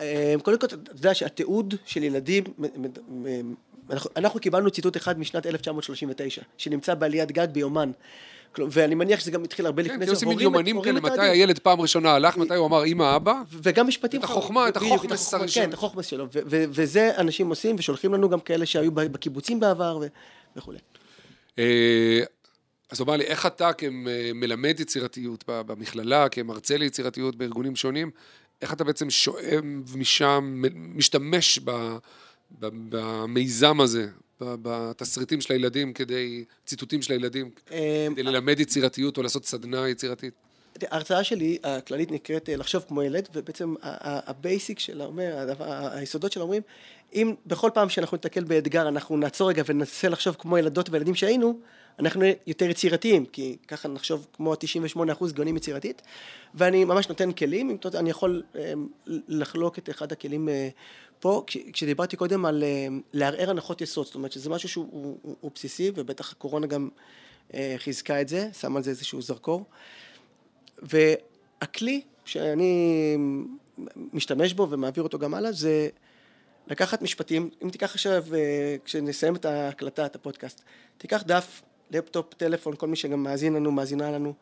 אה, 0.00 0.34
קודם 0.42 0.58
כל, 0.58 0.66
אתה 0.66 0.76
יודע 0.92 1.14
שהתיעוד 1.14 1.74
של 1.86 2.02
ילדים, 2.02 2.44
אנחנו 4.16 4.40
קיבלנו 4.40 4.70
ציטוט 4.70 4.96
אחד 4.96 5.18
משנת 5.18 5.46
1939, 5.46 6.42
שנמצא 6.58 6.94
בעליית 6.94 7.32
גג 7.32 7.48
ביומן. 7.52 7.90
ואני 8.70 8.94
מניח 8.94 9.20
שזה 9.20 9.30
גם 9.30 9.44
התחיל 9.44 9.66
הרבה 9.66 9.82
כן, 9.82 9.90
לפני 9.90 10.04
כי 10.04 10.10
עושים 10.10 10.28
מין 10.28 10.40
יומנים 10.40 10.82
כאלה, 10.82 11.00
מתי. 11.00 11.22
הילד 11.22 11.58
פעם 11.58 11.80
ראשונה 11.80 12.12
הלך, 12.12 12.36
מתי 12.36 12.54
הוא 12.54 12.66
אמר 12.66 12.84
אמא, 12.84 13.16
אבא, 13.16 13.42
וגם 13.62 13.88
משפטים... 13.88 14.20
את 14.20 14.24
החוכמה, 14.24 14.68
את 14.68 14.76
החוכמס 14.76 15.34
הראשון. 15.34 15.62
כן, 15.62 15.68
את 15.68 15.74
החוכמס 15.74 16.06
שלו. 16.06 16.26
וזה 16.50 17.10
אנשים 17.18 17.48
עושים, 17.48 17.76
ושולחים 17.78 18.14
לנו 18.14 18.28
גם 18.28 18.40
כאלה 18.40 18.66
שהיו 18.66 18.92
בקיבוצים 18.92 19.60
בעבר 19.60 20.00
וכולי. 20.56 20.78
אה, 21.58 22.20
אז 22.90 23.00
הוא 23.00 23.06
אמר 23.06 23.16
לי, 23.16 23.24
איך 23.24 23.46
אתה 23.46 23.72
כמלמד 23.72 24.80
יצירתיות 24.80 25.44
במכללה, 25.46 26.28
כמרצה 26.28 26.76
ליצירתיות 26.76 27.36
בארגונים 27.36 27.76
שונים, 27.76 28.10
איך 28.62 28.72
אתה 28.72 28.84
בעצם 28.84 29.10
שואב 29.10 29.64
משם, 29.96 30.62
משתמש 30.74 31.60
במיזם 32.60 33.80
הזה, 33.80 34.08
בתסריטים 34.40 35.40
של 35.40 35.52
הילדים 35.52 35.92
כדי, 35.92 36.44
ציטוטים 36.66 37.02
של 37.02 37.12
הילדים, 37.12 37.50
אה, 37.72 38.06
כדי 38.12 38.22
ללמד 38.22 38.60
יצירתיות 38.60 39.16
או 39.16 39.22
לעשות 39.22 39.44
סדנה 39.44 39.88
יצירתית? 39.88 40.34
ההרצאה 40.90 41.24
שלי, 41.24 41.58
הכללית 41.62 42.10
נקראת 42.10 42.48
אה, 42.48 42.56
לחשוב 42.56 42.84
כמו 42.88 43.02
ילד, 43.02 43.28
ובעצם 43.34 43.74
ה 43.82 43.98
basic 43.98 44.78
שלה 44.78 45.04
אומר, 45.04 45.54
היסודות 45.92 46.32
שלה 46.32 46.42
אומרים, 46.42 46.62
אם 47.14 47.34
בכל 47.46 47.70
פעם 47.74 47.88
שאנחנו 47.88 48.16
ניתקל 48.16 48.44
באתגר, 48.44 48.88
אנחנו 48.88 49.16
נעצור 49.16 49.48
רגע 49.48 49.62
וננסה 49.66 50.08
לחשוב 50.08 50.36
כמו 50.38 50.58
ילדות 50.58 50.90
וילדים 50.90 51.14
שהיינו, 51.14 51.58
אנחנו 51.98 52.24
יותר 52.46 52.70
יצירתיים, 52.70 53.26
כי 53.26 53.56
ככה 53.68 53.88
נחשוב 53.88 54.26
כמו 54.32 54.52
ה-98% 54.52 55.32
גאונים 55.32 55.56
יצירתית, 55.56 56.02
ואני 56.54 56.84
ממש 56.84 57.08
נותן 57.08 57.32
כלים, 57.32 57.70
אם 57.70 57.76
אני 57.94 58.10
יכול 58.10 58.42
אה, 58.56 58.72
לחלוק 59.06 59.78
את 59.78 59.90
אחד 59.90 60.12
הכלים 60.12 60.48
אה, 60.48 60.68
פה, 61.20 61.42
כש- 61.46 61.56
כשדיברתי 61.72 62.16
קודם 62.16 62.46
על 62.46 62.64
אה, 62.64 62.86
לערער 63.12 63.50
הנחות 63.50 63.80
יסוד, 63.80 64.06
זאת 64.06 64.14
אומרת 64.14 64.32
שזה 64.32 64.50
משהו 64.50 64.68
שהוא 64.68 64.88
הוא, 64.90 65.18
הוא, 65.22 65.36
הוא 65.40 65.50
בסיסי, 65.54 65.92
ובטח 65.94 66.32
הקורונה 66.32 66.66
גם 66.66 66.88
חיזקה 67.76 68.20
את 68.20 68.28
זה, 68.28 68.48
שם 68.60 68.76
על 68.76 68.82
זה 68.82 68.90
איזשהו 68.90 69.22
זרקור. 69.22 69.64
והכלי 70.82 72.00
שאני 72.24 73.16
משתמש 74.12 74.52
בו 74.52 74.70
ומעביר 74.70 75.02
אותו 75.04 75.18
גם 75.18 75.34
הלאה 75.34 75.52
זה 75.52 75.88
לקחת 76.66 77.02
משפטים, 77.02 77.50
אם 77.64 77.70
תיקח 77.70 77.94
עכשיו, 77.94 78.24
אה, 78.34 78.76
כשנסיים 78.84 79.36
את 79.36 79.44
ההקלטה, 79.44 80.06
את 80.06 80.14
הפודקאסט, 80.16 80.62
תיקח 80.98 81.22
דף, 81.26 81.62
לפטופ, 81.90 82.34
טלפון, 82.34 82.74
כל 82.76 82.86
מי 82.86 82.96
שגם 82.96 83.22
מאזין 83.22 83.54
לנו, 83.54 83.72
מאזינה 83.72 84.10
לנו, 84.10 84.34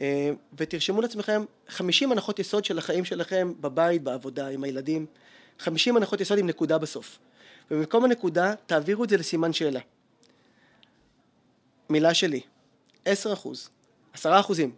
אה, 0.00 0.30
ותרשמו 0.58 1.00
לעצמכם 1.00 1.44
50 1.68 2.12
הנחות 2.12 2.38
יסוד 2.38 2.64
של 2.64 2.78
החיים 2.78 3.04
שלכם 3.04 3.52
בבית, 3.60 4.02
בעבודה, 4.02 4.48
עם 4.48 4.64
הילדים, 4.64 5.06
50 5.58 5.96
הנחות 5.96 6.20
יסוד 6.20 6.38
עם 6.38 6.46
נקודה 6.46 6.78
בסוף. 6.78 7.18
ובמקום 7.70 8.04
הנקודה, 8.04 8.54
תעבירו 8.66 9.04
את 9.04 9.08
זה 9.08 9.16
לסימן 9.16 9.52
שאלה. 9.52 9.80
מילה 11.90 12.14
שלי, 12.14 12.40
10 13.04 13.32
אחוז, 13.32 13.70
10 14.14 14.40
אחוזים, 14.40 14.72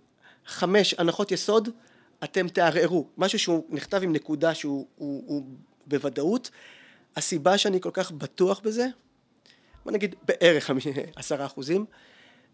חמש 0.50 0.94
הנחות 0.98 1.32
יסוד, 1.32 1.68
אתם 2.24 2.48
תערערו. 2.48 3.06
משהו 3.18 3.38
שהוא 3.38 3.64
נכתב 3.68 4.02
עם 4.02 4.12
נקודה 4.12 4.54
שהוא 4.54 4.86
הוא, 4.96 5.24
הוא 5.26 5.42
בוודאות. 5.86 6.50
הסיבה 7.16 7.58
שאני 7.58 7.80
כל 7.80 7.90
כך 7.92 8.10
בטוח 8.10 8.60
בזה, 8.64 8.86
בוא 9.84 9.92
נגיד 9.92 10.14
בערך 10.22 10.70
עשרה 11.16 11.46
אחוזים, 11.46 11.84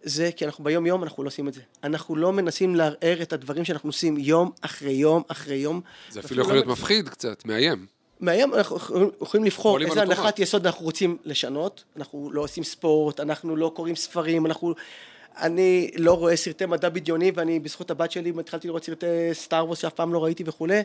זה 0.03 0.31
כי 0.37 0.45
אנחנו 0.45 0.65
ביום 0.65 0.87
יום 0.87 1.03
אנחנו 1.03 1.23
לא 1.23 1.29
עושים 1.29 1.49
את 1.49 1.55
זה. 1.55 1.61
אנחנו 1.85 2.17
לא 2.17 2.33
מנסים 2.33 2.75
לערער 2.75 3.23
את 3.23 3.33
הדברים 3.33 3.65
שאנחנו 3.65 3.89
עושים 3.89 4.17
יום 4.17 4.51
אחרי 4.61 4.93
יום 4.93 5.23
אחרי 5.29 5.57
יום. 5.57 5.81
זה 6.11 6.21
אפילו 6.21 6.43
יכול 6.43 6.55
לא 6.55 6.61
להיות 6.61 6.79
מפחיד 6.79 7.09
קצת, 7.09 7.45
מאיים. 7.45 7.87
מהיום 8.21 8.55
אנחנו 8.55 8.77
יכולים 9.23 9.47
לבחור 9.47 9.81
איזה. 9.81 10.03
הנחת 10.03 10.39
יסוד 10.39 10.67
אנחנו 10.67 10.85
רוצים 10.85 11.17
לשנות, 11.25 11.85
אנחנו 11.97 12.31
לא 12.33 12.41
עושים 12.41 12.65
ספורט, 12.65 13.21
אנחנו 13.21 13.57
לא 13.57 13.73
קוראים 13.75 13.97
ספרים, 13.97 14.47
אנחנו... 14.47 14.75
אני 15.41 15.91
לא 15.97 16.13
רואה 16.13 16.37
סרטי 16.37 16.67
מדע 16.67 16.89
בדיוני 16.89 17.33
ואני 17.35 17.61
בזכות 17.61 17.91
הבת 17.91 18.11
שלי 18.11 18.33
התחלתי 18.41 18.69
לראות 18.69 18.85
סרטי 18.85 19.07
סטאר 19.33 19.65
וורס 19.67 19.79
שאף 19.79 19.93
פעם 19.93 20.13
לא 20.13 20.25
ראיתי 20.25 20.45
וכולי. 20.47 20.81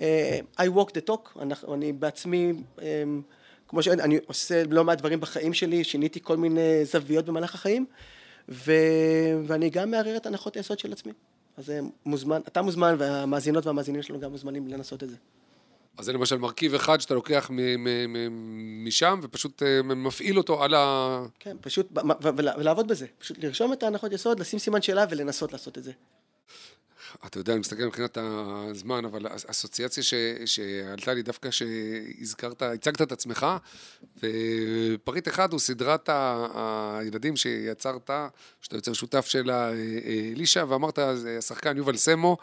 אה, 0.00 0.38
I 0.58 0.62
walk 0.62 0.88
the 0.88 1.10
talk, 1.10 1.40
אנחנו- 1.42 1.74
אני 1.74 1.92
בעצמי, 1.92 2.52
אה, 2.82 3.02
כמו 3.68 3.82
שאני 3.82 4.18
עושה 4.26 4.62
לא 4.70 4.84
מעט 4.84 4.98
דברים 4.98 5.20
בחיים 5.20 5.54
שלי, 5.54 5.84
שיניתי 5.84 6.20
כל 6.22 6.36
מיני 6.36 6.84
זוויות 6.84 7.24
במהלך 7.24 7.54
החיים, 7.54 7.86
ו... 8.48 8.72
ואני 9.46 9.70
גם 9.70 9.90
מערער 9.90 10.16
את 10.16 10.26
הנחות 10.26 10.56
היסוד 10.56 10.78
של 10.78 10.92
עצמי. 10.92 11.12
אז 11.56 11.70
אה, 11.70 11.80
מוזמן, 12.06 12.40
אתה 12.48 12.62
מוזמן 12.62 12.94
והמאזינות 12.98 13.66
והמאזינים 13.66 14.02
שלנו 14.02 14.20
גם 14.20 14.30
מוזמנים 14.30 14.68
לנסות 14.68 15.02
את 15.02 15.10
זה. 15.10 15.16
אז 15.98 16.04
זה 16.04 16.12
למשל 16.12 16.36
מרכיב 16.38 16.74
אחד 16.74 17.00
שאתה 17.00 17.14
לוקח 17.14 17.46
מ- 17.50 17.84
מ- 17.84 18.12
מ- 18.12 18.84
משם 18.84 19.20
ופשוט 19.22 19.62
אה, 19.62 19.82
מפעיל 19.82 20.38
אותו 20.38 20.62
על 20.64 20.74
ה... 20.74 21.22
כן, 21.40 21.56
פשוט, 21.60 21.86
ולעבוד 22.36 22.88
בזה. 22.88 23.06
פשוט 23.18 23.38
לרשום 23.44 23.72
את 23.72 23.82
ההנחות 23.82 24.12
יסוד, 24.12 24.40
לשים 24.40 24.58
סימן 24.58 24.82
שאלה 24.82 25.04
ולנסות 25.10 25.52
לעשות 25.52 25.78
את 25.78 25.84
זה. 25.84 25.92
אתה 27.26 27.38
יודע, 27.38 27.52
אני 27.52 27.60
מסתכל 27.60 27.82
מבחינת 27.84 28.18
הזמן, 28.20 29.04
אבל 29.04 29.26
האסוציאציה 29.26 30.02
ש, 30.02 30.14
שעלתה 30.44 31.14
לי 31.14 31.22
דווקא 31.22 31.50
שהזכרת, 31.50 32.62
הצגת 32.62 33.02
את 33.02 33.12
עצמך, 33.12 33.46
ופריט 34.22 35.28
אחד 35.28 35.52
הוא 35.52 35.60
סדרת 35.60 36.08
הילדים 36.54 37.36
שיצרת, 37.36 38.10
שאתה 38.60 38.76
יוצר 38.76 38.92
שותף 38.92 39.26
של 39.26 39.50
ה- 39.50 39.70
אלישע, 40.32 40.64
ואמרת, 40.68 40.98
השחקן 41.38 41.76
יובל 41.76 41.96
סמו, 41.96 42.36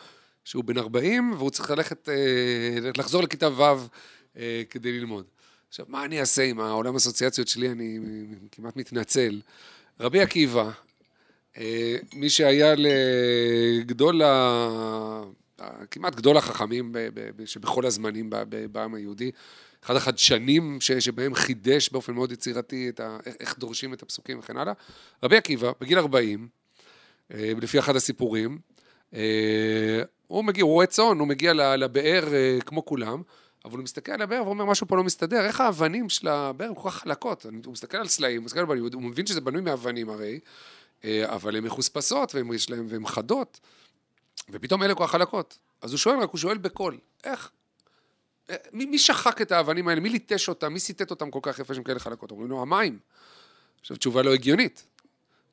שהוא 0.46 0.64
בן 0.64 0.78
40, 0.78 1.34
והוא 1.38 1.50
צריך 1.50 1.72
ללכת, 1.72 2.10
אה, 2.10 2.16
לחזור 2.98 3.24
לכיתה 3.24 3.50
ו' 3.50 3.88
אה, 4.38 4.62
כדי 4.70 4.92
ללמוד. 4.92 5.26
עכשיו, 5.70 5.86
מה 5.90 6.06
אני 6.06 6.20
אעשה 6.20 6.44
עם 6.44 6.60
העולם 6.60 6.94
האסוציאציות 6.94 7.48
שלי? 7.48 7.70
אני 7.72 8.00
כמעט 8.52 8.76
מתנצל. 8.76 9.42
רבי 10.00 10.22
עקיבא, 10.22 10.70
אה, 11.58 11.96
מי 12.14 12.30
שהיה 12.30 12.74
לגדול, 12.78 14.22
ה... 14.22 15.24
כמעט 15.92 16.16
גדול 16.16 16.38
החכמים 16.38 16.96
שבכל 17.46 17.86
הזמנים 17.86 18.30
בעם 18.72 18.94
היהודי, 18.96 19.32
אחד 19.84 19.96
החדשנים 19.96 20.78
שבהם 20.82 21.36
חידש 21.36 21.90
באופן 21.90 22.14
מאוד 22.14 22.32
יצירתי 22.32 22.90
את 22.90 23.00
ה... 23.00 23.18
איך- 23.40 23.60
דורשים 23.60 23.94
את 23.94 24.04
הפסוקים 24.04 24.40
וכן 24.40 24.58
הלאה. 24.58 24.74
רבי 25.24 25.38
עקיבא, 25.38 25.72
בגיל 25.82 25.98
40, 26.00 26.48
אה, 27.34 27.52
לפי 27.62 27.80
אחד 27.80 27.96
הסיפורים, 27.96 28.60
הוא 30.32 30.44
מגיע, 30.44 30.64
הוא 30.64 30.72
רואה 30.72 30.86
צאן, 30.86 31.20
הוא 31.20 31.28
מגיע 31.28 31.54
לבאר 31.54 32.34
אה, 32.34 32.58
כמו 32.66 32.86
כולם, 32.86 33.22
אבל 33.66 33.78
הוא 33.78 33.84
מסתכל 33.84 34.12
על 34.12 34.22
הבאר 34.22 34.48
ואומר, 34.48 34.66
משהו 34.66 34.88
פה 34.88 34.98
לא 34.98 35.04
מסתדר, 35.04 35.46
איך 35.46 35.62
האבנים 35.62 36.10
של 36.10 36.28
הבאר 36.28 36.68
הן 36.68 36.76
כל 36.76 36.90
כך 36.90 36.96
חלקות? 36.96 37.46
הוא 37.66 37.72
מסתכל 37.72 37.98
על 37.98 38.08
סלעים, 38.08 38.38
הוא 38.38 38.46
מסתכל 38.46 38.60
על 38.60 38.66
בנים, 38.66 38.84
הוא 38.94 39.02
מבין 39.02 39.26
שזה 39.26 39.42
בנוי 39.42 39.62
מאבנים 39.62 40.10
הרי, 40.10 40.40
אה, 41.04 41.36
אבל 41.36 41.56
הן 41.56 41.64
מחוספסות 41.64 42.36
והן 42.88 43.06
חדות, 43.06 43.60
ופתאום 44.50 44.84
אלה 44.84 44.96
כל 44.96 45.04
כך 45.04 45.12
חלקות. 45.12 45.58
אז 45.82 45.92
הוא 45.92 45.98
שואל, 45.98 46.20
רק 46.20 46.30
הוא 46.30 46.40
שואל 46.40 46.58
בקול, 46.58 46.98
איך? 47.24 47.52
אה, 48.50 48.56
מי, 48.74 48.86
מי 48.86 49.00
שחק 49.00 49.42
את 49.42 49.52
האבנים 49.52 49.88
האלה? 49.88 50.02
מי 50.02 50.10
ליטש 50.10 50.50
אותם? 50.50 50.74
מי 50.74 50.80
סיטט 50.80 51.12
אותם 51.12 51.32
כל 51.32 51.40
כך 51.42 51.60
יפה 51.60 51.74
שהן 51.74 51.84
כאלה 51.84 52.00
חלקות? 52.00 52.32
אומרים 52.32 52.50
לו, 52.50 52.62
המים. 52.62 53.00
עכשיו, 53.82 53.98
תשובה 53.98 54.22
לא 54.22 54.34
הגיונית. 54.34 54.86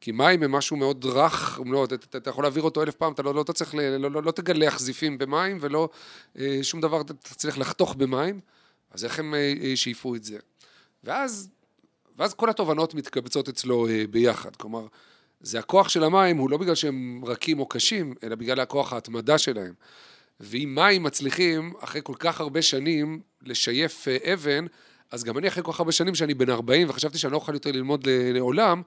כי 0.01 0.13
מים 0.13 0.43
הם 0.43 0.53
משהו 0.53 0.77
מאוד 0.77 1.05
רך, 1.05 1.61
לא, 1.67 1.85
אתה, 1.85 1.95
אתה, 1.95 2.31
יכול 2.31 2.45
להעביר 2.45 2.63
אותו 2.63 2.83
אלף 2.83 2.95
פעם, 2.95 3.13
אתה 3.13 3.23
לא, 3.23 3.35
לא, 3.35 3.43
אתה 3.43 3.53
צריך, 3.53 3.75
ל, 3.75 3.97
לא, 3.97 4.11
לא, 4.11 4.23
לא 4.23 4.31
תגלח 4.31 4.79
זיפים 4.79 5.19
במים 5.19 5.59
ולא 5.61 5.89
אה, 6.39 6.59
שום 6.63 6.81
דבר 6.81 7.01
אתה 7.01 7.15
תצליח 7.15 7.59
לחתוך 7.59 7.95
במים, 7.95 8.41
אז 8.91 9.05
איך 9.05 9.19
הם 9.19 9.35
אה, 9.35 9.55
אה, 9.63 9.77
שאיפו 9.77 10.15
את 10.15 10.25
זה? 10.25 10.39
ואז, 11.05 11.49
ואז 12.19 12.35
כל 12.35 12.51
התובנות 12.51 12.95
מתקבצות 12.95 13.49
אצלו 13.49 13.89
אה, 13.89 14.05
ביחד, 14.11 14.57
כלומר, 14.57 14.87
זה 15.41 15.59
הכוח 15.59 15.89
של 15.89 16.05
המים 16.05 16.37
הוא 16.37 16.51
לא 16.51 16.57
בגלל 16.57 16.75
שהם 16.75 17.23
רכים 17.27 17.61
או 17.61 17.67
קשים, 17.67 18.15
אלא 18.23 18.35
בגלל 18.35 18.61
הכוח 18.61 18.93
ההתמדה 18.93 19.39
שלהם. 19.39 19.73
ואם 20.41 20.73
מים 20.75 21.03
מצליחים, 21.03 21.73
אחרי 21.81 22.01
כל 22.05 22.15
כך 22.19 22.41
הרבה 22.41 22.63
שנים, 22.63 23.21
לשייף 23.43 24.09
אה, 24.09 24.35
אבן, 24.35 24.67
אז 25.11 25.25
גם 25.25 25.39
אני 25.39 25.49
אחרי 25.49 25.63
כל 25.63 25.73
כך 25.73 25.81
הרבה 25.81 25.93
שנים 25.93 26.15
שאני 26.15 26.35
בן 26.35 26.51
40 26.51 26.91
וחשבתי 26.91 27.19
שאני 27.19 27.33
לא 27.33 27.37
אוכל 27.37 27.55
יותר 27.55 27.73
ללמוד 27.73 28.09
ל- 28.09 28.33
לעולם, 28.33 28.83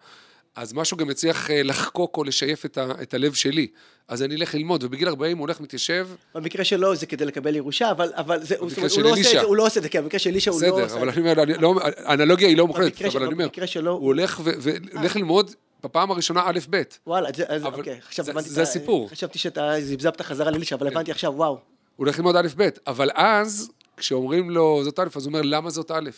אז 0.56 0.74
משהו 0.74 0.98
גם 0.98 1.10
יצליח 1.10 1.52
אה, 1.52 1.64
לחקוק 1.64 2.18
או 2.18 2.24
לשייף 2.24 2.66
את, 2.66 2.78
ה, 2.78 2.88
את 3.02 3.14
הלב 3.14 3.34
שלי. 3.34 3.68
אז 4.08 4.24
אני 4.24 4.36
אלך 4.36 4.56
ללמוד, 4.56 4.84
ובגיל 4.84 5.08
40 5.08 5.38
הוא 5.38 5.42
הולך, 5.46 5.62
מתיישב, 5.62 6.08
במקרה 6.36 6.64
שלו 6.64 6.96
זה 6.96 7.06
כדי 7.06 7.26
לקבל 7.26 7.56
ירושה, 7.56 7.92
אבל, 7.92 8.12
אבל 8.16 8.44
זה, 8.44 8.56
הוא, 8.60 8.70
זאת 8.70 8.80
במקרה 8.80 8.80
אומרת, 8.80 8.92
של 8.92 9.02
הוא, 9.02 9.10
לא 9.10 9.20
עושה 9.20 9.42
הוא 9.42 9.56
לא 9.56 9.66
עושה 9.66 9.78
את 9.80 9.84
זה, 9.84 9.90
כן, 9.90 10.02
במקרה 10.04 10.20
של 10.20 10.30
אלישע 10.30 10.52
הוא 10.52 10.62
לא 10.62 10.68
בסדר, 10.68 10.84
עושה 10.84 10.96
אבל 10.96 11.10
את 11.10 11.14
זה. 11.16 11.22
אני 11.22 11.30
אומר, 11.32 11.44
אני 11.44 11.54
לא, 11.62 11.76
האנלוגיה 11.98 12.48
היא 12.48 12.58
לא 12.58 12.68
מוחלטת, 12.68 13.02
אבל 13.02 13.10
שלו- 13.10 13.26
אני 13.26 13.34
אומר, 13.34 13.48
שלו- 13.66 13.92
הוא 13.92 14.06
הולך 14.06 14.42
והולך 14.44 15.16
ללמוד 15.16 15.52
בפעם 15.84 16.12
הראשונה 16.12 16.42
א' 16.46 16.60
ב'. 16.70 16.82
וואלה, 17.08 17.30
זה, 17.36 17.44
אז, 17.48 17.62
אבל 17.66 17.80
אוקיי, 17.80 18.00
עכשיו 18.08 18.26
זה- 18.26 18.32
הבנתי 18.32 18.50
זה 18.50 18.62
את 18.62 18.68
הסיפור. 18.68 19.10
כן. 19.10 19.16
חשבתי 19.16 19.40
שאתה 19.40 19.74
זבזבת 19.82 20.22
חזרה 20.22 20.52
לאלישע, 20.52 20.76
אבל 20.76 20.88
הבנתי 20.88 21.12
עכשיו, 21.12 21.34
וואו. 21.36 21.52
הוא 21.52 21.60
הולך 21.96 22.18
ללמוד 22.18 22.36
א' 22.36 22.48
ב', 22.58 22.70
אבל 22.88 23.10
אז, 23.14 23.70
כשאומרים 23.98 24.50
לו 24.50 24.82
זאת 24.84 25.00
א', 25.00 25.04
אז 25.16 25.26
הוא 25.26 25.30
אומר, 25.32 25.42
למה 25.42 25.70
זאת 25.70 25.92
א'? 25.92 26.10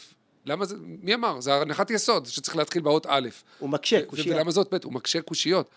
למה 0.46 0.66
זה, 0.66 0.76
מי 0.80 1.14
אמר? 1.14 1.42
זה 1.42 1.56
הנחת 1.56 1.92
יסוד, 1.92 2.26
שצריך 2.26 2.58
להתחיל 2.58 2.82
באות 2.82 3.06
א'. 3.10 3.30
הוא 3.60 3.70
מקשה, 3.70 4.06
קושייה. 4.06 4.36
ולמה 4.36 4.52
זאת 4.52 4.74
ב'? 4.74 4.78
הוא 4.84 4.94
מקשה 4.94 5.22
קושיות. 5.22 5.70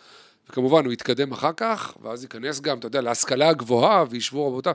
וכמובן, 0.50 0.84
הוא 0.84 0.92
יתקדם 0.92 1.32
אחר 1.32 1.52
כך, 1.56 1.96
ואז 2.02 2.22
ייכנס 2.22 2.60
גם, 2.60 2.78
אתה 2.78 2.86
יודע, 2.86 3.00
להשכלה 3.00 3.48
הגבוהה, 3.48 4.04
וישבו 4.10 4.48
רבותיו. 4.48 4.72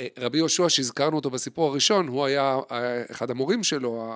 אה, 0.00 0.06
רבי 0.18 0.38
יהושע, 0.38 0.68
שהזכרנו 0.68 1.16
אותו 1.16 1.30
בסיפור 1.30 1.70
הראשון, 1.70 2.08
הוא 2.08 2.24
היה 2.24 2.58
אה, 2.70 3.02
אחד 3.10 3.30
המורים 3.30 3.62
שלו 3.62 4.12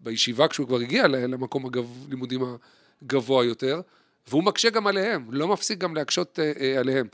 בישיבה 0.00 0.48
כשהוא 0.48 0.66
כבר 0.66 0.78
הגיע 0.80 1.06
למקום 1.06 1.70
הלימודים 2.06 2.40
הגבוה 3.02 3.44
יותר, 3.44 3.80
והוא 4.28 4.44
מקשה 4.44 4.70
גם 4.70 4.86
עליהם, 4.86 5.26
לא 5.30 5.48
מפסיק 5.48 5.78
גם 5.78 5.94
להקשות 5.94 6.38
אה, 6.38 6.80
עליהם. 6.80 7.06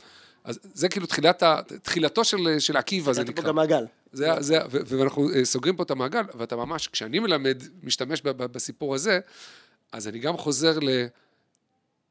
אז 0.43 0.59
זה 0.73 0.89
כאילו 0.89 1.05
תחילת 1.05 1.43
ה, 1.43 1.61
תחילתו 1.81 2.23
של, 2.23 2.59
של 2.59 2.77
עקיבא, 2.77 3.13
זה 3.13 3.23
נקרא. 3.23 3.47
גם 3.47 3.55
מעגל. 3.55 3.85
זה, 4.11 4.27
זה, 4.39 4.57
ו- 4.71 4.79
ואנחנו 4.85 5.29
אה, 5.33 5.45
סוגרים 5.45 5.75
פה 5.75 5.83
את 5.83 5.91
המעגל, 5.91 6.23
ואתה 6.37 6.55
ממש, 6.55 6.87
כשאני 6.87 7.19
מלמד, 7.19 7.63
משתמש 7.83 8.21
ב- 8.21 8.29
ב- 8.29 8.43
בסיפור 8.43 8.95
הזה, 8.95 9.19
אז 9.91 10.07
אני 10.07 10.19
גם 10.19 10.37
חוזר 10.37 10.79
ל... 10.79 10.89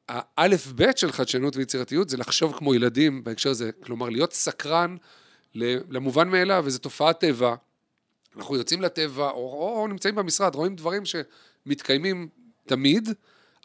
האלף-בית 0.08 0.98
של 0.98 1.12
חדשנות 1.12 1.56
ויצירתיות 1.56 2.08
זה 2.08 2.16
לחשוב 2.16 2.56
כמו 2.58 2.74
ילדים 2.74 3.24
בהקשר 3.24 3.50
הזה, 3.50 3.70
כלומר 3.84 4.08
להיות 4.08 4.32
סקרן 4.32 4.96
למובן 5.54 6.28
מאליו, 6.28 6.62
וזו 6.66 6.78
תופעת 6.78 7.20
טבע. 7.20 7.54
אנחנו 8.36 8.56
יוצאים 8.56 8.82
לטבע, 8.82 9.30
או, 9.30 9.36
או, 9.36 9.80
או 9.80 9.88
נמצאים 9.88 10.14
במשרד, 10.14 10.54
רואים 10.54 10.76
דברים 10.76 11.02
שמתקיימים 11.04 12.28
תמיד, 12.66 13.08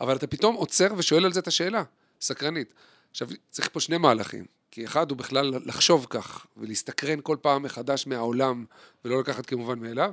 אבל 0.01 0.15
אתה 0.15 0.27
פתאום 0.27 0.55
עוצר 0.55 0.87
ושואל 0.97 1.25
על 1.25 1.33
זה 1.33 1.39
את 1.39 1.47
השאלה, 1.47 1.83
סקרנית. 2.21 2.73
עכשיו, 3.11 3.27
צריך 3.49 3.69
פה 3.73 3.79
שני 3.79 3.97
מהלכים, 3.97 4.45
כי 4.77 4.85
אחד 4.85 5.09
הוא 5.09 5.17
בכלל 5.17 5.53
לחשוב 5.65 6.07
כך, 6.09 6.45
ולהסתקרן 6.57 7.19
כל 7.23 7.37
פעם 7.41 7.63
מחדש 7.63 8.07
מהעולם, 8.07 8.65
ולא 9.05 9.19
לקחת 9.19 9.45
כמובן 9.45 9.79
מאליו. 9.79 10.11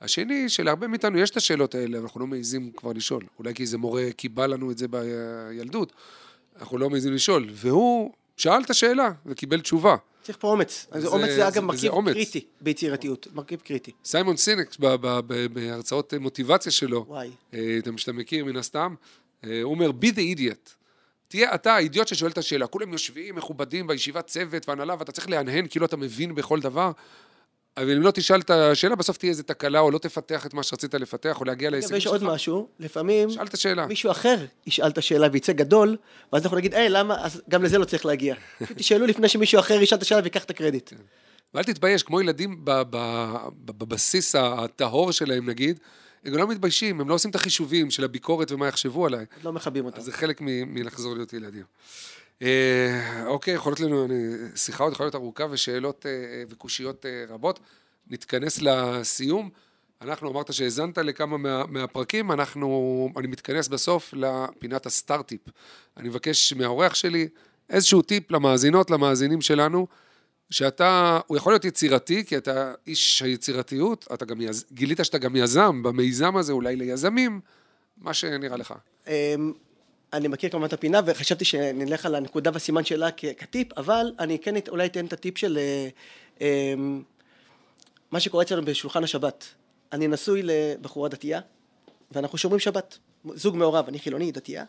השני, 0.00 0.48
שלהרבה 0.48 0.86
מאיתנו 0.88 1.18
יש 1.18 1.30
את 1.30 1.36
השאלות 1.36 1.74
האלה, 1.74 1.96
אבל 1.98 2.04
אנחנו 2.06 2.20
לא 2.20 2.26
מעיזים 2.26 2.70
כבר 2.76 2.92
לשאול. 2.92 3.24
אולי 3.38 3.54
כי 3.54 3.62
איזה 3.62 3.78
מורה 3.78 4.12
קיבל 4.16 4.46
לנו 4.52 4.70
את 4.70 4.78
זה 4.78 4.86
בילדות, 4.88 5.92
אנחנו 6.60 6.78
לא 6.78 6.90
מעיזים 6.90 7.12
לשאול. 7.12 7.48
והוא 7.52 8.12
שאל 8.36 8.62
את 8.62 8.70
השאלה 8.70 9.10
וקיבל 9.26 9.60
תשובה. 9.60 9.96
צריך 10.22 10.38
פה 10.40 10.48
אומץ. 10.48 10.86
זה- 10.98 11.06
אומץ 11.08 11.28
זה 11.28 11.36
זה- 11.36 11.48
אגב 11.48 11.64
מרכיב 11.64 11.92
אומץ. 11.92 12.12
קריטי 12.14 12.44
ביצירתיות, 12.60 13.26
מרכיב 13.34 13.60
קריטי. 13.60 13.92
סיימון 14.04 14.36
סינק, 14.36 14.76
בהרצאות 15.52 16.14
מוטיבציה 16.14 16.72
שלו, 16.72 17.04
וואי. 17.08 17.30
אה, 17.54 17.78
שאתה 17.96 18.12
מכיר 18.12 18.44
מן 18.44 18.56
הסתם, 18.56 18.94
אה, 19.44 19.62
הוא 19.62 19.74
אומר, 19.74 19.90
be 19.90 20.06
the 20.14 20.38
idiot. 20.38 20.75
תהיה 21.28 21.54
אתה 21.54 21.74
האידיוט 21.74 22.08
ששואל 22.08 22.30
את 22.30 22.38
השאלה. 22.38 22.66
כולם 22.66 22.92
יושבים 22.92 23.34
מכובדים 23.34 23.86
בישיבת 23.86 24.26
צוות 24.26 24.68
והנהלה, 24.68 24.94
ואתה 24.98 25.12
צריך 25.12 25.30
להנהן 25.30 25.66
כאילו 25.70 25.86
אתה 25.86 25.96
מבין 25.96 26.34
בכל 26.34 26.60
דבר. 26.60 26.90
אבל 27.76 27.96
אם 27.96 28.02
לא 28.02 28.10
תשאל 28.10 28.40
את 28.40 28.50
השאלה, 28.50 28.96
בסוף 28.96 29.16
תהיה 29.16 29.30
איזה 29.30 29.42
תקלה, 29.42 29.80
או 29.80 29.90
לא 29.90 29.98
תפתח 29.98 30.46
את 30.46 30.54
מה 30.54 30.62
שרצית 30.62 30.94
לפתח, 30.94 31.40
או 31.40 31.44
להגיע 31.44 31.70
להישגים 31.70 31.96
יש 31.96 32.02
שלך. 32.04 32.12
עוד 32.12 32.24
משהו, 32.24 32.68
לפעמים 32.78 33.30
שאל 33.30 33.46
את 33.46 33.54
השאלה. 33.54 33.86
מישהו 33.86 34.10
אחר 34.10 34.36
ישאל 34.66 34.88
את 34.88 34.98
השאלה 34.98 35.28
ויצא 35.32 35.52
גדול, 35.52 35.96
ואז 36.32 36.42
אנחנו 36.42 36.56
נגיד, 36.56 36.74
היי, 36.74 36.88
למה, 36.88 37.24
אז 37.24 37.42
גם 37.48 37.62
לזה 37.62 37.78
לא 37.78 37.84
צריך 37.84 38.06
להגיע. 38.06 38.34
תשאלו 38.78 39.06
לפני 39.06 39.28
שמישהו 39.28 39.60
אחר 39.60 39.82
ישאל 39.82 39.98
את 39.98 40.02
השאלה 40.02 40.20
ויקח 40.24 40.44
את 40.44 40.50
הקרדיט. 40.50 40.92
ואל 41.54 41.64
תתבייש, 41.64 42.02
כמו 42.02 42.20
ילדים 42.20 42.64
בבסיס 43.64 44.34
הטהור 44.34 45.12
שלהם, 45.12 45.48
נגיד, 45.48 45.80
הם 46.26 46.34
לא 46.34 46.48
מתביישים, 46.48 47.00
הם 47.00 47.08
לא 47.08 47.14
עושים 47.14 47.30
את 47.30 47.34
החישובים 47.34 47.90
של 47.90 48.04
הביקורת 48.04 48.52
ומה 48.52 48.66
יחשבו 48.68 49.06
עליי. 49.06 49.24
לא 49.44 49.52
מכבים 49.52 49.84
אותם. 49.84 49.98
אז 49.98 50.04
זה 50.04 50.12
חלק 50.12 50.40
מ- 50.40 50.74
מלחזור 50.74 51.14
להיות 51.14 51.32
ילדים. 51.32 51.62
אה, 52.42 53.26
אוקיי, 53.26 53.54
יכולות 53.54 53.80
לנו, 53.80 54.04
אני- 54.04 54.34
שיחה 54.56 54.84
עוד 54.84 54.92
יכולה 54.92 55.04
להיות 55.06 55.14
ארוכה 55.14 55.44
ושאלות 55.50 56.06
אה, 56.06 56.10
אה, 56.10 56.42
וקושיות 56.48 57.06
אה, 57.06 57.24
רבות. 57.28 57.60
נתכנס 58.10 58.58
לסיום. 58.62 59.50
אנחנו, 60.02 60.30
אמרת 60.30 60.52
שהאזנת 60.52 60.98
לכמה 60.98 61.36
מה, 61.36 61.66
מהפרקים, 61.66 62.32
אנחנו, 62.32 63.08
אני 63.16 63.26
מתכנס 63.26 63.68
בסוף 63.68 64.14
לפינת 64.16 64.86
הסטארט-טיפ. 64.86 65.40
אני 65.96 66.08
מבקש 66.08 66.52
מהאורח 66.52 66.94
שלי 66.94 67.28
איזשהו 67.70 68.02
טיפ 68.02 68.30
למאזינות, 68.30 68.90
למאזינים 68.90 69.40
שלנו, 69.40 69.86
שאתה, 70.50 71.20
הוא 71.26 71.36
יכול 71.36 71.52
להיות 71.52 71.64
יצירתי, 71.64 72.24
כי 72.24 72.36
אתה 72.36 72.72
איש 72.86 73.22
היצירתיות, 73.22 74.06
אתה 74.14 74.24
גם 74.24 74.40
יז, 74.40 74.64
גילית 74.72 74.98
שאתה 75.02 75.18
גם 75.18 75.36
יזם 75.36 75.82
במיזם 75.82 76.36
הזה, 76.36 76.52
אולי 76.52 76.76
ליזמים, 76.76 77.40
מה 77.98 78.14
שנראה 78.14 78.56
לך. 78.56 78.74
אמ, 79.06 79.52
אני 80.12 80.28
מכיר 80.28 80.50
כמובן 80.50 80.66
את 80.66 80.72
הפינה 80.72 81.00
וחשבתי 81.06 81.44
שנלך 81.44 82.06
על 82.06 82.14
הנקודה 82.14 82.50
והסימן 82.54 82.84
שלה 82.84 83.10
כטיפ, 83.10 83.78
אבל 83.78 84.12
אני 84.18 84.38
כן 84.38 84.54
אולי 84.68 84.86
אתן 84.86 85.06
את 85.06 85.12
הטיפ 85.12 85.38
של 85.38 85.58
אה, 85.58 85.88
אמ, 86.40 87.02
מה 88.10 88.20
שקורה 88.20 88.42
אצלנו 88.42 88.64
בשולחן 88.64 89.04
השבת. 89.04 89.44
אני 89.92 90.08
נשוי 90.08 90.42
לבחורה 90.44 91.08
דתייה, 91.08 91.40
ואנחנו 92.12 92.38
שומרים 92.38 92.60
שבת. 92.60 92.98
זוג 93.34 93.56
מעורב, 93.56 93.84
אני 93.88 93.98
חילוני, 93.98 94.32
דתייה. 94.32 94.64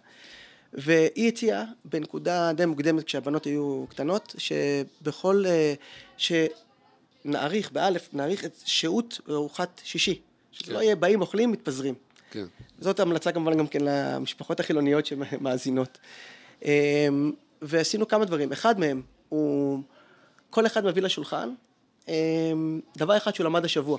והיא 0.74 1.28
הציעה 1.28 1.64
בנקודה 1.86 2.54
די 2.54 2.66
מוקדמת 2.66 3.04
כשהבנות 3.04 3.46
היו 3.46 3.86
קטנות, 3.90 4.36
שבכל, 4.38 5.44
אה, 5.48 5.74
שנעריך, 6.18 7.72
באלף, 7.72 8.10
נעריך 8.14 8.46
את 8.46 8.56
שהות 8.66 9.20
ארוחת 9.30 9.82
שישי. 9.84 10.22
שזה 10.52 10.74
לא 10.74 10.78
כן. 10.78 10.84
יהיה 10.84 10.96
באים, 10.96 11.22
אוכלים, 11.22 11.52
מתפזרים. 11.52 11.96
כן. 12.32 12.46
זאת 12.80 13.00
המלצה 13.00 13.32
כמובן 13.32 13.58
גם 13.58 13.68
כן 13.68 13.80
למשפחות 13.82 14.60
החילוניות 14.60 15.06
שמאזינות. 15.06 15.98
אמ, 16.66 17.32
ועשינו 17.62 18.08
כמה 18.08 18.26
דברים. 18.26 18.52
אחד 18.52 18.80
מהם 18.80 19.02
הוא, 19.30 19.80
כל 20.50 20.66
אחד 20.66 20.86
מביא 20.86 21.02
לשולחן 21.02 21.50
אמ, 22.08 22.80
דבר 22.98 23.18
אחד 23.18 23.36
שהוא 23.36 23.46
למד 23.46 23.66
השבוע. 23.66 23.98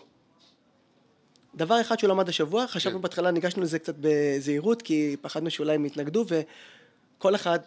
דבר 1.54 1.80
אחד 1.80 1.98
שהוא 1.98 2.10
למד 2.10 2.28
השבוע, 2.28 2.66
חשבנו 2.66 2.96
כן. 2.96 3.02
בהתחלה, 3.02 3.30
ניגשנו 3.30 3.62
לזה 3.62 3.78
קצת 3.78 3.94
בזהירות, 4.00 4.82
כי 4.82 5.16
פחדנו 5.20 5.50
שאולי 5.50 5.74
הם 5.74 5.86
יתנגדו, 5.86 6.24
וכל 6.28 7.34
אחד, 7.34 7.58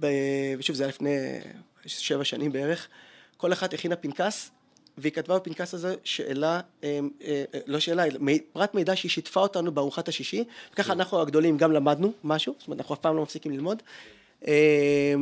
ב... 0.00 0.06
ושוב 0.58 0.76
זה 0.76 0.82
היה 0.82 0.88
לפני 0.88 1.16
שבע 1.86 2.24
שנים 2.24 2.52
בערך, 2.52 2.88
כל 3.36 3.52
אחת 3.52 3.74
הכינה 3.74 3.96
פנקס, 3.96 4.50
והיא 4.98 5.12
כתבה 5.12 5.38
בפנקס 5.38 5.74
הזה 5.74 5.94
שאלה, 6.04 6.60
אה, 6.84 6.98
אה, 7.24 7.44
לא 7.66 7.80
שאלה, 7.80 8.04
פרט 8.52 8.74
מידע 8.74 8.96
שהיא 8.96 9.10
שיתפה 9.10 9.40
אותנו 9.40 9.72
בארוחת 9.72 10.08
השישי, 10.08 10.44
וככה 10.72 10.92
אנחנו 10.92 11.20
הגדולים 11.20 11.56
גם 11.56 11.72
למדנו 11.72 12.12
משהו, 12.24 12.54
זאת 12.58 12.66
אומרת 12.66 12.80
אנחנו 12.80 12.94
אף 12.94 13.00
פעם 13.00 13.16
לא 13.16 13.22
מפסיקים 13.22 13.52
ללמוד. 13.52 13.82
אה, 14.48 15.14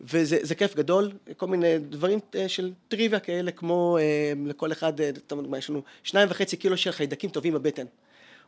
וזה 0.00 0.38
זה 0.42 0.54
כיף 0.54 0.76
גדול, 0.76 1.12
כל 1.36 1.46
מיני 1.46 1.78
דברים 1.78 2.18
אה, 2.34 2.48
של 2.48 2.72
טריוויה 2.88 3.20
כאלה, 3.20 3.50
כמו 3.50 3.98
אה, 4.00 4.32
לכל 4.46 4.72
אחד, 4.72 5.00
אה, 5.00 5.10
יש 5.58 5.70
לנו 5.70 5.82
שניים 6.02 6.28
וחצי 6.30 6.56
קילו 6.56 6.76
של 6.76 6.92
חיידקים 6.92 7.30
טובים 7.30 7.54
בבטן. 7.54 7.86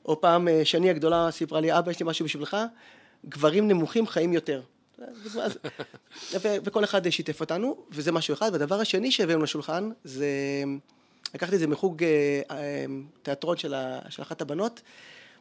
או 0.04 0.20
פעם 0.20 0.48
שני 0.64 0.90
הגדולה 0.90 1.30
סיפרה 1.30 1.60
לי, 1.60 1.78
אבא, 1.78 1.90
יש 1.90 2.00
לי 2.00 2.06
משהו 2.06 2.24
בשבילך, 2.24 2.56
גברים 3.28 3.68
נמוכים 3.68 4.06
חיים 4.06 4.32
יותר. 4.32 4.62
ו- 6.42 6.56
וכל 6.64 6.84
אחד 6.84 7.10
שיתף 7.10 7.40
אותנו, 7.40 7.76
וזה 7.90 8.12
משהו 8.12 8.34
אחד. 8.34 8.50
והדבר 8.52 8.80
השני 8.80 9.10
שהבאנו 9.10 9.42
לשולחן, 9.42 9.90
זה... 10.04 10.28
לקחתי 11.34 11.54
את 11.54 11.60
זה 11.60 11.66
מחוג 11.66 12.04
תיאטרון 13.22 13.56
של, 13.56 13.74
ה, 13.74 14.00
של 14.08 14.22
אחת 14.22 14.40
הבנות. 14.40 14.80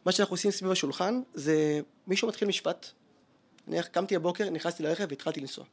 מה 0.05 0.11
שאנחנו 0.11 0.33
עושים 0.33 0.51
סביב 0.51 0.71
השולחן, 0.71 1.21
זה 1.33 1.79
מישהו 2.07 2.27
מתחיל 2.27 2.47
משפט. 2.47 2.87
אני 3.67 3.77
קמתי 3.91 4.15
הבוקר, 4.15 4.49
נכנסתי 4.49 4.83
לרכב 4.83 5.05
והתחלתי 5.09 5.39
לנסוע. 5.39 5.65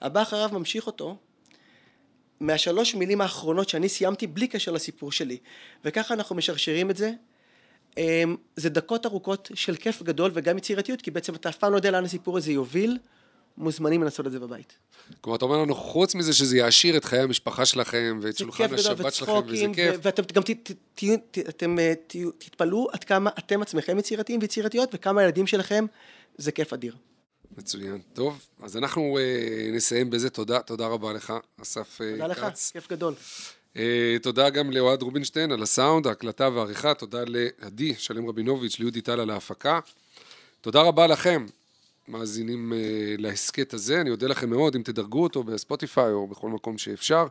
הבא 0.00 0.22
אחריו 0.22 0.50
ממשיך 0.52 0.86
אותו, 0.86 1.16
מהשלוש 2.40 2.94
מילים 2.94 3.20
האחרונות 3.20 3.68
שאני 3.68 3.88
סיימתי 3.88 4.26
בלי 4.26 4.48
קשר 4.48 4.72
לסיפור 4.72 5.12
שלי. 5.12 5.38
וככה 5.84 6.14
אנחנו 6.14 6.36
משרשרים 6.36 6.90
את 6.90 6.96
זה. 6.96 7.12
אמ, 7.98 8.36
זה 8.56 8.68
דקות 8.68 9.06
ארוכות 9.06 9.50
של 9.54 9.76
כיף 9.76 10.02
גדול 10.02 10.30
וגם 10.34 10.58
יצירתיות, 10.58 11.02
כי 11.02 11.10
בעצם 11.10 11.34
אתה 11.34 11.48
אף 11.48 11.56
פעם 11.56 11.72
לא 11.72 11.76
יודע 11.76 11.90
לאן 11.90 12.04
הסיפור 12.04 12.36
הזה 12.36 12.52
יוביל, 12.52 12.98
מוזמנים 13.58 14.02
לעשות 14.02 14.26
את 14.26 14.32
זה 14.32 14.40
בבית. 14.40 14.78
כלומר, 15.20 15.36
אתה 15.36 15.44
אומר 15.44 15.56
לנו, 15.56 15.74
חוץ 15.74 16.14
מזה 16.14 16.32
שזה 16.32 16.56
יעשיר 16.56 16.96
את 16.96 17.04
חיי 17.04 17.18
המשפחה 17.20 17.66
שלכם 17.66 18.18
ואת 18.22 18.38
שולחן 18.38 18.74
השבת 18.74 19.14
שלכם, 19.14 19.32
וזה 19.46 19.66
כיף. 19.74 19.96
ואתם 20.02 20.22
גם 21.62 21.78
אה, 21.78 21.92
תתפלאו 22.38 22.88
עד 22.92 23.04
כמה 23.04 23.30
אתם 23.38 23.62
עצמכם 23.62 23.98
יצירתיים 23.98 24.40
ויצירתיות, 24.40 24.88
וכמה 24.92 25.20
הילדים 25.20 25.46
שלכם 25.46 25.86
זה 26.36 26.52
כיף 26.52 26.72
אדיר. 26.72 26.96
מצוין. 27.58 27.98
טוב, 28.12 28.46
אז 28.62 28.76
אנחנו 28.76 29.18
אה, 29.18 29.70
נסיים 29.72 30.10
בזה. 30.10 30.30
תודה, 30.30 30.60
תודה 30.60 30.86
רבה 30.86 31.12
לך, 31.12 31.32
אסף 31.62 32.00
אה, 32.00 32.10
תודה 32.10 32.26
לך, 32.26 32.40
כץ. 32.40 32.70
כיף 32.72 32.90
גדול. 32.90 33.14
אה, 33.76 34.16
תודה 34.22 34.50
גם 34.50 34.70
לאוהד 34.70 35.02
רובינשטיין 35.02 35.52
על 35.52 35.62
הסאונד, 35.62 36.06
ההקלטה 36.06 36.48
והעריכה. 36.48 36.94
תודה 36.94 37.22
לעדי 37.26 37.94
שלם 37.94 38.28
רבינוביץ', 38.28 38.78
ליהודי 38.78 39.00
טל 39.00 39.20
על 39.20 39.30
ההפקה. 39.30 39.80
תודה 40.60 40.82
רבה 40.82 41.06
לכם, 41.06 41.46
מאזינים 42.08 42.72
אה, 42.72 42.78
להסכת 43.18 43.74
הזה. 43.74 44.00
אני 44.00 44.10
אודה 44.10 44.26
לכם 44.26 44.50
מאוד 44.50 44.74
אם 44.74 44.82
תדרגו 44.82 45.22
אותו 45.22 45.42
בספוטיפיי 45.42 46.12
או 46.12 46.26
בכל 46.26 46.48
מקום 46.50 46.78
שאפשר. 46.78 47.26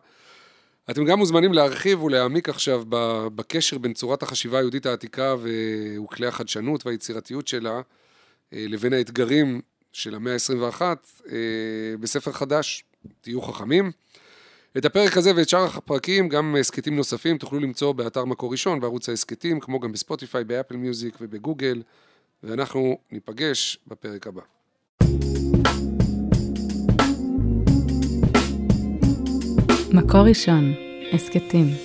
אתם 0.90 1.06
גם 1.06 1.20
מוזמנים 1.20 1.54
להרחיב 1.54 2.04
ולהעמיק 2.04 2.50
עכשיו 2.50 2.84
בקשר 3.36 3.78
בין 3.78 3.94
צורת 3.94 4.24
החשיבה 4.24 4.58
היהודית 4.58 4.86
העתיקה 4.86 5.36
וכלי 5.42 6.28
החדשנות 6.28 6.86
והיצירתיות 6.86 7.48
שלה 7.48 7.82
לבין 8.52 8.94
האתגרים 8.94 9.62
של 9.96 10.16
המאה 10.16 10.34
ה-21 10.34 10.82
אה, 10.82 11.38
בספר 12.00 12.32
חדש. 12.32 12.84
תהיו 13.22 13.42
חכמים. 13.42 13.92
את 14.78 14.86
הפרק 14.86 15.18
הזה 15.18 15.32
ואת 15.36 15.50
שאר 15.50 15.66
הפרקים, 15.66 16.30
גם 16.30 16.56
הסכתים 16.60 16.96
נוספים, 16.96 17.38
תוכלו 17.38 17.60
למצוא 17.60 17.94
באתר 17.94 18.26
מקור 18.26 18.52
ראשון, 18.52 18.80
בערוץ 18.80 19.10
ההסכתים, 19.10 19.60
כמו 19.60 19.80
גם 19.80 19.92
בספוטיפיי, 19.92 20.44
באפל 20.44 20.76
מיוזיק 20.76 21.18
ובגוגל, 21.22 21.82
ואנחנו 22.44 22.98
ניפגש 23.12 23.80
בפרק 23.88 24.28
הבא. 24.28 24.42
מקור 29.94 30.22
ראשון, 30.22 30.74
הסכתים. 31.14 31.85